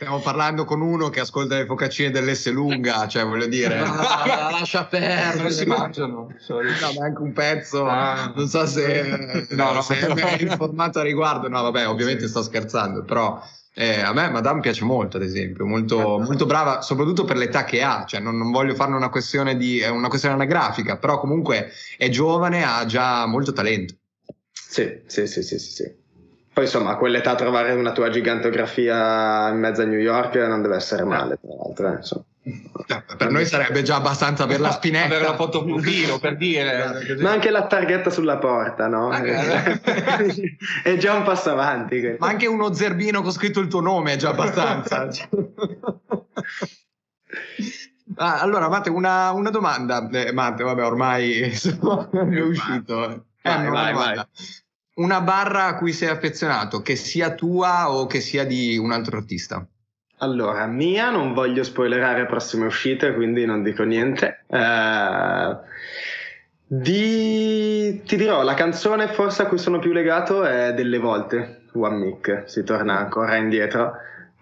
Stiamo 0.00 0.20
parlando 0.20 0.64
con 0.64 0.80
uno 0.80 1.10
che 1.10 1.20
ascolta 1.20 1.56
le 1.56 1.66
focaccine 1.66 2.08
dell'S 2.10 2.50
lunga, 2.50 3.06
cioè 3.06 3.22
voglio 3.22 3.44
dire. 3.44 3.80
Ah, 4.30 4.50
lascia 4.50 4.86
perdere. 4.86 5.42
Non 5.42 5.50
si 5.50 5.66
mangiano. 5.66 6.34
No, 6.48 6.92
ma 6.98 7.04
anche 7.04 7.20
un 7.20 7.32
pezzo. 7.34 7.86
Ah. 7.86 8.32
Non 8.34 8.48
so 8.48 8.64
se, 8.64 9.46
no, 9.50 9.72
no, 9.72 9.82
se 9.82 9.98
è 9.98 10.40
informato 10.40 11.00
a 11.00 11.02
riguardo. 11.02 11.48
No, 11.48 11.60
vabbè, 11.60 11.86
ovviamente 11.86 12.28
sto 12.28 12.42
scherzando, 12.42 13.04
però 13.04 13.42
eh, 13.74 14.00
a 14.00 14.14
me 14.14 14.30
Madame 14.30 14.60
piace 14.60 14.84
molto, 14.84 15.18
ad 15.18 15.22
esempio, 15.22 15.66
molto, 15.66 16.18
molto 16.18 16.46
brava, 16.46 16.80
soprattutto 16.80 17.24
per 17.24 17.36
l'età 17.36 17.64
che 17.64 17.82
ha, 17.82 18.06
cioè 18.06 18.20
non, 18.20 18.38
non 18.38 18.50
voglio 18.50 18.74
farne 18.74 18.96
una 18.96 19.10
questione, 19.10 19.54
di, 19.54 19.82
una 19.82 20.08
questione 20.08 20.34
anagrafica, 20.34 20.96
però 20.96 21.20
comunque 21.20 21.72
è 21.98 22.08
giovane, 22.08 22.64
ha 22.64 22.86
già 22.86 23.26
molto 23.26 23.52
talento. 23.52 23.96
Sì, 24.50 25.02
sì, 25.04 25.26
sì, 25.26 25.42
sì, 25.42 25.58
sì. 25.58 25.70
sì. 25.70 25.99
Poi 26.52 26.64
insomma, 26.64 26.90
a 26.90 26.96
quell'età 26.96 27.34
trovare 27.36 27.72
una 27.72 27.92
tua 27.92 28.10
gigantografia 28.10 29.48
in 29.48 29.58
mezzo 29.58 29.82
a 29.82 29.84
New 29.84 29.98
York 29.98 30.34
non 30.34 30.62
deve 30.62 30.76
essere 30.76 31.04
male, 31.04 31.38
tra 31.40 31.54
l'altro. 31.54 31.92
Eh, 31.92 31.96
insomma. 31.96 32.24
Eh, 32.42 33.04
per 33.16 33.30
noi 33.30 33.44
sarebbe 33.46 33.82
già 33.82 33.96
abbastanza 33.96 34.46
per 34.46 34.60
la 34.60 34.70
spinetta. 34.70 35.06
Avere 35.06 35.24
la 35.24 35.34
foto 35.36 35.62
profilo 35.64 36.18
per 36.18 36.36
dire. 36.36 37.16
Ma 37.18 37.30
anche 37.30 37.50
la 37.50 37.66
targhetta 37.66 38.10
sulla 38.10 38.38
porta, 38.38 38.88
no? 38.88 39.12
è 39.12 40.96
già 40.96 41.14
un 41.14 41.22
passo 41.22 41.50
avanti. 41.50 42.16
Ma 42.18 42.28
anche 42.28 42.46
uno 42.46 42.72
zerbino 42.72 43.22
con 43.22 43.30
scritto 43.30 43.60
il 43.60 43.68
tuo 43.68 43.80
nome 43.80 44.14
è 44.14 44.16
già 44.16 44.30
abbastanza. 44.30 45.06
ah, 48.16 48.40
allora, 48.40 48.68
Matte, 48.68 48.90
una, 48.90 49.30
una 49.32 49.50
domanda. 49.50 50.08
Eh, 50.10 50.32
Matte, 50.32 50.64
vabbè, 50.64 50.84
ormai 50.84 51.52
sono, 51.54 52.10
è 52.10 52.40
uscito. 52.40 53.26
Eh, 53.42 53.68
vai, 53.68 53.92
vai, 53.92 53.94
vai. 53.94 54.26
Una 55.00 55.22
barra 55.22 55.64
a 55.64 55.76
cui 55.76 55.94
sei 55.94 56.08
affezionato, 56.08 56.82
che 56.82 56.94
sia 56.94 57.30
tua 57.30 57.90
o 57.90 58.06
che 58.06 58.20
sia 58.20 58.44
di 58.44 58.76
un 58.76 58.92
altro 58.92 59.16
artista? 59.16 59.66
Allora, 60.18 60.66
mia 60.66 61.08
non 61.08 61.32
voglio 61.32 61.62
spoilerare 61.62 62.26
prossime 62.26 62.66
uscite, 62.66 63.14
quindi 63.14 63.46
non 63.46 63.62
dico 63.62 63.82
niente. 63.84 64.44
Uh, 64.48 65.56
di... 66.66 68.02
Ti 68.04 68.16
dirò, 68.16 68.42
la 68.42 68.52
canzone 68.52 69.08
forse 69.08 69.40
a 69.40 69.46
cui 69.46 69.56
sono 69.56 69.78
più 69.78 69.92
legato 69.92 70.44
è 70.44 70.74
Delle 70.74 70.98
volte, 70.98 71.62
One 71.72 71.96
Mic, 71.96 72.42
si 72.44 72.62
torna 72.62 72.98
ancora 72.98 73.36
indietro. 73.36 73.92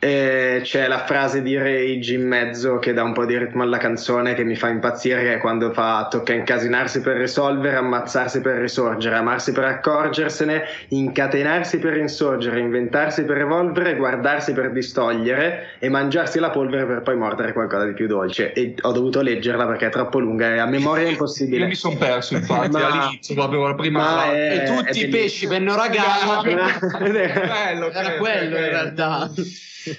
E 0.00 0.60
c'è 0.62 0.86
la 0.86 1.04
frase 1.04 1.42
di 1.42 1.56
Rage 1.56 2.14
in 2.14 2.24
mezzo 2.24 2.78
che 2.78 2.92
dà 2.92 3.02
un 3.02 3.12
po' 3.12 3.24
di 3.24 3.36
ritmo 3.36 3.64
alla 3.64 3.78
canzone 3.78 4.34
che 4.34 4.44
mi 4.44 4.54
fa 4.54 4.68
impazzire 4.68 5.22
che 5.22 5.34
è 5.34 5.38
quando 5.38 5.72
fa 5.72 6.06
tocca 6.08 6.32
incasinarsi 6.32 7.00
per 7.00 7.16
risolvere, 7.16 7.74
ammazzarsi 7.74 8.40
per 8.40 8.58
risorgere, 8.58 9.16
amarsi 9.16 9.50
per 9.50 9.64
accorgersene, 9.64 10.62
incatenarsi 10.90 11.80
per 11.80 11.96
insorgere, 11.96 12.60
inventarsi 12.60 13.24
per 13.24 13.38
evolvere, 13.38 13.96
guardarsi 13.96 14.52
per 14.52 14.70
distogliere 14.70 15.70
e 15.80 15.88
mangiarsi 15.88 16.38
la 16.38 16.50
polvere 16.50 16.86
per 16.86 17.02
poi 17.02 17.16
mordere 17.16 17.52
qualcosa 17.52 17.84
di 17.84 17.94
più 17.94 18.06
dolce. 18.06 18.52
E 18.52 18.76
ho 18.80 18.92
dovuto 18.92 19.20
leggerla 19.20 19.66
perché 19.66 19.86
è 19.86 19.90
troppo 19.90 20.20
lunga 20.20 20.54
e 20.54 20.58
a 20.58 20.66
memoria 20.66 21.08
è 21.08 21.10
impossibile. 21.10 21.62
Io 21.62 21.66
mi 21.66 21.74
sono 21.74 21.96
perso 21.96 22.36
infatti 22.36 22.70
ma, 22.70 22.86
all'inizio, 22.86 23.34
proprio 23.34 23.66
la 23.66 23.74
prima 23.74 24.30
è, 24.30 24.62
E 24.62 24.76
tutti 24.76 25.00
i 25.00 25.08
pesci 25.08 25.46
vennero 25.46 25.80
a 25.80 25.88
galla. 25.88 26.40
Era 27.98 28.16
quello 28.16 28.56
in 28.58 28.68
realtà 28.68 29.28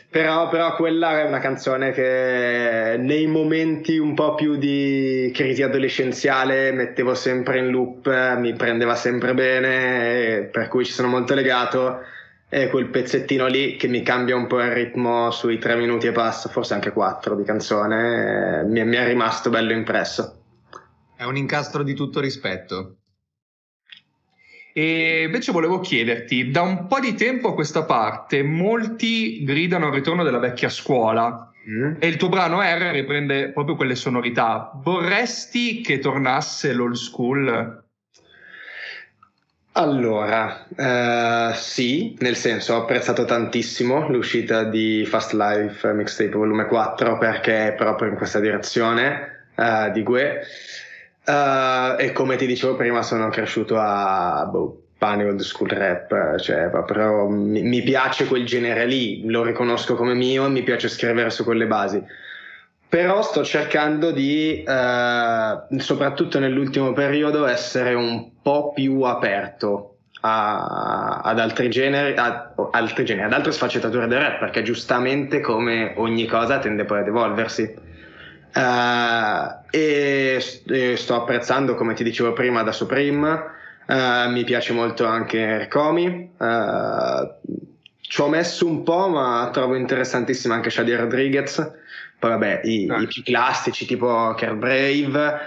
però, 0.10 0.50
però, 0.50 0.76
quella 0.76 1.22
è 1.22 1.26
una 1.26 1.40
canzone 1.40 1.92
che 1.92 2.96
nei 3.00 3.28
momenti 3.28 3.98
un 3.98 4.14
po' 4.14 4.36
più 4.36 4.56
di 4.56 5.32
crisi 5.34 5.64
adolescenziale 5.64 6.72
mettevo 6.72 7.14
sempre 7.14 7.60
in 7.60 7.70
loop, 7.70 8.08
mi 8.38 8.54
prendeva 8.54 8.96
sempre 8.96 9.34
bene, 9.34 10.50
per 10.52 10.68
cui 10.68 10.86
ci 10.86 10.92
sono 10.92 11.08
molto 11.08 11.34
legato. 11.34 12.02
E 12.52 12.68
quel 12.70 12.88
pezzettino 12.88 13.46
lì 13.46 13.76
che 13.76 13.88
mi 13.88 14.02
cambia 14.02 14.36
un 14.36 14.48
po' 14.48 14.60
il 14.60 14.72
ritmo 14.72 15.30
sui 15.30 15.60
tre 15.60 15.76
minuti 15.76 16.08
e 16.08 16.12
passa, 16.12 16.50
forse 16.50 16.74
anche 16.74 16.92
quattro 16.92 17.36
di 17.36 17.44
canzone, 17.44 18.64
mi, 18.64 18.84
mi 18.86 18.96
è 18.96 19.06
rimasto 19.06 19.52
bello 19.52 19.72
impresso. 19.72 20.42
È 21.16 21.26
un 21.26 21.38
incastro 21.38 21.84
di 21.84 21.94
tutto 21.94 22.20
rispetto. 22.20 22.99
E 24.74 25.24
invece 25.24 25.52
volevo 25.52 25.80
chiederti, 25.80 26.52
da 26.52 26.62
un 26.62 26.88
po' 26.88 27.00
di 27.00 27.16
tempo 27.16 27.50
a 27.50 27.54
questa 27.54 27.84
parte 27.84 28.44
molti 28.44 29.44
gridano 29.44 29.88
al 29.88 29.94
ritorno 29.94 30.24
della 30.24 30.40
vecchia 30.40 30.70
scuola 30.70 31.52
mm. 31.68 31.96
e 32.00 32.08
il 32.08 32.18
tuo 32.18 32.30
brano 32.30 32.62
R 32.62 32.92
riprende 32.92 33.50
proprio 33.50 33.76
quelle 33.76 33.96
sonorità. 33.96 34.72
Vorresti 34.76 35.82
che 35.82 36.00
tornasse 36.00 36.74
l'old 36.74 36.96
school? 36.96 37.84
Allora, 39.74 40.66
eh, 40.76 41.54
sì, 41.56 42.16
nel 42.20 42.36
senso 42.36 42.74
ho 42.74 42.82
apprezzato 42.82 43.24
tantissimo 43.24 44.10
l'uscita 44.10 44.64
di 44.64 45.06
Fast 45.06 45.34
Life 45.34 45.94
Mixtape 45.94 46.32
Volume 46.32 46.66
4 46.66 47.18
perché 47.18 47.68
è 47.68 47.74
proprio 47.74 48.10
in 48.10 48.16
questa 48.16 48.40
direzione 48.40 49.48
eh, 49.56 49.92
di 49.94 50.04
Gue. 50.04 50.42
Uh, 51.30 51.94
e 52.00 52.12
come 52.12 52.38
ti 52.38 52.48
dicevo 52.48 52.76
prima, 52.76 53.04
sono 53.04 53.30
cresciuto 53.30 53.78
a 53.78 54.48
boh, 54.50 54.82
pane 54.98 55.26
old 55.26 55.42
school 55.42 55.70
rap, 55.70 56.40
cioè 56.40 56.70
proprio 56.70 57.30
mi, 57.30 57.62
mi, 57.62 57.84
piace 57.84 58.26
quel 58.26 58.48
genere 58.48 58.88
lì, 58.88 59.30
lo 59.30 59.44
riconosco 59.44 59.94
come 59.94 60.16
mio 60.16 60.48
e 60.48 60.50
mi 60.50 60.64
piace 60.64 60.90
scrivere 60.90 61.30
su 61.30 61.44
quelle 61.44 61.68
basi. 61.68 62.04
Però 62.90 63.22
sto 63.22 63.44
cercando 63.44 64.10
di, 64.10 64.66
uh, 64.66 65.78
soprattutto 65.78 66.40
nell'ultimo 66.40 66.94
periodo, 66.94 67.46
essere 67.46 67.94
un 67.94 68.42
po' 68.42 68.74
più 68.74 69.02
aperto 69.02 69.98
a, 70.22 71.22
ad 71.24 71.38
altri 71.38 71.70
generi, 71.70 72.16
a, 72.18 72.56
altri 72.72 73.06
generi, 73.06 73.28
ad 73.28 73.34
altre 73.34 73.52
sfaccettature 73.52 74.08
del 74.08 74.20
rap, 74.20 74.40
perché 74.40 74.64
giustamente 74.64 75.42
come 75.42 75.94
ogni 75.98 76.26
cosa 76.26 76.58
tende 76.58 76.86
poi 76.86 77.02
ad 77.02 77.08
evolversi. 77.08 77.88
Uh, 78.54 79.66
e, 79.70 80.44
e, 80.68 80.96
sto 80.98 81.16
apprezzando, 81.16 81.76
come 81.76 81.94
ti 81.94 82.04
dicevo 82.04 82.34
prima, 82.34 82.64
da 82.64 82.72
Supreme. 82.72 83.58
Uh, 83.88 84.30
mi 84.30 84.44
piace 84.44 84.74
molto 84.74 85.06
anche 85.06 85.58
Ricomi. 85.58 86.32
Uh, 86.38 87.68
ci 88.02 88.22
ho 88.22 88.28
messo 88.28 88.66
un 88.66 88.84
po', 88.84 89.08
ma 89.08 89.50
trovo 89.54 89.76
interessantissima 89.76 90.56
anche 90.56 90.70
Shadi 90.70 90.96
Rodriguez. 90.96 91.72
Poi, 92.18 92.30
vabbè, 92.32 92.62
i, 92.64 92.88
ah. 92.90 93.00
i 93.02 93.08
più 93.08 93.24
classici 93.24 93.86
tipo 93.86 94.34
Care 94.36 94.56
Brave. 94.56 95.40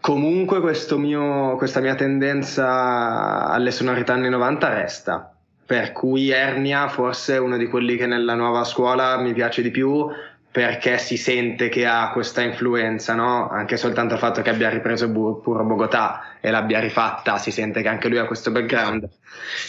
Comunque, 0.00 0.60
mio, 0.96 1.56
questa 1.56 1.80
mia 1.80 1.94
tendenza 1.94 3.48
alle 3.48 3.70
sonorità 3.70 4.14
anni 4.14 4.28
90 4.28 4.68
resta. 4.68 5.34
Per 5.66 5.92
cui 5.92 6.30
Ernia 6.30 6.88
forse 6.88 7.34
è 7.34 7.38
uno 7.38 7.56
di 7.56 7.68
quelli 7.68 7.96
che 7.96 8.06
nella 8.06 8.34
nuova 8.34 8.64
scuola 8.64 9.18
mi 9.18 9.32
piace 9.32 9.62
di 9.62 9.70
più, 9.70 10.08
perché 10.52 10.98
si 10.98 11.16
sente 11.16 11.68
che 11.68 11.86
ha 11.86 12.10
questa 12.10 12.42
influenza, 12.42 13.14
no? 13.14 13.48
Anche 13.48 13.76
soltanto 13.76 14.14
il 14.14 14.20
fatto 14.20 14.42
che 14.42 14.50
abbia 14.50 14.68
ripreso 14.68 15.08
Bu- 15.08 15.40
puro 15.40 15.64
Bogotà 15.64 16.38
e 16.40 16.50
l'abbia 16.50 16.80
rifatta, 16.80 17.38
si 17.38 17.52
sente 17.52 17.82
che 17.82 17.88
anche 17.88 18.08
lui 18.08 18.18
ha 18.18 18.24
questo 18.24 18.50
background. 18.50 19.08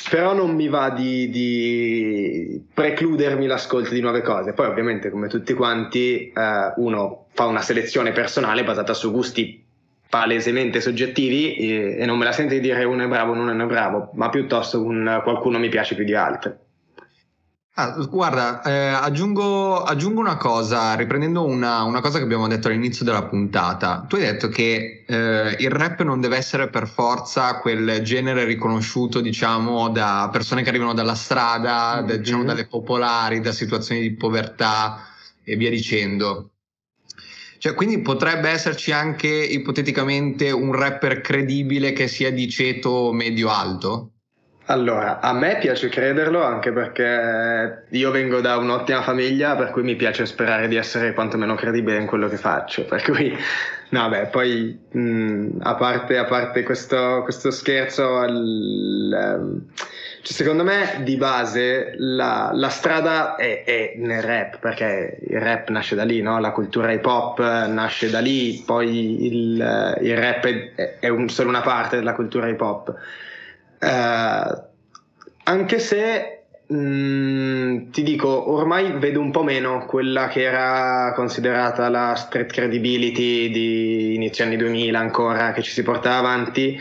Però 0.09 0.33
non 0.33 0.55
mi 0.55 0.69
va 0.69 0.89
di, 0.89 1.29
di 1.29 2.65
precludermi 2.73 3.45
l'ascolto 3.45 3.93
di 3.93 4.01
nuove 4.01 4.21
cose. 4.21 4.53
Poi, 4.53 4.65
ovviamente, 4.65 5.11
come 5.11 5.27
tutti 5.27 5.53
quanti, 5.53 6.31
eh, 6.31 6.73
uno 6.77 7.27
fa 7.33 7.45
una 7.45 7.61
selezione 7.61 8.11
personale 8.11 8.63
basata 8.63 8.95
su 8.95 9.11
gusti 9.11 9.63
palesemente 10.09 10.81
soggettivi 10.81 11.55
e, 11.55 11.97
e 11.99 12.05
non 12.05 12.17
me 12.17 12.25
la 12.25 12.33
sento 12.33 12.53
di 12.53 12.59
dire 12.59 12.83
uno 12.83 13.03
è 13.03 13.07
bravo 13.07 13.31
o 13.31 13.35
non 13.35 13.61
è 13.61 13.65
bravo, 13.65 14.09
ma 14.15 14.29
piuttosto 14.29 14.83
un, 14.83 15.21
qualcuno 15.23 15.59
mi 15.59 15.69
piace 15.69 15.93
più 15.95 16.03
di 16.03 16.15
altri. 16.15 16.51
Ah, 17.75 17.91
guarda, 18.09 18.61
eh, 18.63 18.87
aggiungo, 18.87 19.81
aggiungo, 19.83 20.19
una 20.19 20.35
cosa, 20.35 20.93
riprendendo 20.95 21.45
una, 21.45 21.83
una, 21.83 22.01
cosa 22.01 22.17
che 22.17 22.25
abbiamo 22.25 22.49
detto 22.49 22.67
all'inizio 22.67 23.05
della 23.05 23.23
puntata. 23.23 24.05
Tu 24.09 24.17
hai 24.17 24.23
detto 24.23 24.49
che 24.49 25.05
eh, 25.07 25.55
il 25.57 25.69
rap 25.69 26.01
non 26.01 26.19
deve 26.19 26.35
essere 26.35 26.69
per 26.69 26.85
forza 26.89 27.59
quel 27.59 28.01
genere 28.01 28.43
riconosciuto, 28.43 29.21
diciamo, 29.21 29.89
da 29.89 30.27
persone 30.33 30.63
che 30.63 30.69
arrivano 30.69 30.93
dalla 30.93 31.15
strada, 31.15 31.95
mm-hmm. 31.95 32.07
da, 32.07 32.15
diciamo, 32.17 32.43
dalle 32.43 32.67
popolari, 32.67 33.39
da 33.39 33.53
situazioni 33.53 34.01
di 34.01 34.15
povertà 34.15 35.07
e 35.41 35.55
via 35.55 35.69
dicendo. 35.69 36.49
Cioè, 37.57 37.73
quindi 37.73 38.01
potrebbe 38.01 38.49
esserci 38.49 38.91
anche 38.91 39.29
ipoteticamente 39.29 40.51
un 40.51 40.73
rapper 40.73 41.21
credibile 41.21 41.93
che 41.93 42.09
sia 42.09 42.31
di 42.31 42.49
ceto 42.49 43.13
medio-alto? 43.13 44.10
Allora, 44.71 45.19
a 45.19 45.33
me 45.33 45.57
piace 45.57 45.89
crederlo 45.89 46.41
anche 46.41 46.71
perché 46.71 47.83
io 47.89 48.09
vengo 48.09 48.39
da 48.39 48.55
un'ottima 48.55 49.01
famiglia, 49.01 49.57
per 49.57 49.71
cui 49.71 49.83
mi 49.83 49.97
piace 49.97 50.25
sperare 50.25 50.69
di 50.69 50.77
essere 50.77 51.13
quantomeno 51.13 51.55
credibile 51.55 51.97
in 51.97 52.05
quello 52.05 52.29
che 52.29 52.37
faccio. 52.37 52.85
Per 52.87 53.01
cui, 53.01 53.37
no, 53.89 54.07
beh, 54.07 54.27
poi 54.27 54.79
mh, 54.91 55.57
a 55.59 55.75
parte, 55.75 56.17
a 56.17 56.23
parte 56.23 56.63
questo, 56.63 57.19
questo, 57.23 57.51
scherzo, 57.51 58.23
il, 58.23 59.37
um, 59.37 59.61
cioè, 60.21 60.33
secondo 60.33 60.63
me 60.63 61.01
di 61.03 61.17
base 61.17 61.95
la, 61.97 62.51
la 62.53 62.69
strada 62.69 63.35
è, 63.35 63.65
è, 63.65 63.95
nel 63.97 64.21
rap, 64.21 64.57
perché 64.59 65.17
il 65.27 65.39
rap 65.41 65.67
nasce 65.67 65.95
da 65.95 66.05
lì, 66.05 66.21
no? 66.21 66.39
la 66.39 66.51
cultura 66.51 66.93
hip 66.93 67.05
hop 67.05 67.39
nasce 67.39 68.09
da 68.09 68.19
lì, 68.19 68.63
poi 68.65 69.25
il, 69.25 69.97
il 70.01 70.17
rap 70.17 70.45
è, 70.45 70.99
è 70.99 71.09
un, 71.09 71.27
solo 71.27 71.49
una 71.49 71.59
parte 71.59 71.97
della 71.97 72.13
cultura 72.13 72.47
hip 72.47 72.61
hop. 72.61 72.95
Uh, 73.81 74.69
anche 75.43 75.79
se 75.79 76.43
mh, 76.67 76.75
mm, 76.75 77.91
ti 77.91 78.03
dico, 78.03 78.51
ormai 78.51 78.91
vedo 78.93 79.19
un 79.19 79.31
po' 79.31 79.43
meno 79.43 79.85
quella 79.85 80.27
che 80.27 80.43
era 80.43 81.13
considerata 81.15 81.89
la 81.89 82.15
street 82.15 82.51
credibility 82.51 83.49
di 83.49 84.15
inizio 84.15 84.43
anni 84.45 84.57
2000 84.57 84.99
ancora, 84.99 85.51
che 85.51 85.61
ci 85.61 85.71
si 85.71 85.83
portava 85.83 86.17
avanti, 86.17 86.79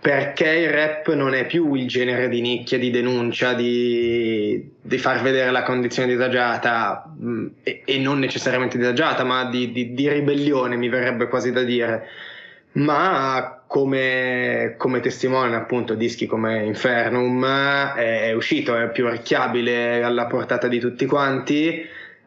perché 0.00 0.48
il 0.48 0.70
rap 0.70 1.12
non 1.14 1.32
è 1.32 1.46
più 1.46 1.74
il 1.74 1.86
genere 1.86 2.28
di 2.28 2.40
nicchia, 2.40 2.76
di 2.76 2.90
denuncia, 2.90 3.52
di, 3.54 4.68
di 4.80 4.98
far 4.98 5.22
vedere 5.22 5.52
la 5.52 5.62
condizione 5.62 6.08
disagiata, 6.08 7.04
mm, 7.22 7.46
e, 7.62 7.82
e, 7.84 7.98
non 7.98 8.18
necessariamente 8.18 8.78
disagiata, 8.78 9.22
ma 9.22 9.44
di, 9.48 9.70
di, 9.70 9.94
di 9.94 10.08
ribellione, 10.08 10.76
mi 10.76 10.88
verrebbe 10.88 11.28
quasi 11.28 11.52
da 11.52 11.62
dire. 11.62 12.08
Ma 12.72 13.61
come, 13.72 14.74
come 14.76 15.00
testimone 15.00 15.56
appunto 15.56 15.94
dischi 15.94 16.26
come 16.26 16.62
Infernum 16.64 17.42
è 17.94 18.30
uscito, 18.34 18.76
è 18.76 18.90
più 18.90 19.06
orecchiabile 19.06 20.02
alla 20.02 20.26
portata 20.26 20.68
di 20.68 20.78
tutti 20.78 21.06
quanti. 21.06 21.82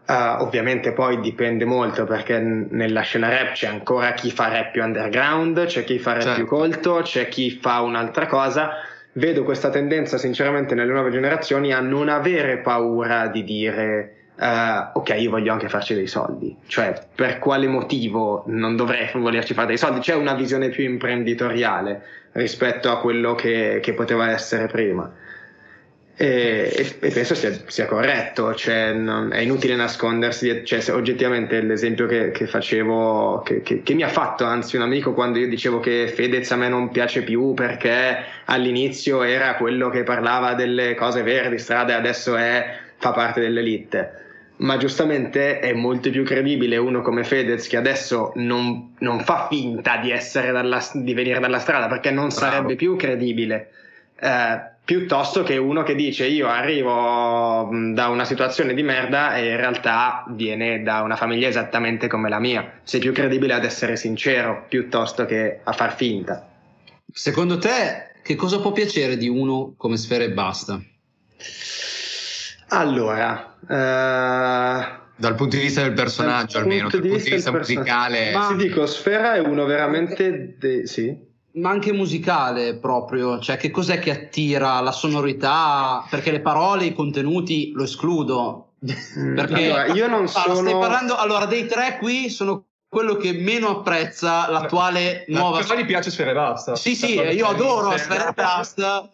Uh, 0.07 0.41
ovviamente 0.41 0.91
poi 0.91 1.19
dipende 1.19 1.65
molto 1.65 2.05
perché 2.05 2.39
nella 2.39 3.01
scena 3.01 3.29
rap 3.29 3.53
c'è 3.53 3.67
ancora 3.67 4.13
chi 4.13 4.31
fa 4.31 4.47
rap 4.47 4.71
più 4.71 4.81
underground, 4.81 5.65
c'è 5.65 5.83
chi 5.83 5.99
fa 5.99 6.13
rap 6.13 6.21
certo. 6.23 6.37
più 6.37 6.47
colto, 6.47 7.01
c'è 7.03 7.27
chi 7.27 7.51
fa 7.51 7.81
un'altra 7.81 8.25
cosa. 8.25 8.71
Vedo 9.11 9.43
questa 9.43 9.69
tendenza 9.69 10.17
sinceramente 10.17 10.73
nelle 10.73 10.91
nuove 10.91 11.11
generazioni 11.11 11.71
a 11.71 11.79
non 11.79 12.09
avere 12.09 12.57
paura 12.57 13.27
di 13.27 13.43
dire 13.43 14.13
Uh, 14.37 14.97
ok, 14.97 15.15
io 15.17 15.29
voglio 15.29 15.53
anche 15.53 15.69
farci 15.69 15.93
dei 15.93 16.07
soldi, 16.07 16.53
cioè 16.67 16.93
per 17.15 17.39
quale 17.39 17.67
motivo 17.67 18.43
non 18.47 18.75
dovrei 18.75 19.09
volerci 19.13 19.53
fare 19.53 19.67
dei 19.67 19.77
soldi? 19.77 20.01
C'è 20.01 20.13
una 20.13 20.33
visione 20.33 20.67
più 20.67 20.83
imprenditoriale 20.83 22.01
rispetto 22.33 22.91
a 22.91 22.99
quello 22.99 23.33
che, 23.33 23.79
che 23.81 23.93
poteva 23.93 24.29
essere 24.29 24.67
prima. 24.67 25.09
E, 26.17 26.71
e, 26.75 27.07
e 27.07 27.11
penso 27.11 27.33
sia, 27.33 27.51
sia 27.67 27.85
corretto, 27.85 28.53
cioè, 28.55 28.91
non, 28.93 29.31
è 29.31 29.39
inutile 29.39 29.75
nascondersi, 29.75 30.65
cioè, 30.65 30.83
oggettivamente 30.93 31.61
l'esempio 31.61 32.05
che, 32.05 32.31
che 32.31 32.45
facevo, 32.45 33.41
che, 33.41 33.61
che, 33.61 33.93
mi 33.93 34.03
ha 34.03 34.09
fatto 34.09 34.43
anzi 34.43 34.75
un 34.75 34.81
amico 34.81 35.13
quando 35.13 35.39
io 35.39 35.47
dicevo 35.47 35.79
che 35.79 36.11
Fedez 36.13 36.51
a 36.51 36.57
me 36.57 36.67
non 36.67 36.89
piace 36.89 37.21
più 37.23 37.53
perché 37.53 38.17
all'inizio 38.45 39.23
era 39.23 39.55
quello 39.55 39.89
che 39.89 40.03
parlava 40.03 40.53
delle 40.55 40.93
cose 40.95 41.21
verdi, 41.21 41.57
strade, 41.57 41.93
adesso 41.93 42.35
è, 42.35 42.79
fa 42.97 43.11
parte 43.11 43.39
dell'elite 43.39 44.23
ma 44.57 44.77
giustamente 44.77 45.59
è 45.59 45.73
molto 45.73 46.09
più 46.09 46.23
credibile 46.23 46.77
uno 46.77 47.01
come 47.01 47.23
Fedez 47.23 47.67
che 47.67 47.77
adesso 47.77 48.31
non, 48.35 48.95
non 48.99 49.19
fa 49.21 49.47
finta 49.49 49.97
di, 49.97 50.13
dalla, 50.51 50.81
di, 50.93 51.13
venire 51.13 51.39
dalla 51.39 51.59
strada 51.59 51.87
perché 51.87 52.11
non 52.11 52.27
Bravo. 52.27 52.39
sarebbe 52.39 52.75
più 52.75 52.95
credibile. 52.95 53.71
Eh, 54.17 54.73
piuttosto 54.85 55.43
che 55.43 55.57
uno 55.57 55.83
che 55.83 55.95
dice 55.95 56.27
io 56.27 56.47
arrivo 56.47 57.69
da 57.93 58.07
una 58.07 58.23
situazione 58.23 58.73
di 58.73 58.83
merda 58.83 59.35
e 59.35 59.49
in 59.49 59.57
realtà 59.57 60.23
viene 60.29 60.83
da 60.83 61.01
una 61.01 61.15
famiglia 61.15 61.47
esattamente 61.47 62.07
come 62.07 62.29
la 62.29 62.39
mia. 62.39 62.79
Sei 62.83 62.99
più 62.99 63.11
credibile 63.11 63.53
ad 63.53 63.65
essere 63.65 63.97
sincero 63.97 64.65
piuttosto 64.69 65.25
che 65.25 65.59
a 65.63 65.71
far 65.73 65.95
finta. 65.95 66.47
Secondo 67.11 67.57
te 67.57 68.11
che 68.21 68.35
cosa 68.35 68.59
può 68.59 68.71
piacere 68.71 69.17
di 69.17 69.27
uno 69.27 69.73
come 69.75 69.97
Sfera 69.97 70.23
e 70.23 70.31
Basta? 70.31 70.81
Allora, 72.77 73.55
uh, 73.61 75.03
dal 75.15 75.35
punto 75.35 75.55
di 75.55 75.61
vista 75.61 75.81
del 75.81 75.93
personaggio 75.93 76.57
almeno, 76.57 76.89
dal 76.89 76.99
punto 76.99 77.17
di 77.17 77.29
vista, 77.29 77.51
musicale. 77.51 78.31
Ma 78.33 78.47
ti 78.47 78.55
dico, 78.57 78.85
Sfera 78.85 79.35
è 79.35 79.39
uno 79.39 79.63
veramente... 79.65 80.57
De- 80.59 80.85
sì? 80.85 81.33
Ma 81.53 81.69
anche 81.69 81.93
musicale 81.93 82.75
proprio, 82.75 83.39
cioè 83.39 83.55
che 83.55 83.71
cos'è 83.71 83.97
che 83.99 84.11
attira 84.11 84.81
la 84.81 84.91
sonorità? 84.91 86.05
Perché 86.09 86.31
le 86.31 86.41
parole, 86.41 86.83
i 86.83 86.93
contenuti 86.93 87.71
lo 87.73 87.83
escludo. 87.83 88.73
Mm, 88.85 89.35
perché 89.35 89.71
allora, 89.71 89.85
io 89.93 90.07
non 90.09 90.27
sono... 90.27 90.55
Stai 90.55 90.73
parlando, 90.73 91.15
allora 91.15 91.45
dei 91.45 91.65
tre 91.65 91.97
qui 91.97 92.29
sono 92.29 92.65
quello 92.89 93.15
che 93.15 93.31
meno 93.31 93.69
apprezza 93.69 94.49
l'attuale 94.49 95.23
nuova... 95.29 95.61
Però 95.61 95.79
gli 95.79 95.85
piace 95.85 96.11
Sfera 96.11 96.31
e 96.31 96.33
Basta. 96.33 96.75
Sì, 96.75 96.93
sì, 96.93 97.13
io 97.13 97.47
adoro 97.47 97.97
Sfera 97.97 98.31
e 98.31 98.33
Basta. 98.33 99.09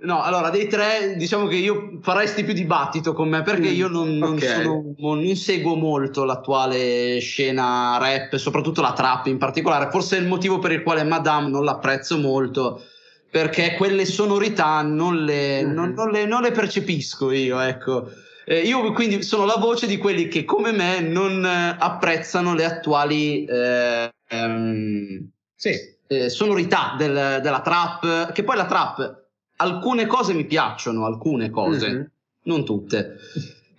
No, 0.00 0.22
allora 0.22 0.50
dei 0.50 0.66
tre 0.66 1.14
diciamo 1.16 1.46
che 1.46 1.56
io 1.56 1.98
faresti 2.02 2.44
più 2.44 2.52
dibattito 2.52 3.12
con 3.12 3.28
me 3.28 3.42
perché 3.42 3.70
mm, 3.70 3.74
io 3.74 3.88
non, 3.88 4.16
non, 4.16 4.34
okay. 4.34 4.62
sono, 4.62 4.94
non, 4.98 5.36
seguo 5.36 5.76
molto 5.76 6.24
l'attuale 6.24 7.18
scena 7.20 7.98
rap, 7.98 8.36
soprattutto 8.36 8.80
la 8.80 8.92
trap 8.92 9.26
in 9.26 9.38
particolare. 9.38 9.90
Forse 9.90 10.16
è 10.16 10.20
il 10.20 10.26
motivo 10.26 10.58
per 10.58 10.72
il 10.72 10.82
quale 10.82 11.04
Madame 11.04 11.48
non 11.48 11.64
l'apprezzo 11.64 12.18
molto 12.18 12.82
perché 13.30 13.74
quelle 13.76 14.04
sonorità 14.04 14.82
non 14.82 15.24
le, 15.24 15.64
mm. 15.64 15.72
non, 15.72 16.10
le, 16.10 16.26
non 16.26 16.42
le 16.42 16.50
percepisco 16.50 17.30
io, 17.30 17.60
ecco. 17.60 18.10
Eh, 18.44 18.62
io 18.62 18.92
quindi 18.92 19.22
sono 19.22 19.44
la 19.44 19.56
voce 19.58 19.86
di 19.86 19.96
quelli 19.96 20.26
che 20.26 20.44
come 20.44 20.72
me 20.72 20.98
non 21.00 21.44
eh, 21.44 21.76
apprezzano 21.78 22.54
le 22.54 22.64
attuali 22.64 23.44
eh, 23.44 24.12
ehm, 24.28 25.30
sì. 25.54 25.72
eh, 26.08 26.28
sonorità 26.28 26.96
del, 26.98 27.38
della 27.40 27.60
trap, 27.60 28.32
che 28.32 28.42
poi 28.42 28.56
la 28.56 28.66
trap 28.66 29.19
alcune 29.60 30.06
cose 30.06 30.32
mi 30.32 30.44
piacciono, 30.44 31.04
alcune 31.04 31.50
cose, 31.50 31.90
mm-hmm. 31.90 32.02
non 32.44 32.64
tutte. 32.64 33.16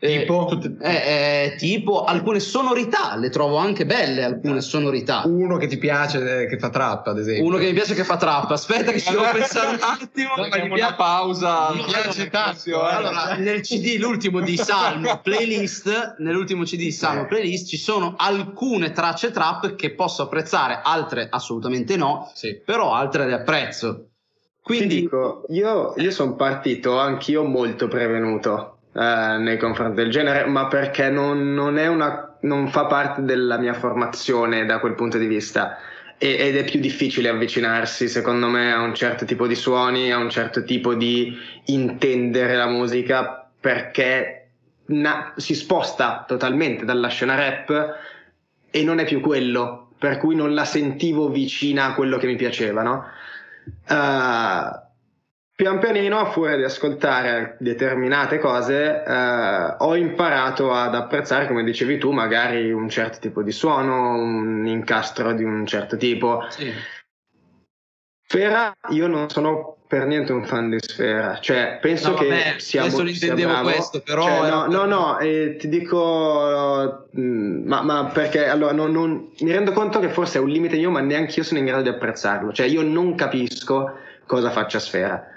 Tipo? 0.02 0.60
Eh, 0.80 0.90
eh, 0.90 1.56
tipo 1.60 2.06
alcune 2.06 2.40
sonorità, 2.40 3.16
le 3.18 3.30
trovo 3.30 3.58
anche 3.58 3.86
belle 3.86 4.24
alcune 4.24 4.60
sonorità. 4.60 5.22
Uno 5.26 5.58
che 5.58 5.68
ti 5.68 5.78
piace 5.78 6.42
eh, 6.42 6.48
che 6.48 6.58
fa 6.58 6.72
trap, 6.72 7.06
ad 7.06 7.20
esempio. 7.20 7.46
Uno 7.46 7.58
che 7.58 7.68
mi 7.68 7.74
piace 7.74 7.94
che 7.94 8.04
fa 8.04 8.18
trap. 8.18 8.50
Aspetta 8.50 8.92
che 8.92 9.00
ci 9.00 9.12
devo 9.12 9.30
pensare 9.32 9.76
un 9.76 9.80
attimo. 9.80 10.34
mi 10.68 10.80
una 10.80 10.96
pausa. 10.96 11.72
Mi 11.76 11.84
piace 11.84 12.30
tanto. 12.32 12.82
Allora, 12.82 13.36
nel 13.36 13.62
CD, 13.62 13.98
l'ultimo 14.00 14.42
di 14.42 14.58
Salmo 14.58 15.20
Playlist, 15.22 16.16
nell'ultimo 16.18 16.64
CD 16.64 16.78
di 16.78 16.92
Salmo 16.92 17.28
Playlist 17.28 17.68
ci 17.68 17.78
sono 17.78 18.16
alcune 18.18 18.94
tracce 18.94 19.30
trap 19.30 19.76
che 19.76 19.94
posso 19.94 20.24
apprezzare, 20.24 20.82
altre 20.84 21.28
assolutamente 21.30 21.96
no, 21.96 22.32
sì. 22.34 22.60
però 22.66 22.96
altre 22.96 23.28
le 23.28 23.34
apprezzo. 23.34 24.08
Quindi 24.64 24.88
Ti 24.88 25.02
dico, 25.02 25.46
io, 25.50 25.94
io 25.98 26.12
sono 26.12 26.36
partito 26.36 27.00
anch'io 27.00 27.44
molto 27.44 27.88
prevenuto 27.88 28.78
eh, 28.94 29.38
nei 29.40 29.58
confronti 29.58 29.96
del 29.96 30.12
genere, 30.12 30.46
ma 30.46 30.68
perché 30.68 31.10
non, 31.10 31.54
non, 31.54 31.78
una, 31.78 32.38
non, 32.42 32.68
fa 32.70 32.86
parte 32.86 33.24
della 33.24 33.58
mia 33.58 33.74
formazione 33.74 34.66
da 34.66 34.80
quel 34.80 34.94
punto 34.94 35.18
di 35.18 35.26
vista. 35.26 35.78
E, 36.18 36.36
ed 36.38 36.56
è 36.56 36.64
più 36.64 36.80
difficile 36.80 37.30
avvicinarsi, 37.30 38.08
secondo 38.08 38.48
me, 38.48 38.72
a 38.72 38.82
un 38.82 38.94
certo 38.94 39.26
tipo 39.26 39.48
di 39.48 39.56
suoni, 39.56 40.12
a 40.12 40.18
un 40.18 40.30
certo 40.30 40.64
tipo 40.64 40.94
di 40.94 41.36
intendere 41.66 42.56
la 42.56 42.68
musica, 42.68 43.50
perché 43.60 44.50
na- 44.88 45.34
si 45.38 45.56
sposta 45.56 46.24
totalmente 46.28 46.86
dalla 46.86 47.08
scena 47.08 47.36
rap 47.36 47.96
e 48.70 48.84
non 48.84 49.00
è 49.00 49.06
più 49.06 49.22
quello, 49.22 49.90
per 49.98 50.18
cui 50.18 50.36
non 50.36 50.54
la 50.54 50.66
sentivo 50.66 51.30
vicina 51.30 51.86
a 51.86 51.94
quello 51.94 52.18
che 52.18 52.28
mi 52.28 52.36
piaceva, 52.36 52.84
no? 52.84 53.06
Uh, 53.88 54.90
pian 55.56 55.80
pianino, 55.80 56.18
a 56.20 56.32
furia 56.32 56.56
di 56.56 56.64
ascoltare 56.64 57.58
determinate 57.60 58.40
cose, 58.40 59.04
uh, 59.06 59.84
ho 59.84 59.96
imparato 59.96 60.72
ad 60.72 60.96
apprezzare, 60.96 61.48
come 61.48 61.64
dicevi 61.64 61.98
tu, 61.98 62.12
magari 62.12 62.72
un 62.72 62.90
certo 62.90 63.20
tipo 63.20 63.44
di 63.44 63.52
suono, 63.52 64.14
un 64.16 64.66
incastro 64.66 65.34
di 65.34 65.44
un 65.44 65.66
certo 65.66 65.98
tipo. 65.98 66.46
Sì. 66.50 66.72
Sfera, 68.26 68.74
io 68.90 69.08
non 69.08 69.30
sono 69.30 69.81
per 69.92 70.06
niente 70.06 70.32
un 70.32 70.46
fan 70.46 70.70
di 70.70 70.78
Sfera, 70.80 71.38
cioè 71.42 71.78
penso 71.82 72.12
no, 72.12 72.16
che 72.16 72.30
vabbè, 72.30 72.56
sia 72.60 72.84
adesso 72.84 73.06
intendevo 73.06 73.60
questo, 73.60 74.00
però 74.00 74.24
cioè, 74.24 74.50
no, 74.50 74.66
no, 74.68 74.86
no, 74.86 75.20
eh, 75.20 75.58
ti 75.60 75.68
dico, 75.68 77.08
mm, 77.20 77.68
ma, 77.68 77.82
ma, 77.82 78.06
perché 78.06 78.48
allora 78.48 78.72
non, 78.72 78.90
non, 78.94 79.32
mi 79.42 79.52
rendo 79.52 79.74
conto 79.74 80.00
che 80.00 80.08
forse 80.08 80.38
è 80.38 80.42
un 80.42 80.48
limite 80.48 80.78
mio, 80.78 80.92
ma 80.92 81.02
neanche 81.02 81.40
io 81.40 81.44
sono 81.44 81.60
in 81.60 81.66
grado 81.66 81.82
di 81.82 81.90
apprezzarlo, 81.90 82.54
cioè 82.54 82.68
io 82.68 82.84
non 82.84 83.16
capisco 83.16 83.98
cosa 84.26 84.50
faccia 84.50 84.80
Sfera. 84.80 85.28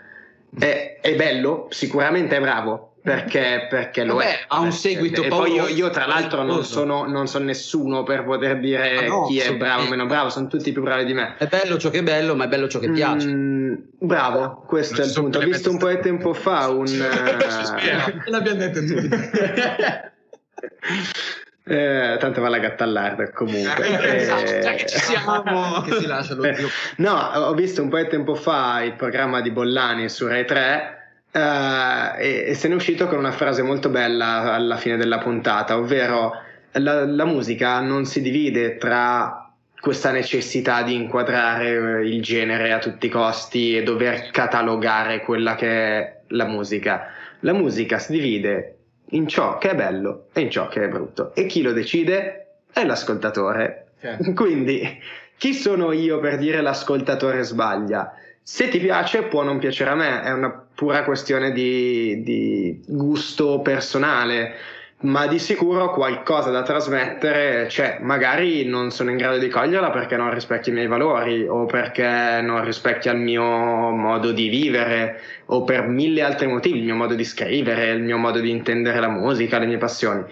È, 0.57 0.99
è 1.01 1.17
bello, 1.17 1.67
sicuramente 1.71 2.37
è 2.37 2.41
bravo, 2.41 2.94
perché, 3.05 3.67
perché 3.69 4.03
lo 4.03 4.15
Vabbè, 4.15 4.31
è. 4.31 4.45
ha 4.49 4.61
un 4.61 4.73
seguito 4.73 5.23
E 5.23 5.29
poi 5.29 5.53
io, 5.53 5.69
io, 5.69 5.91
tra 5.91 6.07
l'altro 6.07 6.43
non 6.43 6.65
sono, 6.65 7.05
non 7.07 7.27
sono 7.27 7.45
nessuno 7.45 8.03
per 8.03 8.25
poter 8.25 8.59
dire 8.59 8.97
Ah, 8.97 9.07
no, 9.09 9.27
chi 9.27 9.41
è 9.41 9.55
bravo 9.57 9.83
o 9.83 9.89
meno 9.91 10.07
bravo, 10.07 10.31
sono 10.31 10.47
tutti 10.47 10.73
più 10.73 10.81
bravi 10.81 11.05
di 11.05 11.13
me. 11.13 11.35
È 11.37 11.47
bello 11.47 11.77
ciò 11.77 11.91
che 11.91 11.99
è 11.99 12.03
bello, 12.03 12.35
ma 12.35 12.47
è 12.47 12.49
bello 12.49 12.67
ciò 12.67 12.79
che 12.79 12.91
piace. 12.91 13.29
Mm, 13.29 13.75
bravo, 13.99 14.65
questo 14.67 15.03
è 15.03 15.05
il 15.05 15.13
punto. 15.13 15.39
Ho 15.39 15.43
visto 15.43 15.71
un 15.71 15.77
po' 15.77 15.89
di 15.89 15.99
tempo 16.01 16.33
fa 16.33 16.71
un... 16.71 16.87
eh, 16.87 18.31
L'abbiamo 18.31 18.57
detto 18.59 18.81
tutti. 18.81 19.09
eh, 21.67 22.17
tanto 22.19 22.41
va 22.41 22.49
la 22.49 22.59
gattallarda 22.59 23.31
comunque. 23.33 24.17
Esatto, 24.17 24.51
Eh, 24.51 24.61
già 24.61 24.73
che 24.73 24.87
ci 24.87 24.99
siamo. 24.99 25.83
che 25.85 25.93
si 25.93 26.07
lascia 26.07 26.35
lo 26.37 26.55
zio. 26.55 26.69
No, 26.97 27.13
ho 27.19 27.53
visto 27.53 27.83
un 27.83 27.91
po' 27.91 27.99
di 27.99 28.09
tempo 28.09 28.35
fa 28.35 28.83
il 28.83 28.95
programma 28.95 29.43
di 29.43 29.51
Bollani 29.51 30.09
su 30.09 30.27
Rai 30.27 30.47
3 30.47 31.01
eh, 31.35 32.23
e, 32.25 32.45
e 32.51 32.55
se 32.55 32.69
ne 32.69 32.75
è 32.75 32.77
uscito 32.77 33.09
con 33.09 33.19
una 33.19 33.33
frase 33.33 33.63
molto 33.63 33.89
bella 33.89 34.55
alla 34.55 34.77
fine 34.77 34.97
della 34.97 35.19
puntata, 35.19 35.77
ovvero 35.77 36.33
la, 36.73 37.05
la 37.05 37.25
musica 37.25 37.81
non 37.81 38.05
si 38.05 38.21
divide 38.21 38.77
tra 38.77 39.53
questa 39.81 40.13
necessità 40.13 40.83
di 40.83 40.95
inquadrare 40.95 42.03
eh, 42.03 42.07
il 42.07 42.23
genere 42.23 42.73
a 42.73 42.79
tutti 42.79 43.07
i 43.07 43.11
costi 43.11 43.77
e 43.77 43.83
dover 43.83 44.31
catalogare 44.31 45.21
quella 45.21 45.57
che 45.57 45.69
è 45.69 46.21
la 46.29 46.47
musica. 46.47 47.09
La 47.41 47.53
musica 47.53 47.99
si 47.99 48.13
divide 48.13 48.77
in 49.11 49.27
ciò 49.27 49.59
che 49.59 49.71
è 49.71 49.75
bello 49.75 50.29
e 50.33 50.41
in 50.41 50.51
ciò 50.51 50.69
che 50.69 50.85
è 50.85 50.89
brutto 50.89 51.35
e 51.35 51.47
chi 51.47 51.63
lo 51.63 51.73
decide 51.73 52.59
è 52.73 52.85
l'ascoltatore. 52.85 53.89
Quindi, 54.35 55.01
chi 55.37 55.53
sono 55.53 55.91
io 55.91 56.21
per 56.21 56.39
dire 56.39 56.61
l'ascoltatore 56.61 57.43
sbaglia? 57.43 58.15
Se 58.41 58.69
ti 58.69 58.79
piace, 58.79 59.25
può 59.25 59.43
non 59.43 59.59
piacere 59.59 59.91
a 59.91 59.95
me, 59.95 60.23
è 60.23 60.31
una 60.31 60.64
pura 60.75 61.05
questione 61.05 61.53
di, 61.53 62.23
di 62.23 62.83
gusto 62.87 63.61
personale, 63.61 64.55
ma 65.01 65.27
di 65.27 65.39
sicuro 65.39 65.93
qualcosa 65.93 66.51
da 66.51 66.63
trasmettere 66.63 67.67
c'è. 67.67 67.99
Magari 68.01 68.65
non 68.65 68.91
sono 68.91 69.11
in 69.11 69.17
grado 69.17 69.39
di 69.39 69.49
coglierla 69.49 69.91
perché 69.91 70.17
non 70.17 70.33
rispecchia 70.33 70.73
i 70.73 70.75
miei 70.75 70.87
valori 70.87 71.47
o 71.47 71.67
perché 71.67 72.41
non 72.43 72.65
rispecchia 72.65 73.13
il 73.13 73.19
mio 73.19 73.43
modo 73.43 74.33
di 74.33 74.49
vivere 74.49 75.21
o 75.47 75.65
per 75.65 75.87
mille 75.87 76.23
altri 76.23 76.47
motivi, 76.47 76.79
il 76.79 76.85
mio 76.85 76.97
modo 76.97 77.15
di 77.15 77.25
scrivere, 77.25 77.91
il 77.91 78.03
mio 78.03 78.17
modo 78.17 78.41
di 78.41 78.51
intendere 78.51 78.99
la 79.01 79.11
musica, 79.11 79.59
le 79.59 79.67
mie 79.67 79.79
passioni 79.79 80.25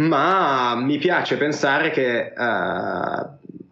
ma 0.00 0.74
mi 0.76 0.98
piace 0.98 1.36
pensare 1.36 1.90
che 1.90 2.32
eh, 2.32 3.26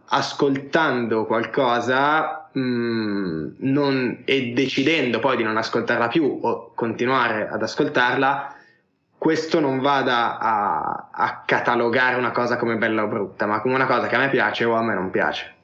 ascoltando 0.06 1.24
qualcosa 1.24 2.37
mh, 2.58 3.54
non- 3.58 4.22
e 4.24 4.52
decidendo 4.52 5.18
poi 5.18 5.36
di 5.36 5.42
non 5.42 5.56
ascoltarla 5.56 6.08
più 6.08 6.38
o 6.42 6.72
continuare 6.74 7.48
ad 7.48 7.62
ascoltarla, 7.62 8.54
questo 9.16 9.60
non 9.60 9.80
vada 9.80 10.38
a, 10.38 11.08
a 11.12 11.42
catalogare 11.44 12.16
una 12.16 12.30
cosa 12.30 12.56
come 12.56 12.76
bella 12.76 13.02
o 13.02 13.08
brutta, 13.08 13.46
ma 13.46 13.60
come 13.60 13.74
una 13.74 13.86
cosa 13.86 14.06
che 14.06 14.14
a 14.14 14.18
me 14.18 14.30
piace 14.30 14.64
o 14.64 14.74
a 14.74 14.82
me 14.82 14.94
non 14.94 15.10
piace. 15.10 15.54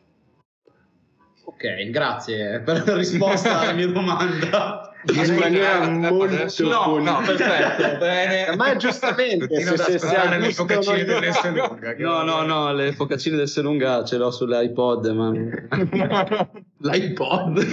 Ok, 1.45 1.91
grazie 1.91 2.61
per 2.61 2.83
la 2.87 2.97
risposta 2.97 3.61
alla 3.61 3.73
mia 3.73 3.89
domanda. 3.89 4.81
In 5.07 5.35
maniera 5.39 5.87
molto 5.89 6.47
No, 6.65 6.99
no, 6.99 7.21
perfetto, 7.25 7.99
bene. 7.99 8.55
Ma 8.57 8.75
giustamente, 8.77 9.61
se, 9.77 9.99
se, 9.99 10.07
a 10.17 10.37
le 10.37 10.53
focaccine 10.53 11.05
non- 11.05 11.21
dell'S 11.21 11.45
lunga, 11.53 11.95
che- 11.95 12.03
No, 12.03 12.23
no, 12.23 12.43
no, 12.43 12.73
le 12.73 12.93
focaccine 12.93 13.37
del 13.37 13.49
Selunga 13.49 14.03
ce 14.05 14.17
l'ho 14.17 14.31
sull'iPod, 14.31 15.07
ma... 15.09 15.31
L'iPod? 16.81 17.65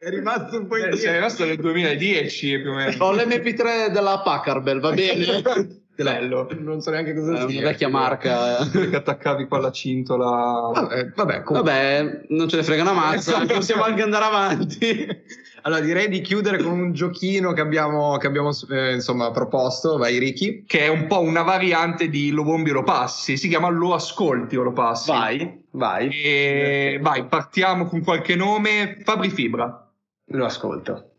È 0.00 0.10
rimasto 0.10 0.58
un 0.58 0.66
po' 0.66 0.76
Eh, 0.76 0.78
indietro. 0.80 1.00
sei 1.00 1.14
rimasto 1.14 1.44
nel 1.44 1.56
2010 1.56 2.60
più 2.60 2.70
o 2.70 2.74
meno. 2.74 3.04
Ho 3.04 3.12
l'MP3 3.12 3.90
della 3.90 4.20
Packard, 4.20 4.78
va 4.80 4.92
bene? 4.92 5.42
Bello. 6.04 6.48
Non 6.58 6.80
so 6.80 6.90
neanche 6.90 7.12
cosa 7.12 7.30
una 7.30 7.48
sia. 7.48 7.60
vecchia 7.60 7.88
marca. 7.88 8.58
Che 8.70 8.94
attaccavi 8.94 9.46
qua 9.48 9.58
alla 9.58 9.72
cintola. 9.72 10.70
Vabbè, 10.72 11.12
vabbè, 11.14 11.42
comunque. 11.42 11.72
Vabbè, 11.72 12.24
non 12.28 12.48
ce 12.48 12.56
ne 12.56 12.62
frega 12.62 12.82
una 12.82 12.92
mazza, 12.92 13.44
possiamo 13.46 13.82
anche 13.82 14.02
andare 14.02 14.24
avanti. 14.24 15.06
Allora, 15.62 15.80
direi 15.80 16.08
di 16.08 16.20
chiudere 16.20 16.62
con 16.62 16.72
un 16.78 16.92
giochino 16.92 17.52
che 17.52 17.60
abbiamo, 17.60 18.16
che 18.16 18.28
abbiamo 18.28 18.50
eh, 18.70 18.94
insomma 18.94 19.32
proposto. 19.32 19.98
Vai, 19.98 20.16
Ricky. 20.18 20.64
Che 20.64 20.78
è 20.78 20.88
un 20.88 21.08
po' 21.08 21.20
una 21.20 21.42
variante 21.42 22.08
di 22.08 22.30
Lo 22.30 22.44
bombi 22.44 22.70
o 22.70 22.74
lo 22.74 22.84
passi. 22.84 23.36
Si 23.36 23.48
chiama 23.48 23.68
Lo 23.68 23.92
ascolti 23.92 24.56
o 24.56 24.62
lo 24.62 24.72
passi. 24.72 25.10
Vai, 25.10 25.64
vai, 25.72 26.08
E 26.10 26.98
vai, 27.02 27.26
partiamo 27.26 27.86
con 27.86 28.02
qualche 28.04 28.36
nome. 28.36 28.98
Fabri 29.02 29.30
Fibra. 29.30 29.90
lo 30.26 30.44
ascolto. 30.44 31.10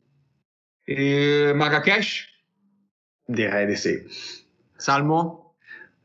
E 0.86 1.52
Marrakesh. 1.54 2.26
Direi 3.26 3.66
di 3.68 3.76
sì. 3.76 4.02
Salmo? 4.80 5.56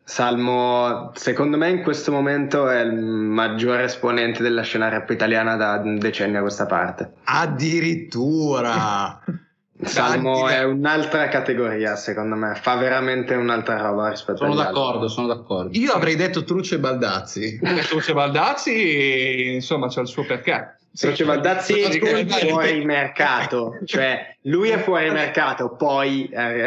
Salmo, 0.03 1.13
secondo 1.15 1.57
me 1.57 1.71
in 1.71 1.83
questo 1.83 2.11
momento 2.11 2.69
è 2.69 2.81
il 2.81 2.93
maggiore 2.93 3.85
esponente 3.85 4.43
della 4.43 4.63
scena 4.63 4.89
rap 4.89 5.09
italiana 5.11 5.55
da 5.55 5.79
decenni 5.79 6.37
a 6.37 6.41
questa 6.41 6.67
parte. 6.67 7.13
Addirittura. 7.25 9.23
Salmo 9.83 10.49
è 10.49 10.65
un'altra 10.65 11.29
categoria, 11.29 11.95
secondo 11.95 12.35
me, 12.35 12.55
fa 12.55 12.77
veramente 12.77 13.35
un'altra 13.35 13.81
roba 13.81 14.09
rispetto 14.09 14.39
Sono 14.39 14.53
agli 14.53 14.59
altri. 14.59 14.75
d'accordo, 14.75 15.09
sono 15.09 15.27
d'accordo. 15.29 15.79
Io 15.79 15.93
avrei 15.93 16.17
detto 16.17 16.43
Truce 16.43 16.75
e 16.77 16.79
Baldazzi. 16.79 17.61
Luce 17.93 18.13
Baldazzi, 18.13 19.55
insomma, 19.55 19.89
c'ha 19.89 20.01
il 20.01 20.09
suo 20.09 20.25
perché. 20.25 20.79
Croce 20.97 21.25
Baldazzi 21.25 21.81
è 21.81 22.27
fuori 22.27 22.85
mercato, 22.85 23.79
cioè 23.85 24.37
lui 24.43 24.71
è 24.71 24.79
fuori 24.79 25.11
mercato, 25.11 25.75
poi 25.77 26.29
eh, 26.29 26.67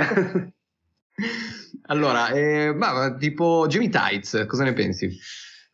Allora, 1.88 2.30
eh, 2.30 2.74
ma, 2.74 2.94
ma 2.94 3.16
tipo 3.16 3.66
Jimmy 3.68 3.90
Tights, 3.90 4.46
cosa 4.48 4.64
ne 4.64 4.74
pensi? 4.74 5.20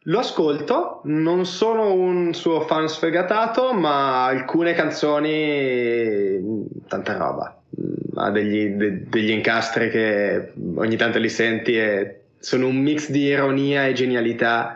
lo 0.07 0.19
ascolto, 0.19 0.99
non 1.05 1.45
sono 1.45 1.93
un 1.93 2.33
suo 2.33 2.61
fan 2.61 2.89
sfegatato, 2.89 3.73
ma 3.73 4.25
alcune 4.25 4.73
canzoni, 4.73 6.65
tanta 6.87 7.15
roba, 7.17 7.57
Mm, 7.79 8.17
ha 8.17 8.29
degli, 8.29 8.67
de- 8.75 9.07
degli 9.09 9.31
incastri 9.31 9.89
che 9.89 10.53
ogni 10.75 10.95
tanto 10.95 11.17
li 11.17 11.29
senti 11.29 11.75
e 11.75 12.25
sono 12.37 12.67
un 12.67 12.75
mix 12.77 13.09
di 13.09 13.21
ironia 13.21 13.87
e 13.87 13.93
genialità. 13.93 14.75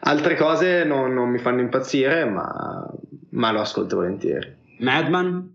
Altre 0.00 0.36
cose 0.36 0.84
non, 0.84 1.12
non 1.12 1.28
mi 1.30 1.38
fanno 1.38 1.60
impazzire, 1.60 2.24
ma, 2.26 2.88
ma 3.30 3.50
lo 3.50 3.60
ascolto 3.60 3.96
volentieri. 3.96 4.54
Madman? 4.78 5.52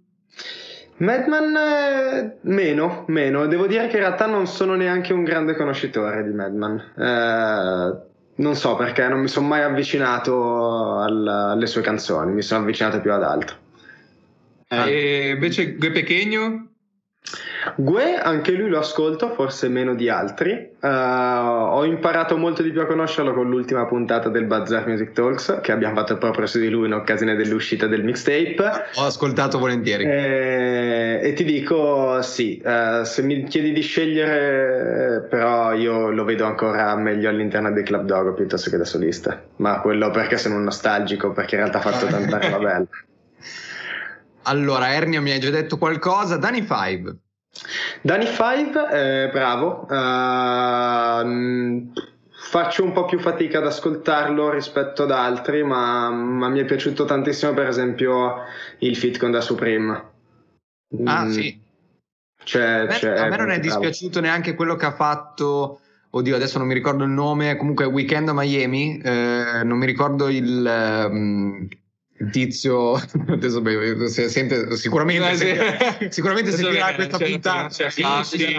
Madman 0.98 1.56
eh, 1.56 2.38
meno, 2.42 3.04
meno. 3.08 3.46
Devo 3.48 3.68
dire 3.68 3.88
che 3.88 3.96
in 3.98 4.04
realtà 4.04 4.26
non 4.26 4.48
sono 4.48 4.76
neanche 4.76 5.12
un 5.14 5.24
grande 5.24 5.56
conoscitore 5.56 6.24
di 6.24 6.32
Madman. 6.34 6.78
Eh, 6.98 8.12
non 8.36 8.56
so 8.56 8.76
perché 8.76 9.08
non 9.08 9.20
mi 9.20 9.28
sono 9.28 9.48
mai 9.48 9.62
avvicinato 9.62 10.98
al- 10.98 11.28
alle 11.28 11.68
sue 11.68 11.82
canzoni, 11.82 12.32
mi 12.32 12.42
sono 12.42 12.62
avvicinato 12.62 13.00
più 13.02 13.12
ad 13.12 13.24
altro. 13.24 13.56
E 14.68 15.32
invece 15.34 15.76
Gue 15.76 15.92
Pequeño. 15.92 16.73
Gue, 17.76 18.18
anche 18.18 18.52
lui 18.52 18.70
lo 18.70 18.80
ascolto, 18.80 19.34
forse 19.34 19.70
meno 19.70 19.96
di 19.96 20.10
altri. 20.10 20.52
Eh, 20.52 20.88
ho 20.88 21.84
imparato 21.86 22.38
molto 22.38 22.62
di 22.62 22.72
più 22.72 22.82
a 22.82 22.86
conoscerlo 22.86 23.34
con 23.34 23.50
l'ultima 23.50 23.86
puntata 23.86 24.30
del 24.30 24.46
Bazaar 24.46 24.88
Music 24.88 25.12
Talks, 25.12 25.60
che 25.62 25.72
abbiamo 25.72 25.96
fatto 25.96 26.18
proprio 26.18 26.46
su 26.46 26.60
di 26.60 26.70
lui 26.70 26.88
in 26.88 26.94
occasione 26.94 27.36
dell'uscita 27.36 27.88
del 27.88 28.04
mixtape. 28.04 28.64
Ho 28.96 29.06
ascoltato 29.06 29.60
volentieri. 29.60 30.04
Eh, 30.04 31.20
e 31.24 31.34
ti 31.34 31.44
dico 31.44 32.22
sì, 32.22 32.58
eh, 32.58 33.02
se 33.04 33.22
mi 33.22 33.44
chiedi 33.46 33.72
di 33.72 33.82
scegliere, 33.82 35.26
però 35.30 35.74
io 35.74 36.12
lo 36.12 36.24
vedo 36.24 36.46
ancora 36.46 36.96
meglio 36.96 37.30
all'interno 37.30 37.72
dei 37.72 37.84
Club 37.84 38.06
Dog 38.06 38.34
piuttosto 38.34 38.70
che 38.70 38.78
da 38.78 38.86
solista. 38.86 39.42
Ma 39.58 39.80
quello 39.80 40.12
perché 40.12 40.38
sono 40.38 40.56
un 40.56 40.64
nostalgico, 40.64 41.32
perché 41.32 41.56
in 41.56 41.62
realtà 41.62 41.80
ha 41.80 41.92
fatto 41.92 42.06
tanta 42.08 42.40
roba 42.40 42.58
bella. 42.58 42.88
Allora, 44.46 44.94
Ernia 44.94 45.22
mi 45.22 45.32
hai 45.32 45.40
già 45.40 45.50
detto 45.50 45.78
qualcosa. 45.78 46.36
Danny 46.36 46.64
Five. 46.64 47.16
Danny 48.02 48.26
Five, 48.26 48.90
eh, 48.92 49.30
bravo. 49.32 49.88
Ehm, 51.24 51.92
faccio 52.32 52.84
un 52.84 52.92
po' 52.92 53.06
più 53.06 53.20
fatica 53.20 53.60
ad 53.60 53.66
ascoltarlo 53.68 54.50
rispetto 54.50 55.04
ad 55.04 55.12
altri, 55.12 55.64
ma, 55.64 56.10
ma 56.10 56.50
mi 56.50 56.60
è 56.60 56.66
piaciuto 56.66 57.06
tantissimo, 57.06 57.54
per 57.54 57.68
esempio, 57.68 58.38
il 58.80 58.96
fit 58.98 59.18
con 59.18 59.32
Da 59.32 59.42
Supreme. 59.42 60.12
Ah, 61.06 61.24
Mm, 61.26 61.30
sì. 61.30 61.60
C'è, 62.44 62.62
A 62.82 62.84
me, 62.84 62.88
c'è- 62.90 63.18
a 63.18 63.28
me 63.30 63.38
non 63.38 63.50
è 63.50 63.60
bravo. 63.60 63.62
dispiaciuto 63.62 64.20
neanche 64.20 64.54
quello 64.54 64.76
che 64.76 64.86
ha 64.86 64.92
fatto. 64.94 65.80
Oddio, 66.12 66.36
adesso 66.36 66.60
non 66.60 66.68
mi 66.68 66.74
ricordo 66.76 67.04
il 67.06 67.10
nome. 67.10 67.56
Comunque, 67.56 67.86
Weekend 67.86 68.30
a 68.30 68.34
Miami. 68.34 69.00
eh, 69.00 69.62
non 69.64 69.78
mi 69.78 69.86
ricordo 69.88 70.28
il, 70.30 70.64
ehm, 70.68 71.68
il 72.24 72.30
tizio. 72.32 72.94
Adesso 73.28 73.62
beh, 73.62 74.08
se- 74.10 74.30
sente, 74.30 74.76
sicuramente, 74.78 75.30
Eh, 75.32 75.36
sì. 75.36 75.46
sentirà- 75.46 75.98
sicuramente 76.10 76.52
viene, 76.56 76.96
questa 76.96 77.18
c'è- 77.18 77.30
puntata. 77.30 77.68
c'è 77.68 77.90
Sì, 77.90 78.02
Sassi, 78.02 78.38
sì, 78.38 78.46
sì. 78.46 78.54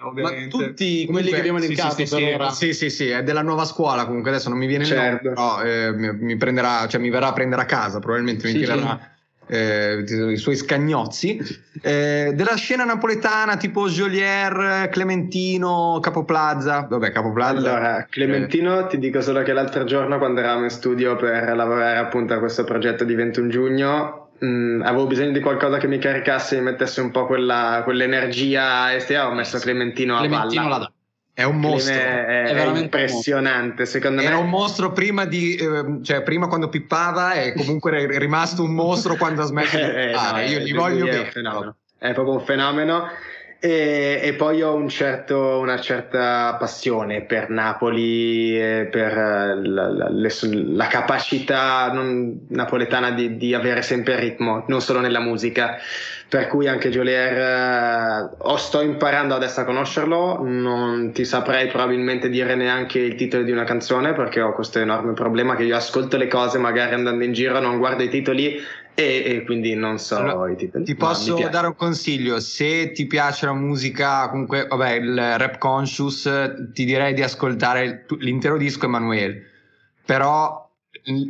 Ma 0.00 0.06
ovviamente. 0.08 0.48
tutti 0.48 1.06
quelli 1.06 1.30
che 1.30 1.38
abbiamo 1.38 1.58
elencato 1.58 1.94
sì, 1.94 2.06
sì, 2.06 2.14
per 2.14 2.52
sì, 2.52 2.66
sì, 2.66 2.72
sì, 2.74 2.90
sì, 2.90 3.08
è 3.08 3.22
della 3.22 3.42
nuova 3.42 3.64
scuola 3.64 4.04
comunque 4.06 4.30
adesso 4.30 4.48
non 4.48 4.58
mi 4.58 4.66
viene 4.66 4.84
il 4.84 4.94
nome, 4.94 5.02
Certo. 5.08 5.28
però 5.28 5.62
eh, 5.62 5.92
mi, 5.92 6.12
mi 6.18 6.36
prenderà, 6.36 6.86
cioè 6.88 7.00
mi 7.00 7.10
verrà 7.10 7.28
a 7.28 7.32
prendere 7.32 7.62
a 7.62 7.66
casa, 7.66 7.98
probabilmente 7.98 8.46
mi 8.46 8.52
Sì, 8.52 8.58
tirerà 8.58 9.12
eh, 9.46 10.04
i 10.06 10.36
suoi 10.36 10.56
scagnozzi, 10.56 11.38
eh, 11.82 12.32
della 12.34 12.54
scena 12.56 12.84
napoletana 12.84 13.56
tipo 13.56 13.88
Jolier, 13.88 14.88
Clementino, 14.90 15.98
Capoplaza. 16.00 16.86
Vabbè, 16.88 17.12
Capoplaza. 17.12 17.56
Allora, 17.56 18.06
Clementino, 18.08 18.86
ti 18.86 18.98
dico 18.98 19.20
solo 19.20 19.42
che 19.42 19.52
l'altro 19.52 19.84
giorno, 19.84 20.18
quando 20.18 20.40
eravamo 20.40 20.64
in 20.64 20.70
studio 20.70 21.16
per 21.16 21.54
lavorare 21.54 21.98
appunto 21.98 22.34
a 22.34 22.38
questo 22.38 22.64
progetto 22.64 23.04
di 23.04 23.14
21 23.14 23.48
giugno, 23.48 24.30
mm, 24.44 24.82
avevo 24.82 25.06
bisogno 25.06 25.32
di 25.32 25.40
qualcosa 25.40 25.78
che 25.78 25.86
mi 25.86 25.98
caricasse 25.98 26.56
e 26.56 26.58
mi 26.58 26.64
mettesse 26.64 27.00
un 27.00 27.10
po' 27.10 27.26
quella, 27.26 27.82
quell'energia 27.84 28.94
estiva. 28.94 29.28
Ho 29.28 29.34
messo 29.34 29.58
Clementino, 29.58 30.16
Clementino 30.18 30.62
a 30.62 30.68
palla. 30.68 30.92
È 31.34 31.42
un 31.42 31.58
mostro. 31.58 31.92
È, 31.92 32.24
è, 32.24 32.44
è 32.54 32.78
impressionante, 32.78 33.86
secondo 33.86 34.20
Era 34.20 34.30
me. 34.30 34.36
Era 34.36 34.44
un 34.44 34.50
mostro 34.50 34.92
prima 34.92 35.24
di, 35.24 35.56
eh, 35.56 35.98
cioè 36.04 36.22
prima 36.22 36.46
quando 36.46 36.68
pippava 36.68 37.32
e 37.32 37.52
comunque 37.54 38.06
è 38.06 38.18
rimasto 38.18 38.62
un 38.62 38.72
mostro 38.72 39.16
quando 39.16 39.42
ha 39.42 39.44
smesso 39.46 39.76
di 39.76 39.82
pippare. 39.90 40.44
eh, 40.44 40.50
Io 40.50 40.58
gli 40.60 40.72
voglio 40.72 41.04
bene. 41.06 41.74
È 41.98 42.12
proprio 42.12 42.34
un 42.34 42.40
fenomeno. 42.40 43.08
E, 43.64 44.20
e, 44.22 44.34
poi 44.34 44.60
ho 44.60 44.74
un 44.74 44.90
certo, 44.90 45.58
una 45.58 45.80
certa 45.80 46.54
passione 46.58 47.22
per 47.22 47.48
Napoli, 47.48 48.58
per 48.90 49.16
la, 49.16 49.88
la, 49.90 50.08
le, 50.10 50.30
la 50.66 50.86
capacità 50.86 51.90
non, 51.90 52.40
napoletana 52.50 53.12
di, 53.12 53.38
di, 53.38 53.54
avere 53.54 53.80
sempre 53.80 54.20
ritmo, 54.20 54.66
non 54.68 54.82
solo 54.82 55.00
nella 55.00 55.20
musica. 55.20 55.78
Per 56.28 56.48
cui 56.48 56.68
anche 56.68 56.90
Jolier, 56.90 57.38
eh, 57.38 58.36
o 58.36 58.56
sto 58.56 58.82
imparando 58.82 59.34
adesso 59.34 59.60
a 59.60 59.64
conoscerlo, 59.64 60.42
non 60.42 61.12
ti 61.12 61.24
saprei 61.24 61.68
probabilmente 61.68 62.28
dire 62.28 62.54
neanche 62.56 62.98
il 62.98 63.14
titolo 63.14 63.44
di 63.44 63.50
una 63.50 63.64
canzone 63.64 64.12
perché 64.12 64.42
ho 64.42 64.52
questo 64.52 64.78
enorme 64.78 65.14
problema 65.14 65.56
che 65.56 65.62
io 65.62 65.76
ascolto 65.76 66.18
le 66.18 66.28
cose 66.28 66.58
magari 66.58 66.92
andando 66.92 67.24
in 67.24 67.32
giro, 67.32 67.58
non 67.60 67.78
guardo 67.78 68.02
i 68.02 68.10
titoli 68.10 68.60
e, 68.94 69.22
e, 69.26 69.44
quindi 69.44 69.74
non 69.74 69.98
so 69.98 70.16
allora, 70.16 70.52
i 70.52 70.56
titoli. 70.56 70.84
Ti 70.84 70.94
posso 70.94 71.36
dare 71.50 71.66
un 71.66 71.74
consiglio: 71.74 72.38
se 72.38 72.92
ti 72.92 73.06
piace 73.06 73.46
la 73.46 73.52
musica, 73.52 74.28
comunque, 74.28 74.66
vabbè, 74.66 74.92
il 74.92 75.38
rap 75.38 75.58
conscious, 75.58 76.30
ti 76.72 76.84
direi 76.84 77.12
di 77.12 77.22
ascoltare 77.22 78.06
l'intero 78.18 78.56
disco 78.56 78.86
Emanuele. 78.86 79.42
Però 80.04 80.70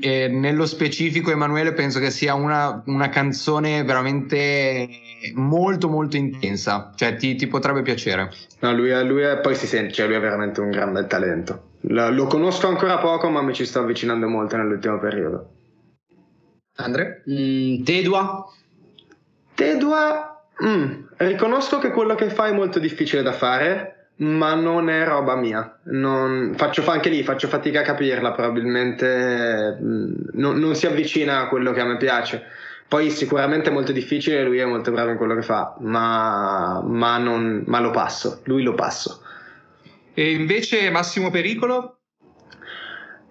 eh, 0.01 0.29
nello 0.29 0.67
specifico, 0.67 1.31
Emanuele, 1.31 1.73
penso 1.73 1.99
che 2.01 2.11
sia 2.11 2.35
una, 2.35 2.83
una, 2.87 3.09
canzone 3.09 3.83
veramente 3.83 4.89
molto, 5.35 5.89
molto 5.89 6.17
intensa. 6.17 6.93
Cioè, 6.95 7.17
ti, 7.17 7.35
ti 7.35 7.47
potrebbe 7.47 7.83
piacere. 7.83 8.31
No, 8.61 8.75
lui, 8.75 8.91
è, 8.91 9.03
lui 9.03 9.23
è, 9.23 9.39
poi 9.39 9.55
si 9.55 9.67
sente, 9.67 9.93
cioè 9.93 10.07
lui 10.07 10.17
è 10.17 10.21
veramente 10.21 10.61
un 10.61 10.71
gran 10.71 10.93
bel 10.93 11.07
talento. 11.07 11.71
Lo, 11.83 12.11
lo 12.11 12.27
conosco 12.27 12.69
ancora 12.69 12.99
poco, 12.99 13.31
ma 13.31 13.43
mi 13.43 13.55
ci 13.55 13.65
sto 13.65 13.81
avvicinando 13.81 14.29
molto 14.29 14.57
nell'ultimo 14.57 14.99
periodo. 14.99 15.49
Andre? 16.77 17.22
Mm, 17.31 17.83
Tedua? 17.85 18.47
Tedua, 19.55 20.45
mm, 20.64 20.93
riconosco 21.18 21.79
che 21.79 21.91
quello 21.91 22.14
che 22.14 22.31
fa 22.31 22.47
è 22.47 22.53
molto 22.53 22.79
difficile 22.79 23.22
da 23.22 23.33
fare, 23.33 24.09
ma 24.16 24.55
non 24.55 24.89
è 24.89 25.05
roba 25.05 25.37
mia. 25.37 25.79
Non, 25.85 26.55
faccio 26.57 26.85
anche 26.91 27.09
lì, 27.09 27.22
faccio 27.22 27.49
fatica 27.49 27.81
a 27.81 27.85
capirla, 27.85 28.33
probabilmente 28.33 29.79
mm, 29.81 30.14
non, 30.33 30.59
non 30.59 30.75
si 30.75 30.87
avvicina 30.87 31.41
a 31.41 31.49
quello 31.49 31.72
che 31.72 31.81
a 31.81 31.85
me 31.85 31.97
piace. 31.97 32.43
Poi 32.87 33.11
sicuramente 33.11 33.70
è 33.70 33.72
molto 33.72 33.93
difficile, 33.93 34.45
lui 34.45 34.59
è 34.59 34.64
molto 34.64 34.91
bravo 34.91 35.11
in 35.11 35.16
quello 35.16 35.35
che 35.35 35.43
fa, 35.43 35.75
ma, 35.81 36.83
ma, 36.85 37.18
non, 37.18 37.64
ma 37.66 37.81
lo 37.81 37.91
passo, 37.91 38.41
lui 38.45 38.62
lo 38.62 38.75
passo. 38.75 39.22
E 40.12 40.33
invece 40.33 40.91
Massimo 40.91 41.31
Pericolo? 41.31 42.04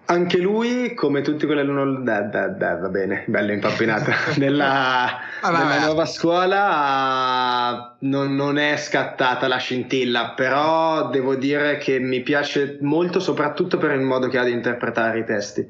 Anche 0.06 0.36
lui, 0.36 0.92
come 0.92 1.22
tutti 1.22 1.46
quelli 1.46 1.64
non 1.64 2.04
da, 2.04 2.20
da, 2.20 2.76
va 2.76 2.88
bene, 2.88 3.24
bello 3.26 3.52
impappinato. 3.52 4.10
nella, 4.36 5.18
nella 5.42 5.78
nuova 5.80 6.04
scuola 6.04 7.96
non, 8.00 8.34
non, 8.34 8.58
è 8.58 8.76
scattata 8.76 9.48
la 9.48 9.56
scintilla, 9.56 10.32
però 10.36 11.08
devo 11.08 11.36
dire 11.36 11.78
che 11.78 11.98
mi 12.00 12.20
piace 12.20 12.76
molto, 12.82 13.18
soprattutto 13.18 13.78
per 13.78 13.92
il 13.92 14.02
modo 14.02 14.28
che 14.28 14.36
ha 14.36 14.44
di 14.44 14.52
interpretare 14.52 15.20
i 15.20 15.24
testi, 15.24 15.66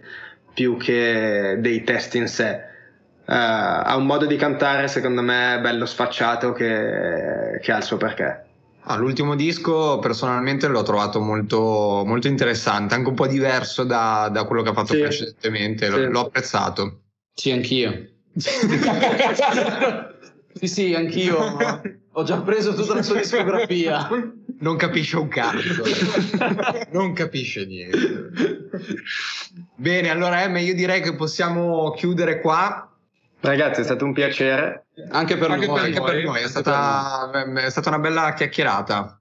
più 0.53 0.77
che 0.79 1.57
dei 1.61 1.85
testi 1.85 2.19
in 2.19 2.27
sé. 2.27 2.73
Uh, 3.27 3.33
ha 3.33 3.97
un 3.97 4.05
modo 4.05 4.27
di 4.27 4.37
cantare, 4.37 4.89
secondo 4.89 5.23
me, 5.23 5.61
bello 5.63 5.87
sfacciato 5.87 6.53
che, 6.53 7.61
che 7.63 7.73
ha 7.73 7.77
il 7.77 7.85
suo 7.85 7.99
perché. 7.99 8.44
Ah, 8.87 8.97
l'ultimo 8.97 9.35
disco 9.35 9.99
personalmente 9.99 10.69
l'ho 10.69 10.83
trovato 10.83 11.19
molto, 11.19 12.03
molto 12.05 12.29
interessante, 12.29 12.95
anche 12.95 13.09
un 13.09 13.15
po' 13.15 13.27
diverso 13.27 13.83
da, 13.85 14.29
da 14.31 14.45
quello 14.45 14.63
che 14.63 14.69
ha 14.69 14.75
fatto 14.75 14.93
sì, 14.93 15.01
precedentemente, 15.01 15.91
sì. 15.91 16.05
l'ho 16.05 16.21
apprezzato. 16.21 17.01
Sì, 17.33 17.51
anch'io. 17.51 18.09
sì, 20.53 20.67
sì, 20.67 20.95
anch'io. 20.95 21.57
Ho 22.13 22.23
già 22.25 22.41
preso 22.43 22.75
tutta 22.75 22.95
la 22.95 23.03
sua 23.03 23.17
discografia. 23.17 24.07
Non 24.61 24.77
capisce 24.77 25.17
un 25.17 25.29
cazzo. 25.29 25.83
non 26.93 27.15
capisce 27.15 27.65
niente. 27.65 28.31
Bene, 29.77 30.11
allora 30.11 30.43
Emme, 30.43 30.63
io 30.63 30.75
direi 30.75 31.01
che 31.01 31.15
possiamo 31.15 31.91
chiudere 31.93 32.41
qua. 32.41 32.94
Ragazzi, 33.45 33.83
è 33.83 33.85
stato 33.85 34.07
un 34.07 34.15
piacere. 34.15 34.87
Anche 35.11 35.37
per 35.37 35.51
anche 35.51 35.67
noi. 35.67 35.77
Per, 35.77 35.85
anche 35.85 36.01
per 36.01 36.25
noi. 36.25 36.43
È, 36.43 36.49
stata, 36.49 37.31
è 37.57 37.71
stata 37.71 37.91
una 37.91 37.99
bella 37.99 38.33
chiacchierata. 38.33 39.21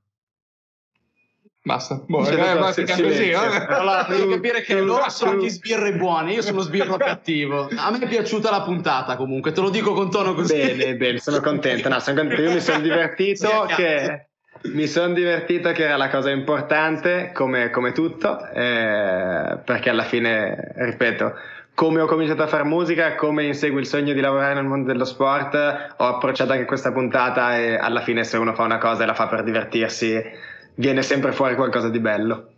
Basta, 1.66 2.02
boh, 2.06 2.28
eh, 2.28 2.36
basta 2.36 2.84
così. 2.84 3.30
Eh. 3.30 3.36
Allora, 3.36 4.06
devi 4.08 4.30
capire 4.34 4.62
che 4.62 4.80
loro 4.80 5.10
sono 5.10 5.32
anche 5.32 5.50
sbirre 5.50 5.94
buone, 5.94 6.34
io 6.34 6.42
sono 6.42 6.62
sbirro 6.62 6.98
cattivo. 6.98 7.70
A 7.76 7.92
me 7.92 8.00
è 8.00 8.08
piaciuta 8.08 8.50
la 8.50 8.64
puntata 8.64 9.16
comunque, 9.16 9.52
te 9.52 9.62
lo 9.62 9.70
dico 9.70 9.94
con 9.94 10.10
tono 10.10 10.34
così. 10.34 10.56
Bene, 10.56 10.96
bene, 10.96 11.20
sono 11.20 11.40
contento. 11.42 11.88
No, 11.90 12.00
sono 12.00 12.18
contento. 12.18 12.44
Io 12.44 12.52
mi 12.52 12.60
sono 12.60 12.80
divertito 12.80 13.66
che 13.76 14.28
mi 14.64 14.88
sono 14.88 15.14
divertito 15.14 15.72
che 15.72 15.84
era 15.84 15.98
la 15.98 16.10
cosa 16.10 16.30
importante 16.30 17.32
come, 17.34 17.70
come 17.70 17.92
tutto, 17.92 18.46
eh, 18.50 19.58
perché 19.64 19.90
alla 19.90 20.04
fine, 20.04 20.74
ripeto, 20.76 21.34
come 21.76 22.02
ho 22.02 22.06
cominciato 22.06 22.44
a 22.44 22.48
fare 22.48 22.64
musica, 22.64 23.16
come 23.16 23.46
insegui 23.46 23.80
il 23.80 23.88
sogno 23.88 24.14
di 24.14 24.20
lavorare 24.22 24.54
nel 24.54 24.66
mondo 24.66 24.92
dello 24.92 25.06
sport, 25.06 25.56
ho 25.98 26.06
approcciato 26.06 26.52
anche 26.52 26.66
questa 26.66 26.92
puntata 26.92 27.58
e 27.58 27.76
alla 27.76 28.02
fine 28.02 28.24
se 28.24 28.38
uno 28.38 28.54
fa 28.54 28.64
una 28.64 28.78
cosa 28.78 29.04
e 29.04 29.06
la 29.06 29.16
fa 29.16 29.28
per 29.28 29.44
divertirsi, 29.44 30.22
viene 30.76 31.02
sempre 31.02 31.32
fuori 31.32 31.56
qualcosa 31.56 31.90
di 31.90 32.00
bello. 32.00 32.53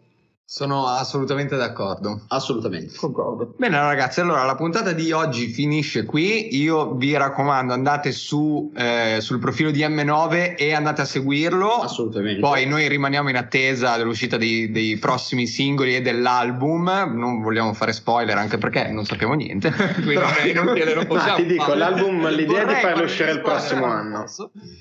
Sono 0.48 0.86
assolutamente 0.86 1.56
d'accordo. 1.56 2.22
Assolutamente. 2.28 2.94
Concordo. 2.96 3.56
Bene 3.58 3.80
ragazzi, 3.80 4.20
allora 4.20 4.44
la 4.44 4.54
puntata 4.54 4.92
di 4.92 5.12
oggi 5.12 5.48
finisce 5.48 6.06
qui. 6.06 6.56
Io 6.62 6.94
vi 6.94 7.18
raccomando, 7.18 7.74
andate 7.74 8.12
su, 8.12 8.72
eh, 8.76 9.18
sul 9.22 9.40
profilo 9.40 9.72
di 9.72 9.80
M9 9.80 10.54
e 10.56 10.72
andate 10.76 11.02
a 11.02 11.06
seguirlo. 11.06 11.68
Assolutamente. 11.68 12.42
Poi 12.42 12.68
noi 12.68 12.88
rimaniamo 12.88 13.30
in 13.30 13.38
attesa 13.38 13.98
dell'uscita 13.98 14.38
dei, 14.38 14.70
dei 14.70 14.98
prossimi 14.98 15.48
singoli 15.48 15.96
e 15.96 16.02
dell'album. 16.02 17.12
Non 17.16 17.42
vogliamo 17.42 17.74
fare 17.74 17.92
spoiler 17.92 18.38
anche 18.38 18.60
perché 18.60 18.88
non 18.90 19.04
sappiamo 19.04 19.34
niente. 19.34 19.72
Quindi 20.04 20.54
non, 20.54 20.66
non, 20.66 20.78
non 20.94 21.08
possiamo. 21.08 21.38
Ma 21.38 21.44
ti 21.44 21.46
dico, 21.48 21.74
l'album, 21.74 22.30
l'idea 22.30 22.62
è 22.62 22.66
di 22.68 22.82
farlo 22.82 23.04
uscire 23.04 23.32
il 23.32 23.42
prossimo 23.42 23.86
anno. 23.86 24.26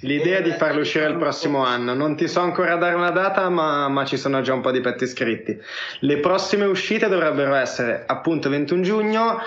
L'idea 0.01 0.39
è 0.41 0.43
di 0.43 0.53
farlo 0.53 0.83
uscire 0.83 1.07
il 1.07 1.17
prossimo 1.17 1.65
anno. 1.65 1.95
Non 1.95 2.17
ti 2.17 2.29
so 2.29 2.41
ancora 2.41 2.77
dare 2.77 2.95
una 2.95 3.11
data, 3.11 3.49
ma, 3.49 3.89
ma 3.89 4.05
ci 4.05 4.19
sono 4.19 4.43
già 4.43 4.53
un 4.53 4.61
po' 4.61 4.71
di 4.71 4.83
petti 4.83 5.07
scritti. 5.07 5.53
Le 6.01 6.19
prossime 6.19 6.65
uscite 6.65 7.09
dovrebbero 7.09 7.55
essere 7.55 8.05
appunto 8.07 8.49
21 8.49 8.83
giugno 8.83 9.39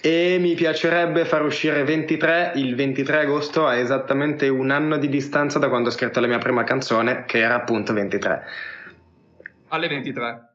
e 0.00 0.38
mi 0.40 0.54
piacerebbe 0.54 1.24
far 1.24 1.44
uscire 1.44 1.84
23 1.84 2.52
il 2.56 2.74
23 2.74 3.20
agosto 3.20 3.66
a 3.66 3.76
esattamente 3.76 4.48
un 4.48 4.70
anno 4.70 4.96
di 4.98 5.08
distanza 5.08 5.58
da 5.58 5.68
quando 5.68 5.88
ho 5.88 5.92
scritto 5.92 6.20
la 6.20 6.26
mia 6.26 6.38
prima 6.38 6.64
canzone 6.64 7.24
che 7.26 7.38
era 7.38 7.54
appunto 7.54 7.92
23. 7.92 8.42
Alle 9.68 9.88
23. 9.88 10.50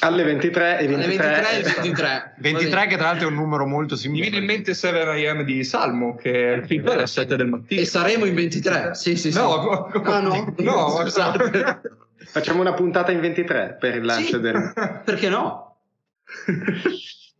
Alle 0.00 0.22
23 0.22 0.78
e 0.78 0.86
23. 0.86 1.24
Alle 1.24 1.36
23 1.36 1.58
e 1.58 1.62
23. 1.62 2.34
23 2.38 2.86
che 2.86 2.96
tra 2.96 3.06
l'altro 3.06 3.26
è 3.26 3.30
un 3.30 3.36
numero 3.36 3.66
molto 3.66 3.96
simbolico. 3.96 4.26
Mi 4.26 4.30
viene 4.30 4.46
in 4.46 4.56
mente 4.56 4.74
7 4.74 5.28
am 5.28 5.42
di 5.42 5.64
Salmo 5.64 6.14
che 6.14 6.52
è 6.52 6.56
il 6.56 6.64
film 6.64 6.86
alle 6.86 7.06
7 7.06 7.36
del 7.36 7.48
mattino. 7.48 7.80
E 7.80 7.84
saremo 7.84 8.24
in 8.24 8.34
23. 8.34 8.94
Sì, 8.94 9.16
sì, 9.16 9.32
sì. 9.32 9.38
No, 9.38 9.86
ah, 9.86 10.20
no. 10.20 10.54
no, 10.58 11.00
scusate. 11.00 11.80
Facciamo 12.24 12.60
una 12.60 12.74
puntata 12.74 13.12
in 13.12 13.20
23 13.20 13.76
per 13.80 13.96
il 13.96 14.04
lancio 14.04 14.36
sì. 14.36 14.40
del... 14.40 14.72
Perché 15.04 15.28
no? 15.28 15.76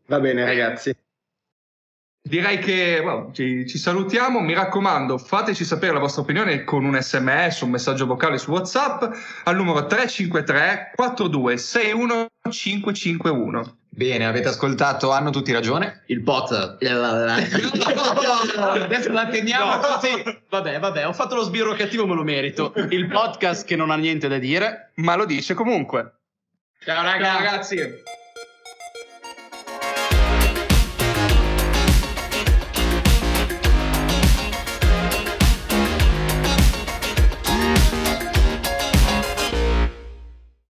Va 0.06 0.20
bene 0.20 0.44
ragazzi. 0.44 0.96
Direi 2.30 2.60
che 2.60 3.00
well, 3.04 3.32
ci, 3.32 3.66
ci, 3.66 3.76
salutiamo, 3.76 4.38
mi 4.38 4.54
raccomando 4.54 5.18
fateci 5.18 5.64
sapere 5.64 5.94
la 5.94 5.98
vostra 5.98 6.22
opinione 6.22 6.62
con 6.62 6.84
un 6.84 6.96
sms, 6.96 7.62
un 7.62 7.70
messaggio 7.70 8.06
vocale 8.06 8.38
su 8.38 8.52
Whatsapp 8.52 9.02
al 9.42 9.56
numero 9.56 9.84
353 9.84 10.92
4261 10.94 12.28
551. 12.48 13.78
Bene, 13.88 14.26
avete 14.26 14.46
ascoltato, 14.46 15.10
hanno 15.10 15.30
tutti 15.30 15.50
ragione. 15.50 16.04
Il 16.06 16.20
bot. 16.20 16.78
Adesso 18.78 19.10
la 19.10 19.26
teniamo 19.26 19.74
no. 19.74 19.80
così. 19.80 20.22
Vabbè, 20.48 20.78
vabbè, 20.78 21.08
ho 21.08 21.12
fatto 21.12 21.34
lo 21.34 21.42
sbirro 21.42 21.74
cattivo, 21.74 22.06
me 22.06 22.14
lo 22.14 22.22
merito. 22.22 22.72
Il 22.90 23.08
podcast 23.08 23.66
che 23.66 23.74
non 23.74 23.90
ha 23.90 23.96
niente 23.96 24.28
da 24.28 24.38
dire, 24.38 24.92
ma 24.94 25.16
lo 25.16 25.24
dice 25.24 25.54
comunque. 25.54 26.12
Ciao, 26.78 27.02
raga. 27.02 27.24
Ciao 27.24 27.38
ragazzi. 27.38 28.18